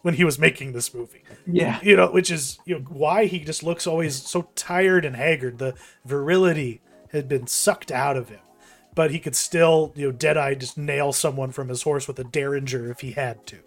[0.00, 1.22] when he was making this movie.
[1.46, 1.78] Yeah.
[1.82, 5.58] You know, which is, you know, why he just looks always so tired and haggard.
[5.58, 5.74] The
[6.06, 6.80] virility
[7.12, 8.40] had been sucked out of him.
[8.94, 12.18] But he could still, you know, dead eye just nail someone from his horse with
[12.18, 13.58] a derringer if he had to.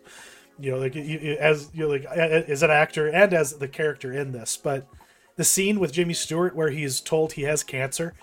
[0.59, 4.31] You know, like as you know, like as an actor and as the character in
[4.31, 4.57] this.
[4.57, 4.87] But
[5.35, 8.15] the scene with Jimmy Stewart where he's told he has cancer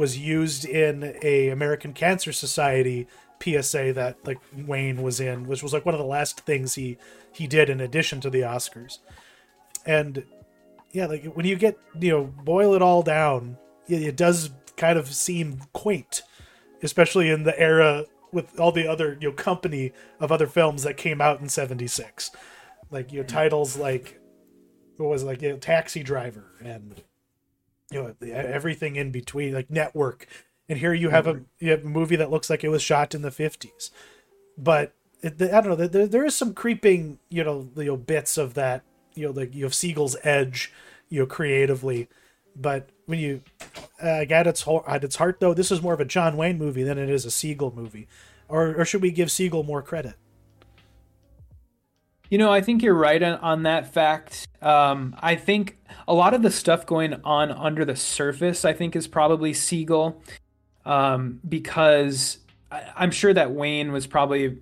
[0.00, 3.06] was used in a American Cancer Society
[3.42, 6.96] PSA that like Wayne was in, which was like one of the last things he
[7.32, 8.98] he did in addition to the Oscars.
[9.84, 10.24] And
[10.90, 13.58] yeah, like when you get you know boil it all down,
[13.88, 16.22] it, it does kind of seem quaint,
[16.82, 20.96] especially in the era with all the other you know company of other films that
[20.96, 22.30] came out in '76,
[22.90, 23.28] like you know hmm.
[23.28, 24.18] titles like
[24.96, 27.02] what was it, like you know, Taxi Driver and
[27.90, 30.26] you know everything in between like network.
[30.68, 33.14] And here you have a you have a movie that looks like it was shot
[33.14, 33.90] in the 50s
[34.58, 34.92] but
[35.22, 38.54] it, i don't know there, there is some creeping you know you know bits of
[38.54, 38.82] that
[39.14, 40.72] you know like you have siegel's edge
[41.10, 42.08] you know creatively.
[42.56, 43.42] But when you
[44.02, 46.82] uh, at its at its heart though this is more of a john wayne movie
[46.82, 48.08] than it is a siegel movie.
[48.48, 50.14] Or, or should we give siegel more credit
[52.30, 54.48] you know, I think you're right on, on that fact.
[54.62, 58.94] Um, I think a lot of the stuff going on under the surface, I think,
[58.94, 60.22] is probably Siegel,
[60.86, 62.38] um, because
[62.70, 64.58] I, I'm sure that Wayne was probably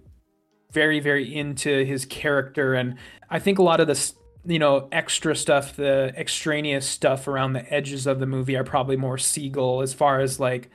[0.73, 2.97] very, very into his character, and
[3.31, 4.13] I think a lot of the
[4.47, 8.97] you know extra stuff, the extraneous stuff around the edges of the movie, are probably
[8.97, 9.83] more Siegel.
[9.83, 10.71] As far as like,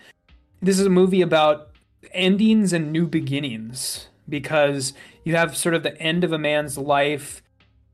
[0.62, 1.72] this is a movie about
[2.12, 4.94] endings and new beginnings because
[5.24, 7.42] you have sort of the end of a man's life.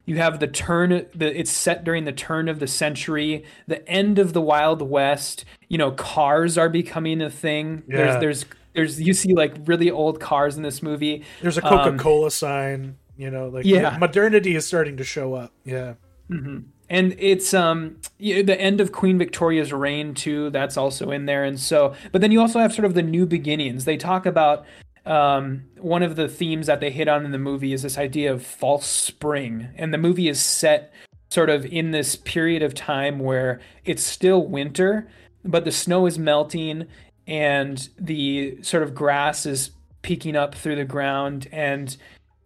[0.05, 4.17] You have the turn the it's set during the turn of the century the end
[4.17, 5.45] of the wild west.
[5.67, 7.83] You know cars are becoming a thing.
[7.87, 7.97] Yeah.
[7.97, 11.23] there's there's there's you see like really old cars in this movie.
[11.41, 13.97] There's a coca-cola um, sign you know like yeah.
[13.99, 15.51] modernity is starting to show up.
[15.63, 15.93] Yeah.
[16.31, 16.59] Mm-hmm.
[16.91, 20.49] and it's um the end of queen victoria's reign too.
[20.51, 21.43] That's also in there.
[21.43, 23.85] And so but then you also have sort of the new beginnings.
[23.85, 24.65] They talk about
[25.05, 28.31] um, one of the themes that they hit on in the movie is this idea
[28.31, 29.69] of false spring.
[29.75, 30.93] And the movie is set
[31.29, 35.07] sort of in this period of time where it's still winter,
[35.45, 36.87] but the snow is melting
[37.27, 39.71] and the sort of grass is
[40.01, 41.47] peeking up through the ground.
[41.51, 41.95] And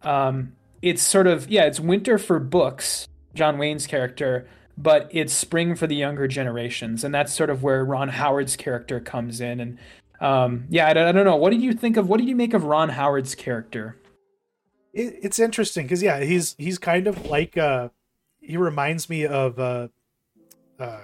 [0.02, 0.52] um,
[0.82, 5.86] it's sort of, yeah, it's winter for books, John Wayne's character, but it's spring for
[5.86, 7.04] the younger generations.
[7.04, 9.60] And that's sort of where Ron Howard's character comes in.
[9.60, 9.78] And
[10.24, 11.36] um, yeah, I, I, don't know.
[11.36, 12.08] What did you think of?
[12.08, 13.98] What did you make of Ron Howard's character?
[14.94, 17.90] It, it's interesting because yeah, he's he's kind of like uh,
[18.40, 19.88] he reminds me of uh,
[20.78, 21.00] uh,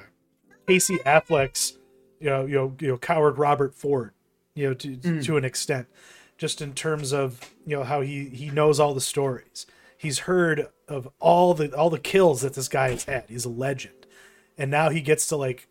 [0.66, 1.76] Casey Affleck's
[2.18, 4.12] you know you know you know coward Robert Ford,
[4.54, 5.22] you know to mm.
[5.22, 5.86] to an extent,
[6.38, 9.66] just in terms of you know how he he knows all the stories.
[9.98, 13.24] He's heard of all the all the kills that this guy has had.
[13.28, 14.06] He's a legend,
[14.56, 15.68] and now he gets to like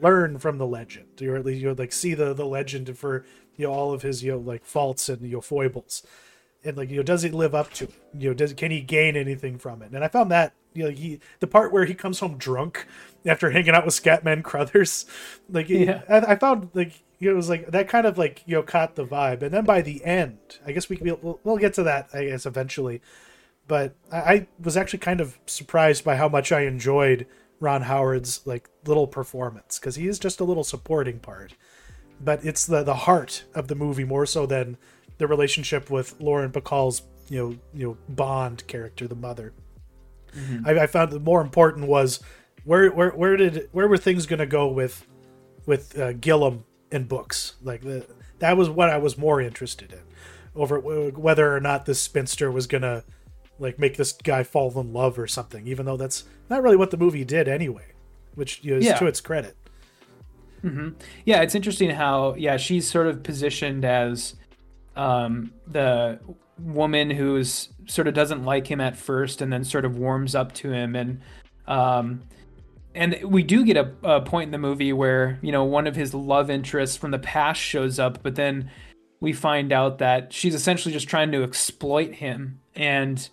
[0.00, 3.24] learn from the legend, or at least you know, like see the the legend for
[3.56, 6.06] you know all of his you know like faults and you know foibles,
[6.64, 7.94] and like you know does he live up to it?
[8.16, 9.92] You know, does can he gain anything from it?
[9.92, 12.86] And I found that you know he the part where he comes home drunk
[13.26, 15.06] after hanging out with Scatman Crothers,
[15.50, 16.02] like yeah.
[16.08, 19.04] I, I found like it was like that kind of like you know caught the
[19.04, 22.26] vibe, and then by the end, I guess we we'll, we'll get to that I
[22.26, 23.00] guess eventually,
[23.66, 27.26] but I, I was actually kind of surprised by how much I enjoyed
[27.60, 31.54] Ron Howard's like little performance because he is just a little supporting part,
[32.20, 34.76] but it's the the heart of the movie more so than
[35.18, 39.52] the relationship with Lauren Bacall's you know you know Bond character, the mother.
[40.64, 42.20] I, I found the more important was
[42.64, 45.06] where where where did where were things going to go with
[45.66, 47.56] with uh, Gillom in books?
[47.62, 48.06] Like the,
[48.38, 50.00] that was what I was more interested in.
[50.54, 53.04] Over w- whether or not this spinster was going to
[53.58, 56.90] like make this guy fall in love or something even though that's not really what
[56.90, 57.84] the movie did anyway
[58.34, 58.96] which you know, is Yeah.
[58.98, 59.56] to its credit.
[61.24, 64.34] Yeah, it's interesting how yeah she's sort of positioned as
[64.96, 66.18] um, the
[66.58, 70.52] woman who's sort of doesn't like him at first and then sort of warms up
[70.54, 70.96] to him.
[70.96, 71.20] And
[71.68, 72.22] um,
[72.94, 75.94] and we do get a, a point in the movie where you know one of
[75.94, 78.70] his love interests from the past shows up, but then
[79.20, 82.60] we find out that she's essentially just trying to exploit him.
[82.74, 83.28] And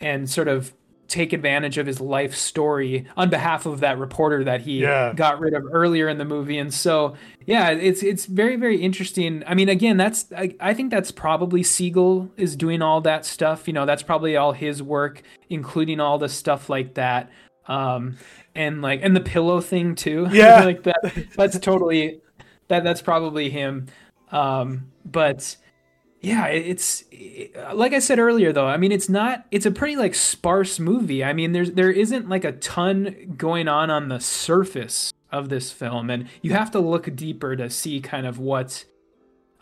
[0.00, 0.72] and sort of
[1.08, 5.12] take advantage of his life story on behalf of that reporter that he Yeah.
[5.12, 6.56] got rid of earlier in the movie.
[6.58, 7.16] And so
[7.46, 9.42] yeah it's it's very very interesting.
[9.44, 13.66] I mean again that's I, I think that's probably siegel is doing all that stuff.
[13.66, 17.28] You know that's probably all his work including all the stuff like that.
[17.66, 18.16] Um
[18.54, 20.28] and like and the pillow thing too.
[20.32, 20.62] Yeah.
[20.62, 22.20] like that that's totally
[22.68, 23.86] that that's probably him.
[24.30, 25.56] Um but
[26.20, 27.04] yeah it's
[27.72, 31.24] like i said earlier though i mean it's not it's a pretty like sparse movie.
[31.24, 35.70] I mean there's there isn't like a ton going on on the surface of this
[35.72, 38.84] film and you have to look deeper to see kind of what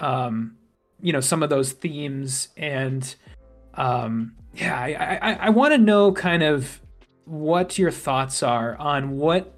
[0.01, 0.57] um
[1.01, 3.15] you know some of those themes and
[3.75, 6.81] um yeah i i, I want to know kind of
[7.25, 9.58] what your thoughts are on what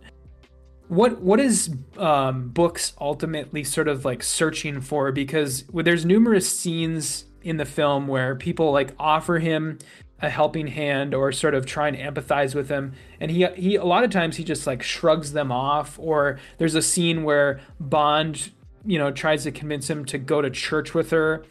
[0.90, 5.12] what what is um, books ultimately sort of like searching for?
[5.12, 9.78] Because there's numerous scenes in the film where people like offer him
[10.20, 13.84] a helping hand or sort of try and empathize with him and he he a
[13.84, 18.50] lot of times he just like shrugs them off or there's a scene where Bond
[18.84, 21.42] you know tries to convince him to go to church with her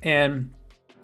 [0.00, 0.50] and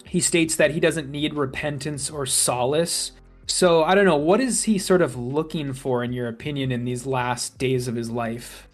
[0.05, 3.11] he states that he doesn't need repentance or solace
[3.47, 4.17] so I don't know.
[4.17, 7.95] What is he sort of looking for, in your opinion, in these last days of
[7.95, 8.67] his life?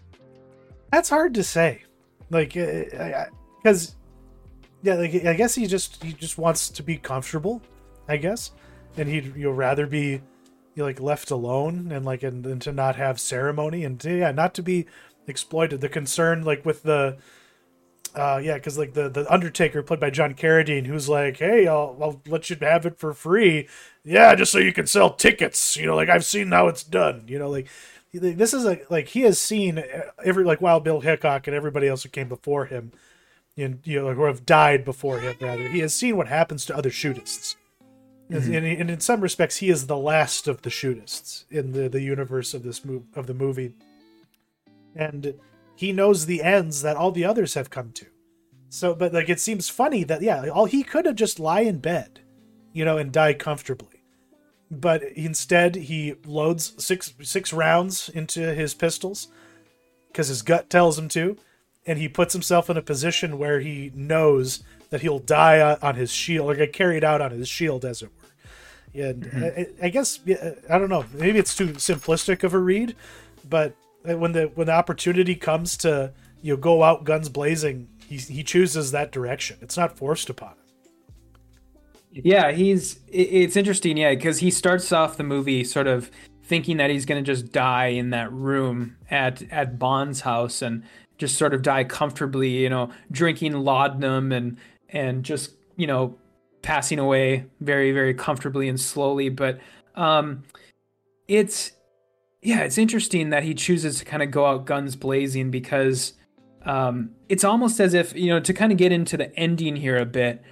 [0.92, 1.84] That's hard to say,
[2.30, 3.94] like, because
[4.82, 7.62] yeah, like I guess he just he just wants to be comfortable,
[8.08, 8.52] I guess,
[8.96, 10.22] and he'd you know, rather be
[10.76, 14.54] like left alone and like and, and to not have ceremony and to, yeah, not
[14.54, 14.86] to be
[15.26, 15.80] exploited.
[15.80, 17.18] The concern like with the.
[18.12, 21.96] Uh, yeah, because like the the Undertaker played by John Carradine, who's like, "Hey, I'll,
[22.02, 23.68] I'll let you have it for free,
[24.04, 27.24] yeah, just so you can sell tickets." You know, like I've seen how it's done.
[27.26, 27.68] You know, like
[28.12, 31.86] this is a like he has seen uh, every like Wild Bill Hickok and everybody
[31.86, 32.92] else who came before him,
[33.56, 35.36] and you know, who have died before him.
[35.40, 37.56] Rather, he has seen what happens to other shootists,
[38.28, 38.54] and, mm-hmm.
[38.54, 42.02] and, and in some respects, he is the last of the shootists in the the
[42.02, 43.74] universe of this move of the movie,
[44.96, 45.34] and
[45.76, 48.06] he knows the ends that all the others have come to.
[48.70, 51.78] So, but like it seems funny that yeah, all he could have just lie in
[51.78, 52.20] bed,
[52.72, 54.02] you know, and die comfortably.
[54.70, 59.28] But instead he loads six six rounds into his pistols
[60.08, 61.36] because his gut tells him to
[61.86, 66.12] and he puts himself in a position where he knows that he'll die on- his
[66.12, 69.02] shield or get carried out on his shield as it were.
[69.02, 69.44] And mm-hmm.
[69.44, 70.18] I, I guess
[70.68, 72.96] i don't know maybe it's too simplistic of a read
[73.48, 78.16] but when the when the opportunity comes to you know go out guns blazing he,
[78.16, 79.56] he chooses that direction.
[79.60, 80.59] It's not forced upon him
[82.12, 82.98] Yeah, he's.
[83.08, 86.10] It's interesting, yeah, because he starts off the movie sort of
[86.42, 90.82] thinking that he's going to just die in that room at at Bond's house and
[91.18, 94.56] just sort of die comfortably, you know, drinking laudanum and
[94.88, 96.18] and just you know
[96.62, 99.28] passing away very very comfortably and slowly.
[99.28, 99.60] But
[99.94, 100.42] um,
[101.28, 101.72] it's
[102.42, 106.14] yeah, it's interesting that he chooses to kind of go out guns blazing because
[106.64, 109.96] um, it's almost as if you know to kind of get into the ending here
[109.96, 110.42] a bit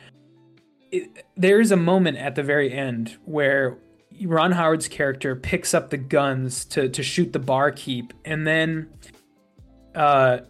[0.90, 3.78] it, there is a moment at the very end where
[4.24, 8.90] Ron Howard's character picks up the guns to to shoot the barkeep, and then
[9.94, 10.40] uh,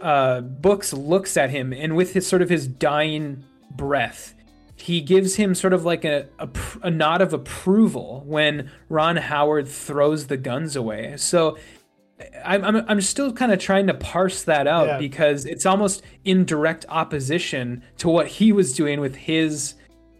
[0.00, 4.34] uh, Books looks at him, and with his sort of his dying breath,
[4.76, 6.48] he gives him sort of like a, a,
[6.82, 11.14] a nod of approval when Ron Howard throws the guns away.
[11.16, 11.56] So
[12.44, 14.98] I'm, I'm, I'm still kind of trying to parse that out Yeah.
[14.98, 19.74] because it's almost in direct opposition to what he was doing with his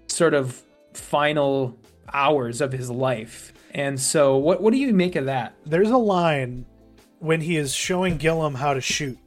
[0.06, 0.62] sort of
[0.94, 1.76] final
[2.12, 3.52] hours of his life.
[3.74, 5.54] And so, what what do you make of that?
[5.66, 6.64] there's a line
[7.18, 9.18] when he is showing Gillom how to shoot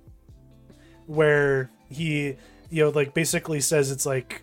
[1.08, 2.36] where he
[2.70, 4.42] you know like basically says it's like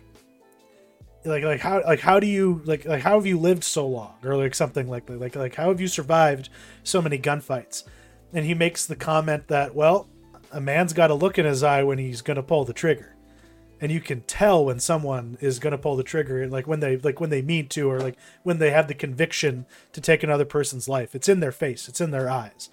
[1.25, 4.13] like like how like how do you like like how have you lived so long
[4.23, 6.49] or like something like that like like how have you survived
[6.83, 7.83] so many gunfights
[8.33, 10.07] and he makes the comment that well
[10.51, 13.15] a man's got a look in his eye when he's going to pull the trigger.
[13.81, 16.97] And you can tell when someone is going to pull the trigger like when they
[16.97, 20.45] like when they mean to or like when they have the conviction to take another
[20.45, 21.15] person's life.
[21.15, 21.87] It's in their face.
[21.87, 22.69] It's in their eyes.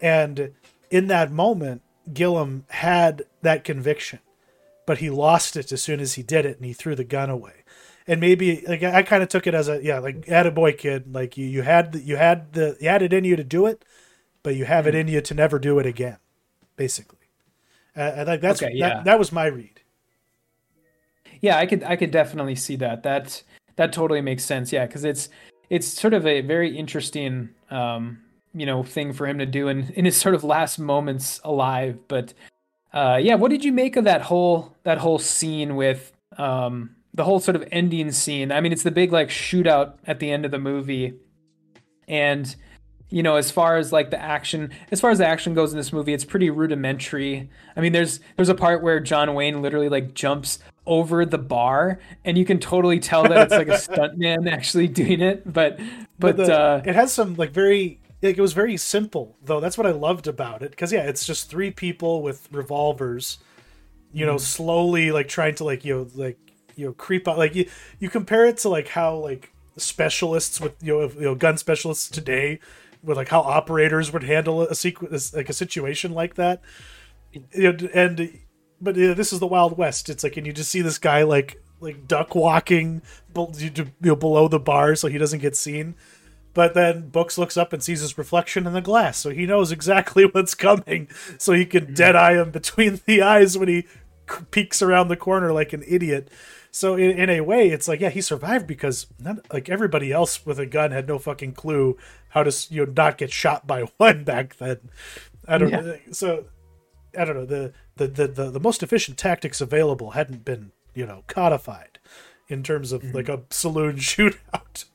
[0.00, 0.52] And
[0.90, 1.82] in that moment
[2.12, 4.20] Gillom had that conviction
[4.86, 7.30] but he lost it as soon as he did it and he threw the gun
[7.30, 7.64] away.
[8.06, 10.72] And maybe like i kind of took it as a yeah like at a boy
[10.72, 13.44] kid like you you had the, you had the you had it in you to
[13.44, 13.84] do it
[14.42, 14.96] but you have mm-hmm.
[14.96, 16.18] it in you to never do it again
[16.76, 17.18] basically
[17.96, 18.88] uh, i think that's okay, yeah.
[18.88, 19.80] that, that was my read
[21.40, 23.42] yeah i could i could definitely see that that
[23.76, 25.28] that totally makes sense yeah because it's
[25.70, 28.18] it's sort of a very interesting um
[28.54, 31.98] you know thing for him to do in in his sort of last moments alive
[32.08, 32.34] but
[32.92, 37.24] uh, yeah, what did you make of that whole that whole scene with um, the
[37.24, 38.52] whole sort of ending scene?
[38.52, 41.14] I mean, it's the big like shootout at the end of the movie,
[42.06, 42.54] and
[43.12, 45.76] you know, as far as like the action, as far as the action goes in
[45.76, 47.50] this movie, it's pretty rudimentary.
[47.76, 52.00] I mean, there's there's a part where John Wayne literally like jumps over the bar,
[52.24, 55.44] and you can totally tell that it's like a stuntman actually doing it.
[55.44, 55.76] But
[56.18, 59.60] but, but the, uh, it has some like very like, it was very simple though.
[59.60, 63.38] That's what I loved about it because yeah, it's just three people with revolvers,
[64.14, 64.40] you know, mm.
[64.40, 66.38] slowly like trying to like you know like
[66.76, 67.36] you know creep out.
[67.36, 67.68] Like you
[67.98, 72.08] you compare it to like how like specialists with you know, you know gun specialists
[72.08, 72.58] today
[73.02, 76.62] with like how operators would handle a sequence like a situation like that.
[77.34, 78.38] And
[78.80, 80.08] but yeah, this is the Wild West.
[80.08, 83.02] It's like and you just see this guy like like duck walking
[83.58, 83.70] you
[84.00, 85.96] know, below the bar so he doesn't get seen
[86.54, 89.72] but then Books looks up and sees his reflection in the glass, so he knows
[89.72, 91.08] exactly what's coming.
[91.38, 91.94] So he can mm-hmm.
[91.94, 93.86] dead eye him between the eyes when he
[94.50, 96.28] peeks around the corner like an idiot.
[96.74, 100.44] So in, in a way, it's like yeah, he survived because not, like everybody else
[100.44, 101.98] with a gun had no fucking clue
[102.30, 104.78] how to you know not get shot by one back then.
[105.46, 105.80] I don't yeah.
[105.80, 105.98] know.
[106.12, 106.46] So
[107.16, 111.04] I don't know the, the the, the the most efficient tactics available hadn't been you
[111.04, 111.98] know codified
[112.48, 113.16] in terms of mm-hmm.
[113.16, 114.86] like a saloon shootout.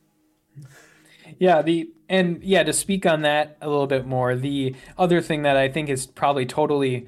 [1.37, 5.43] Yeah, the and yeah, to speak on that a little bit more, the other thing
[5.43, 7.07] that I think is probably totally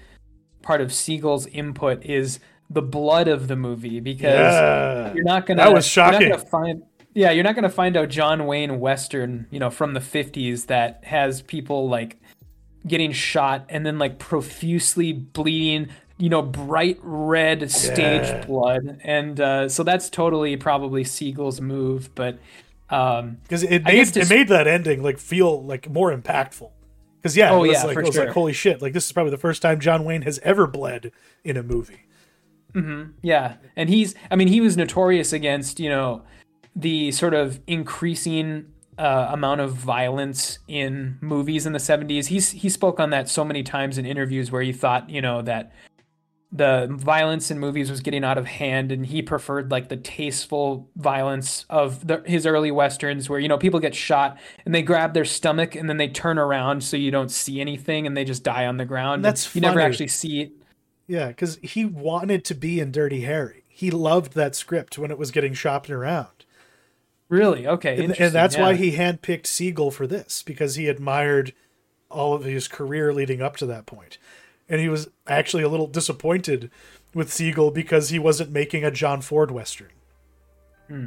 [0.61, 2.39] part of Siegel's input is
[2.69, 6.29] the blood of the movie because yeah, you're not gonna that was shocking.
[6.29, 6.83] Gonna find,
[7.13, 11.03] yeah, you're not gonna find a John Wayne western, you know, from the '50s that
[11.03, 12.19] has people like
[12.87, 18.45] getting shot and then like profusely bleeding you know bright red stage yeah.
[18.45, 22.39] blood and uh, so that's totally probably siegel's move but
[22.89, 26.71] um, because it made it made that ending like feel like more impactful.
[27.21, 28.25] Because yeah, oh, it was yeah, like it was sure.
[28.25, 28.81] like holy shit!
[28.81, 31.11] Like this is probably the first time John Wayne has ever bled
[31.43, 32.01] in a movie.
[32.73, 33.11] Mm-hmm.
[33.21, 36.23] Yeah, and he's I mean he was notorious against you know
[36.75, 38.67] the sort of increasing
[38.97, 42.27] uh, amount of violence in movies in the 70s.
[42.27, 45.41] He's he spoke on that so many times in interviews where he thought, you know,
[45.41, 45.71] that
[46.51, 50.89] the violence in movies was getting out of hand and he preferred like the tasteful
[50.95, 55.13] violence of the, his early westerns where you know people get shot and they grab
[55.13, 58.43] their stomach and then they turn around so you don't see anything and they just
[58.43, 60.51] die on the ground that's you never actually see it
[61.09, 65.17] yeah because he wanted to be in dirty harry he loved that script when it
[65.17, 66.45] was getting shopped around
[67.27, 68.61] really okay and, and that's yeah.
[68.61, 71.53] why he handpicked siegel for this because he admired
[72.09, 74.17] all of his career leading up to that point
[74.69, 76.69] and he was actually a little disappointed
[77.13, 79.89] with Siegel because he wasn't making a John Ford western.
[80.87, 81.05] Hmm.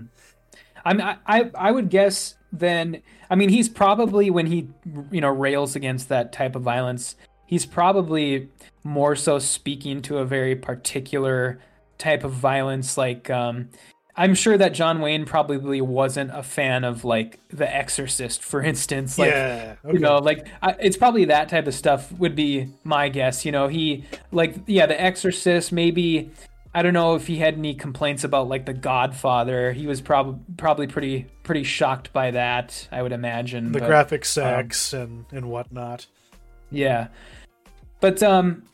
[0.85, 3.03] I mean, I, I would guess then.
[3.31, 4.69] I mean, he's probably when he
[5.12, 7.15] you know rails against that type of violence,
[7.47, 8.49] he's probably
[8.84, 11.60] more so speaking to a very particular
[11.98, 13.68] type of violence, like um,
[14.14, 19.18] I'm sure that John Wayne probably wasn't a fan of like The Exorcist, for instance.
[19.18, 19.94] Like, yeah, okay.
[19.94, 23.44] you know, like I, it's probably that type of stuff would be my guess.
[23.44, 25.72] You know, he like yeah, The Exorcist.
[25.72, 26.30] Maybe
[26.74, 29.72] I don't know if he had any complaints about like The Godfather.
[29.72, 32.88] He was probably probably pretty pretty shocked by that.
[32.92, 36.06] I would imagine the but, graphic sex um, and and whatnot.
[36.70, 37.09] Yeah,
[38.00, 38.64] but um,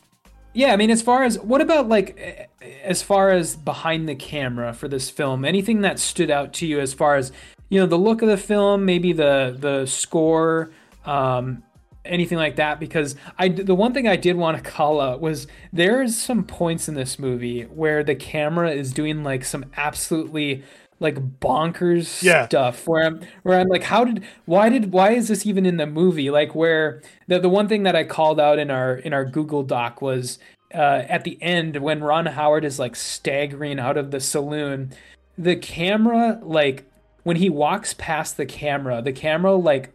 [0.59, 2.51] yeah, I mean, as far as what about like
[2.83, 6.81] as far as behind the camera for this film, anything that stood out to you
[6.81, 7.31] as far as
[7.69, 10.73] you know the look of the film, maybe the the score,
[11.05, 11.63] um,
[12.05, 12.81] anything like that?
[12.81, 16.89] Because I the one thing I did want to call out was there's some points
[16.89, 20.65] in this movie where the camera is doing like some absolutely
[21.01, 22.47] like bonkers yeah.
[22.47, 25.77] stuff where I'm where I'm like, how did why did why is this even in
[25.77, 26.31] the movie?
[26.31, 29.63] Like where the the one thing that I called out in our in our Google
[29.63, 30.39] Doc was
[30.75, 34.93] uh, at the end when Ron Howard is like staggering out of the saloon.
[35.39, 36.85] the camera like
[37.23, 39.93] when he walks past the camera, the camera like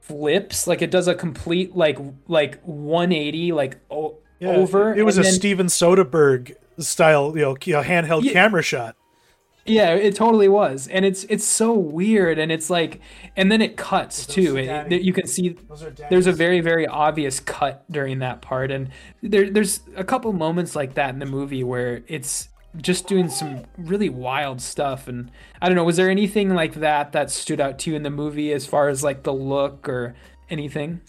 [0.00, 1.98] flips like it does a complete like
[2.28, 4.94] like 180 like o- Yeah, over.
[4.94, 8.32] It was a then- Steven Soderbergh style, you know, handheld Yeah.
[8.32, 8.96] camera shot.
[9.66, 13.00] Yeah, it totally was, and it's it's so weird, and it's like,
[13.36, 14.56] and then it cuts too.
[14.56, 15.56] It, it- you can see
[16.08, 18.88] there's a very very obvious cut during that part, and
[19.22, 23.64] there there's a couple moments like that in the movie where it's just doing some
[23.76, 25.30] really wild stuff, and
[25.60, 28.10] I don't know, was there anything like that that stood out to you in the
[28.10, 30.14] movie as far as like the look or
[30.48, 31.02] anything?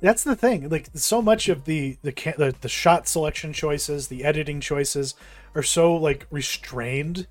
[0.00, 4.24] that's the thing like so much of the the, the the shot selection choices the
[4.24, 5.14] editing choices
[5.54, 7.26] are so like restrained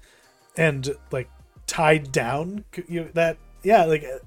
[0.59, 1.29] and like
[1.65, 4.19] tied down you know, that yeah like uh,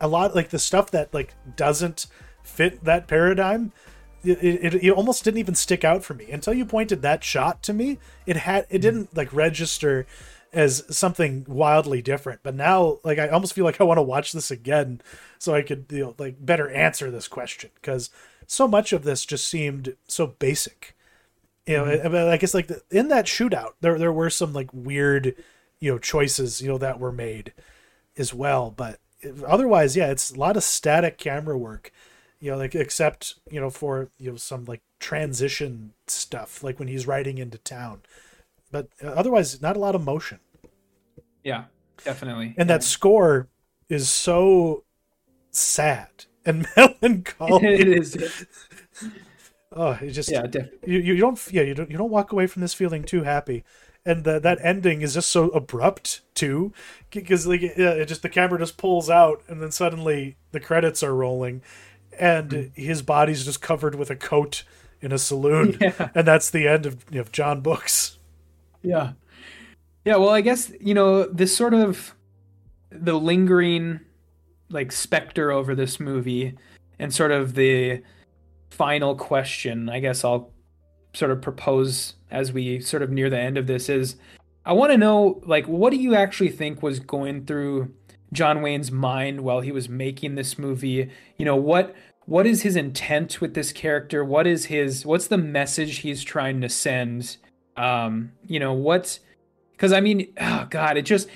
[0.00, 2.06] a lot like the stuff that like doesn't
[2.42, 3.72] fit that paradigm
[4.22, 6.30] it, it, it almost didn't even stick out for me.
[6.30, 8.82] Until you pointed that shot to me it had it hmm.
[8.82, 10.06] didn't like register
[10.52, 12.40] as something wildly different.
[12.42, 15.00] But now like i almost feel like i want to watch this again
[15.38, 18.10] so i could you know like better answer this question because
[18.46, 20.94] so much of this just seemed so basic.
[21.66, 22.14] You know hmm.
[22.14, 25.34] I- I, I guess like the, in that shootout there there were some like weird
[25.80, 27.52] you know choices you know that were made
[28.16, 28.70] as well.
[28.70, 29.00] But
[29.46, 31.92] otherwise yeah it's a lot of static camera work
[32.40, 36.88] you know like except you know for you know some like transition stuff like when
[36.88, 38.02] he's riding into town.
[38.72, 40.40] But uh, otherwise not a lot of motion.
[41.44, 41.64] Yeah,
[42.04, 42.54] definitely.
[42.56, 43.48] and that score
[43.88, 44.84] is so
[45.50, 47.68] sad and melancholy.
[47.80, 48.46] It is.
[49.72, 52.46] oh it just Yeah, def- you, you don't yeah you don't you don't walk away
[52.46, 53.64] from this feeling too happy
[54.06, 56.72] and the, that ending is just so abrupt too
[57.10, 61.02] because like it, it just the camera just pulls out and then suddenly the credits
[61.02, 61.62] are rolling
[62.18, 62.62] and hmm.
[62.74, 64.64] his body's just covered with a coat
[65.00, 66.08] in a saloon Yeah.
[66.14, 68.18] and that's the end of, of john books
[68.82, 69.12] Yeah.
[70.04, 72.14] Yeah, well, I guess, you know, this sort of
[72.90, 74.00] the lingering
[74.70, 76.56] like specter over this movie
[76.98, 78.02] and sort of the
[78.70, 80.50] final question, I guess I'll
[81.12, 84.16] sort of propose as we sort of near the end of this is
[84.64, 87.92] I want to know like what do you actually think was going through
[88.32, 91.10] John Wayne's mind while he was making this movie?
[91.36, 91.94] You know, what
[92.26, 94.24] what is his intent with this character?
[94.24, 97.36] What is his what's the message he's trying to send?
[97.80, 99.18] um you know what
[99.72, 101.28] because i mean oh god it just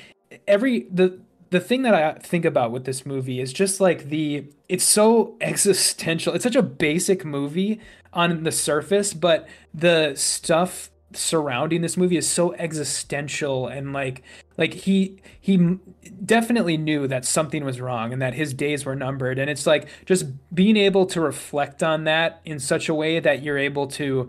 [0.47, 1.19] every the
[1.51, 5.37] the thing that i think about with this movie is just like the it's so
[5.41, 7.81] existential it's such a basic movie
[8.15, 14.23] on the surface but the stuff surrounding this movie is so existential and like
[14.57, 15.79] like he he
[16.25, 19.87] definitely knew that something was wrong and that his days were numbered and it's like
[20.07, 24.29] just being able to reflect on that in such a way that you're able to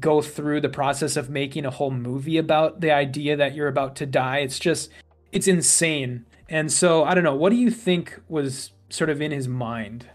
[0.00, 3.96] go through the process of making a whole movie about the idea that you're about
[3.96, 4.38] to die.
[4.38, 4.90] It's just,
[5.32, 6.26] it's insane.
[6.48, 10.08] And so, I don't know, what do you think was sort of in his mind?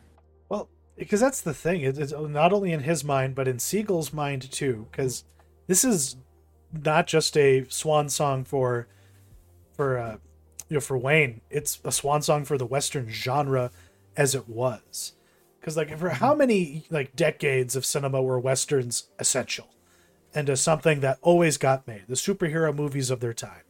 [1.01, 1.81] Because that's the thing.
[1.81, 4.85] It- It's not only in his mind, but in Siegel's mind too.
[4.91, 5.23] Because
[5.65, 6.15] this is
[6.71, 8.87] not just a swan song for,
[9.73, 10.17] for uh,
[10.69, 11.41] you know, for Wayne.
[11.49, 13.71] It's a swan song for the Western genre,
[14.15, 15.13] as it was.
[15.59, 19.69] Because like for how many like decades of cinema were westerns essential,
[20.35, 23.63] and as something that always got made, the superhero movies of their time,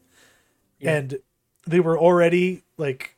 [0.80, 0.95] Yeah.
[0.98, 1.20] and
[1.66, 3.16] they were already like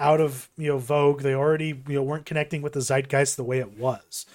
[0.00, 1.22] out of you know vogue.
[1.22, 4.26] They already you know weren't connecting with the zeitgeist the way it was.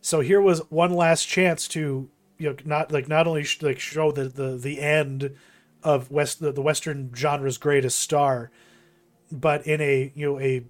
[0.00, 2.08] So here was one last chance to
[2.38, 5.36] you know not like not only sh- like show the the the end
[5.82, 8.50] of west the, the western genre's greatest star,
[9.30, 10.64] but in a you know a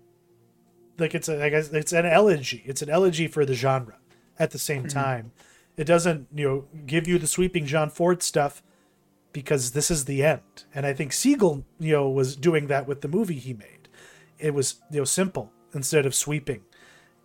[0.98, 2.62] like it's a I guess it's an elegy.
[2.66, 3.96] It's an elegy for the genre.
[4.38, 4.88] At the same hmm.
[4.88, 5.32] time,
[5.76, 8.62] it doesn't you know give you the sweeping John Ford stuff
[9.32, 10.64] because this is the end.
[10.74, 13.79] And I think Siegel, you know, was doing that with the movie he made.
[14.40, 16.62] It was, you know, simple instead of sweeping.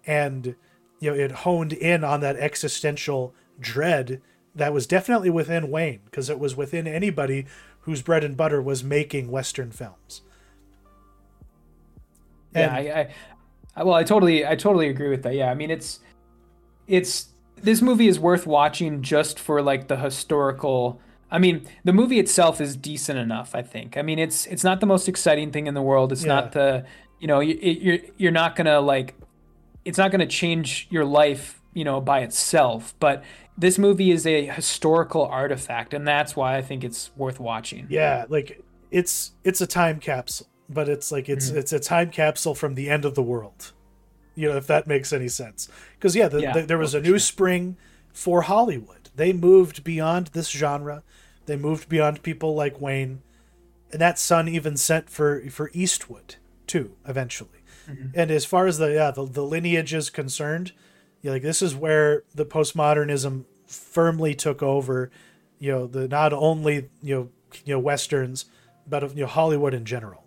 [0.06, 0.56] And,
[1.00, 4.22] you know, it honed in on that existential dread
[4.54, 7.46] that was definitely within Wayne, because it was within anybody
[7.82, 10.22] whose bread and butter was making Western films.
[12.56, 13.14] yeah, I, I,
[13.76, 15.36] I, well, I totally, I totally agree with that.
[15.36, 16.00] Yeah, I mean, it's,
[16.88, 17.28] it's
[17.62, 21.02] this movie is worth watching just for like the historical.
[21.32, 23.56] I mean, the movie itself is decent enough.
[23.56, 23.98] I think.
[23.98, 26.12] I mean, it's it's not the most exciting thing in the world.
[26.12, 26.36] It's Yeah.
[26.36, 26.86] not the,
[27.20, 29.16] you know, you, you're you're not gonna like,
[29.84, 32.94] it's not gonna change your life, you know, by itself.
[33.00, 33.24] But
[33.58, 37.88] this movie is a historical artifact, and that's why I think it's worth watching.
[37.90, 38.62] Yeah, like
[38.92, 41.60] it's it's a time capsule, but it's like it's mm-hmm.
[41.60, 43.72] it's a time capsule from the end of the world.
[44.36, 45.70] You know, if that makes any sense.
[45.94, 47.20] Because yeah, the, Yeah, the- there was a new sure.
[47.20, 47.78] spring
[48.12, 49.10] for Hollywood.
[49.16, 51.04] They moved beyond this genre.
[51.46, 53.22] They moved beyond people like Wayne,
[53.94, 56.36] and that sun even set for for Eastwood
[56.68, 57.64] too eventually.
[57.90, 58.08] Mm-hmm.
[58.16, 60.72] And as far as the yeah the, the lineage is concerned,
[61.24, 65.12] like this is where the postmodernism firmly took over.
[65.60, 67.30] You know, the not only you know
[67.66, 68.46] you know westerns,
[68.88, 70.24] but of you know Hollywood in general.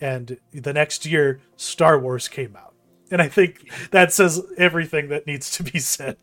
[0.00, 2.74] And the next year, Star Wars came out,
[3.10, 6.18] and I think that says everything that needs to be said.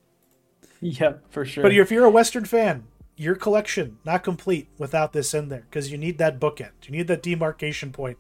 [0.80, 1.64] Yeah, for sure.
[1.64, 2.84] But if you're a Western fan,
[3.15, 6.72] your collection not complete without this in there because you need that bookend.
[6.84, 8.18] You need that demarcation point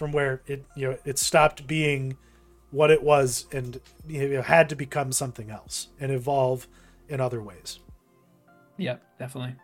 [0.00, 2.16] from where it you know it stopped being
[2.70, 3.78] what it was and
[4.08, 6.66] you know, had to become something else and evolve
[7.10, 7.80] in other ways.
[8.78, 9.56] yeah, definitely.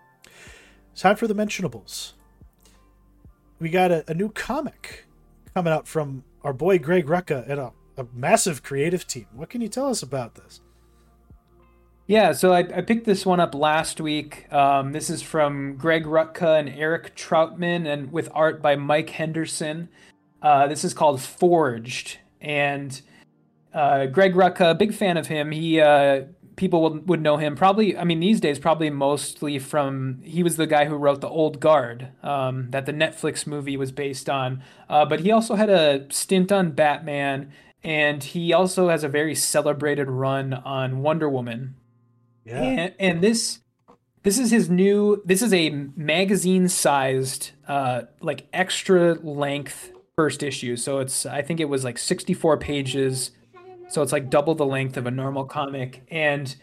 [0.93, 2.13] It's time for the mentionables.
[3.59, 5.07] We got a, a new comic
[5.55, 9.29] coming out from our boy Greg Rucka and a, a massive creative team.
[9.33, 10.61] What can you tell us about this?
[12.07, 14.53] Yeah, so I, I picked this one up last week.
[14.53, 19.89] Um, this is from Greg Rucka and Eric Trautmann, and with art by Mike Henderson.
[20.43, 23.01] Uh, this is called Forged, and
[23.73, 25.51] uh, Greg Rucka, big fan of him.
[25.51, 26.23] He uh,
[26.57, 27.97] people would, would know him probably.
[27.97, 31.61] I mean, these days probably mostly from he was the guy who wrote the Old
[31.61, 34.63] Guard um, that the Netflix movie was based on.
[34.89, 37.53] Uh, but he also had a stint on Batman,
[37.85, 41.77] and he also has a very celebrated run on Wonder Woman.
[42.45, 42.63] Yeah.
[42.63, 43.61] And, and this
[44.23, 50.77] this is his new this is a magazine sized uh like extra length first issue.
[50.77, 53.33] So it's I think it was like 64 pages.
[53.89, 56.57] So it's like double the length of a normal comic and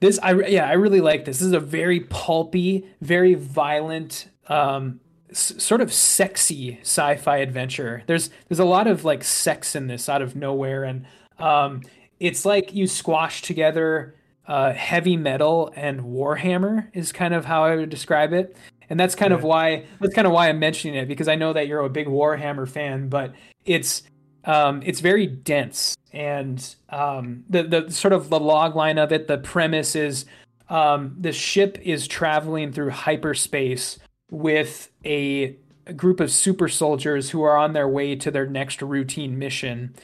[0.00, 1.38] this I yeah, I really like this.
[1.38, 5.00] This is a very pulpy, very violent um
[5.32, 8.02] sort of sexy sci-fi adventure.
[8.06, 11.06] There's there's a lot of like sex in this out of nowhere and
[11.38, 11.82] um
[12.18, 14.14] it's like you squash together
[14.48, 18.56] uh, heavy metal and Warhammer is kind of how I would describe it.
[18.88, 21.52] And that's kind of why that's kind of why I'm mentioning it because I know
[21.52, 23.34] that you're a big Warhammer fan, but
[23.64, 24.02] it's
[24.44, 25.96] um, it's very dense.
[26.12, 29.26] And um, the the sort of the log line of it.
[29.26, 30.24] The premise is
[30.68, 33.98] um, the ship is traveling through hyperspace
[34.30, 35.56] with a,
[35.86, 39.94] a group of super soldiers who are on their way to their next routine mission,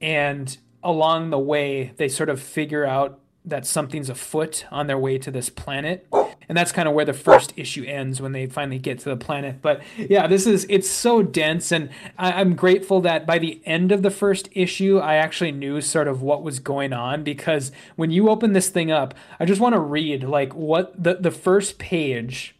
[0.00, 5.18] and along the way they sort of figure out that something's afoot on their way
[5.18, 6.06] to this planet
[6.48, 9.16] and that's kind of where the first issue ends when they finally get to the
[9.16, 9.60] planet.
[9.62, 13.92] But yeah this is it's so dense and I, i'm grateful that by the end
[13.92, 18.10] of the first issue i actually knew sort of what was going on because when
[18.10, 21.78] you open this thing up i just want to read like what the the first
[21.78, 22.54] page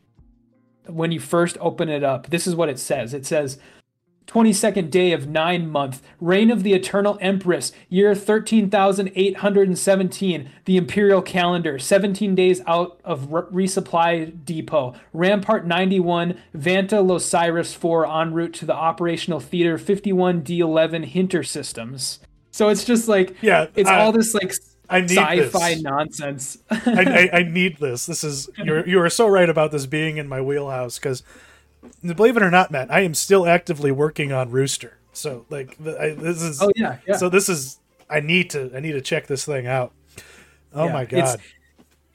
[0.86, 3.12] when you first open it up this is what it says.
[3.14, 3.58] It says
[4.36, 11.78] 22nd day of nine month, reign of the eternal empress, year 13,817, the imperial calendar,
[11.78, 18.66] 17 days out of re- resupply depot, Rampart 91, Vanta Losiris 4 en route to
[18.66, 22.20] the operational theater 51D11 Hinter systems.
[22.50, 24.52] So it's just like, Yeah, it's I- all this like
[24.90, 25.82] I need sci-fi this.
[25.82, 26.58] nonsense.
[26.70, 28.04] I, I, I need this.
[28.06, 31.22] This is you're you are so right about this being in my wheelhouse because
[32.02, 34.98] believe it or not, Matt, I am still actively working on Rooster.
[35.12, 37.16] So like I, this is oh yeah, yeah.
[37.16, 37.78] so this is
[38.10, 39.92] I need to I need to check this thing out.
[40.74, 41.18] Oh Yeah, my god.
[41.34, 41.42] it's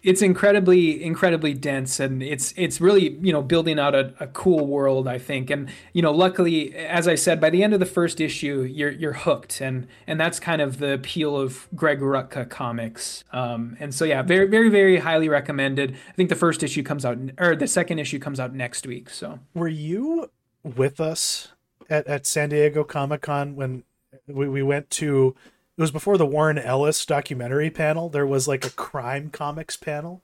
[0.03, 5.07] incredibly incredibly dense and it's it's really you know building out a, a cool world
[5.07, 5.49] i think.
[5.49, 8.91] And you know luckily as i said by the end of the first issue you're
[8.91, 13.23] you're hooked and and that's kind of the appeal of greg rucka comics.
[13.31, 15.95] Um and so yeah very very very highly recommended.
[16.09, 19.09] I think the first issue comes out or the second issue comes out next week
[19.09, 19.39] so.
[19.53, 20.31] Were you
[20.63, 21.49] with us
[21.89, 23.83] at, at San Diego Comic Con when
[24.27, 25.35] we, we went to
[25.77, 28.09] it was before the Warren Ellis documentary panel.
[28.09, 30.21] There was like a crime comics panel.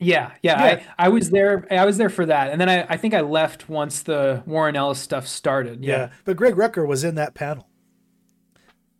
[0.00, 0.82] yeah yeah, Yeah.
[0.98, 3.20] I, I was there i was there for that and then I, I think i
[3.20, 6.10] left once the warren ellis stuff started Yeah.
[6.24, 7.68] But Greg Rucka was in that panel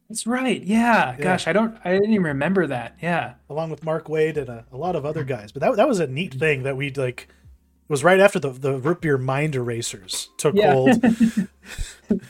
[0.08, 1.16] that's right yeah.
[1.18, 4.64] gosh i don't i didn't even remember that yeah along with Mark Waid and a,
[4.70, 5.50] a lot of other guys.
[5.50, 8.50] But that that was a neat thing that we like it was right after the
[8.50, 10.72] the root beer mind erasers took Yeah.
[10.74, 11.02] hold.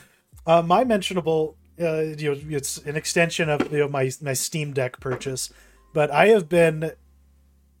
[0.47, 4.73] uh, my mentionable, uh, you know, it's an extension of you know, my my Steam
[4.73, 5.51] Deck purchase,
[5.93, 6.91] but I have been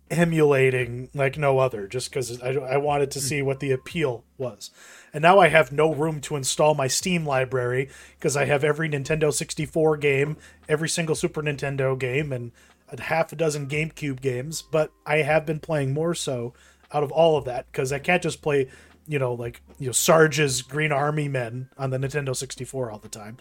[0.09, 4.69] emulating like no other just because I, I wanted to see what the appeal was.
[5.13, 8.89] And now I have no room to install my Steam library because I have every
[8.89, 10.37] Nintendo 64 game,
[10.69, 12.51] every single Super Nintendo game, and
[12.89, 14.61] a half a dozen GameCube games.
[14.61, 16.53] But I have been playing more so
[16.91, 18.69] out of all of that because I can't just play,
[19.07, 23.09] you know, like you know Sarge's Green Army Men on the Nintendo 64 all the
[23.09, 23.37] time.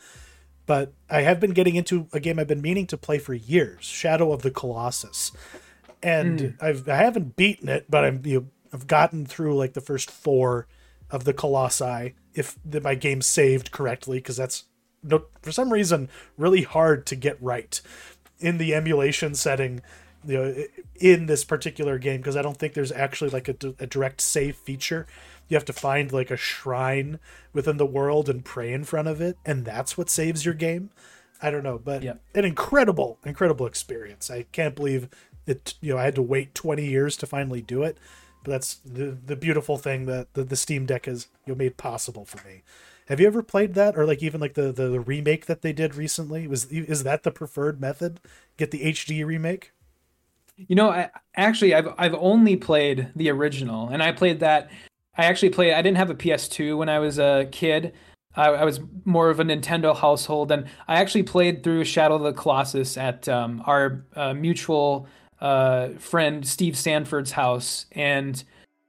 [0.65, 3.85] But I have been getting into a game I've been meaning to play for years,
[3.85, 5.33] Shadow of the Colossus.
[6.03, 6.65] And hmm.
[6.65, 10.11] I've I haven't beaten it, but I'm you know, I've gotten through like the first
[10.11, 10.67] four
[11.13, 14.65] of the colossi if the, my game saved correctly because that's
[15.03, 16.09] no, for some reason
[16.39, 17.81] really hard to get right
[18.39, 19.83] in the emulation setting
[20.25, 20.65] you know
[20.97, 24.57] in this particular game because i don't think there's actually like a, a, direct save
[24.57, 25.07] feature
[25.53, 27.19] you have to find like a shrine
[27.53, 30.91] within the world and pray in front of it and that's what saves your game?
[31.41, 32.21] I don't know but Yep.
[32.35, 34.31] an incredible incredible experience.
[34.31, 35.09] I can't believe
[35.47, 37.99] it you know i had to wait 20 years to finally do it
[38.45, 41.77] but that's the the beautiful thing that the, the steam deck has you know, made
[41.77, 42.63] possible for me.
[43.07, 45.73] Have you ever played that or like even like the, the the remake that they
[45.73, 46.47] did recently?
[46.47, 48.21] Was is that the preferred method?
[48.57, 49.73] Get the hd remake?
[50.57, 54.71] You know, I, actually, I've I've only played the original, and I played that.
[55.17, 55.75] I actually played.
[55.75, 57.93] I didn't have a PS2 when I was a kid.
[58.35, 62.23] I, I was more of a Nintendo household, and I actually played through Shadow of
[62.23, 65.07] the Colossus at um, our uh, mutual
[65.41, 68.43] uh, friend Steve Sanford's house, and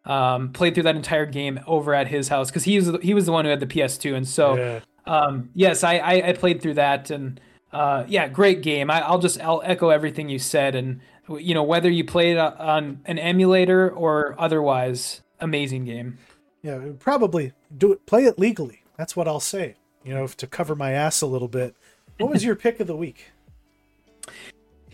[0.06, 3.26] um, played through that entire game over at his house because he was he was
[3.26, 6.62] the one who had the PS2, and so yeah um, yes, I, I I played
[6.62, 7.40] through that, and
[7.72, 8.90] uh, yeah, great game.
[8.90, 11.02] I, I'll just I'll echo everything you said, and
[11.40, 16.18] you know whether you played on an emulator or otherwise, amazing game.
[16.62, 20.76] yeah probably do it play it legally that's what i'll say you know to cover
[20.76, 21.76] my ass a little bit
[22.20, 23.32] what was your pick of the week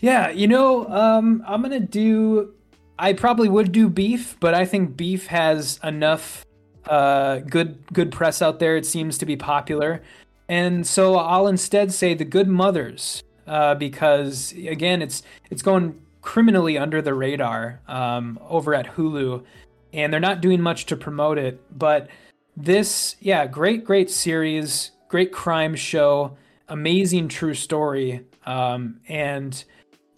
[0.00, 2.54] Yeah, you know, um, I'm gonna do.
[2.98, 6.44] I probably would do beef, but I think beef has enough
[6.86, 8.76] uh, good good press out there.
[8.76, 10.02] It seems to be popular,
[10.48, 16.78] and so I'll instead say the Good Mothers uh, because again, it's it's going criminally
[16.78, 19.44] under the radar um, over at Hulu,
[19.92, 21.60] and they're not doing much to promote it.
[21.76, 22.08] But
[22.56, 26.36] this, yeah, great great series, great crime show,
[26.68, 29.64] amazing true story, um, and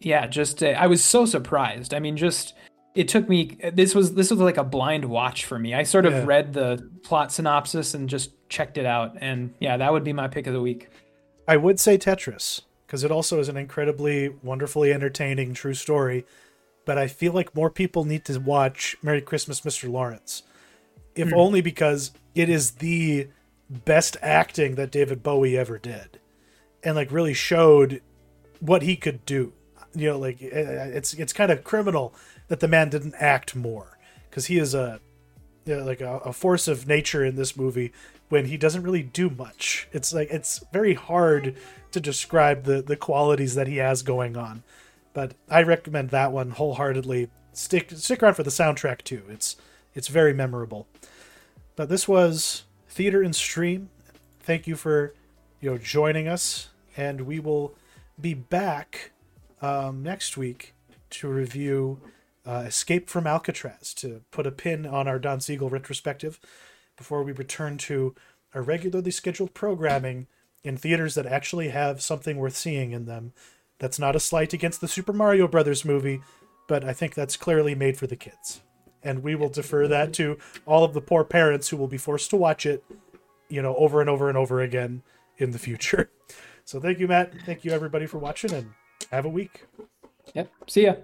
[0.04, 2.54] yeah just uh, i was so surprised i mean just
[2.96, 6.04] it took me this was this was like a blind watch for me i sort
[6.04, 6.24] of Yeah.
[6.26, 10.26] read the plot synopsis and just checked it out and yeah that would be my
[10.26, 10.88] pick of the week
[11.46, 16.24] I would say Tetris because it also is an incredibly wonderfully entertaining true story.
[16.84, 19.90] But I feel like more people need to watch Merry Christmas, Mr.
[19.90, 20.42] Lawrence,
[21.14, 23.28] if only because it is the
[23.70, 26.18] best acting that David Bowie ever did,
[26.82, 28.02] and like really showed
[28.60, 29.52] what he could do.
[29.94, 30.46] You know, like eh,
[30.92, 32.14] it's it's kind of criminal
[32.48, 33.98] that the man didn't act more
[34.28, 35.00] because he is a
[35.64, 37.92] you know, like a, a force of nature in this movie
[38.28, 39.88] when he doesn't really do much.
[39.92, 41.56] It's like it's very hard
[41.92, 44.62] to describe the the qualities that he has going on.
[45.12, 47.30] But I recommend that one wholeheartedly.
[47.52, 49.22] Stick stick around for the soundtrack too.
[49.28, 49.56] It's
[49.94, 50.86] it's very memorable.
[51.76, 53.90] But this was Theater and Stream.
[54.40, 55.14] Thank you for
[55.60, 57.74] you know joining us, and we will
[58.20, 59.12] be back
[59.60, 60.74] um, next week
[61.10, 62.00] to review
[62.46, 66.40] uh, Escape from Alcatraz to put a pin on our Don Siegel retrospective
[66.96, 68.14] before we return to
[68.54, 70.26] our regularly scheduled programming
[70.64, 73.32] in theaters that actually have something worth seeing in them.
[73.82, 76.20] That's not a slight against the Super Mario Brothers movie,
[76.68, 78.62] but I think that's clearly made for the kids.
[79.02, 82.30] And we will defer that to all of the poor parents who will be forced
[82.30, 82.84] to watch it,
[83.48, 85.02] you know, over and over and over again
[85.36, 86.10] in the future.
[86.64, 87.34] So thank you, Matt.
[87.44, 88.72] Thank you, everybody, for watching, and
[89.10, 89.64] have a week.
[90.32, 90.94] yep see ya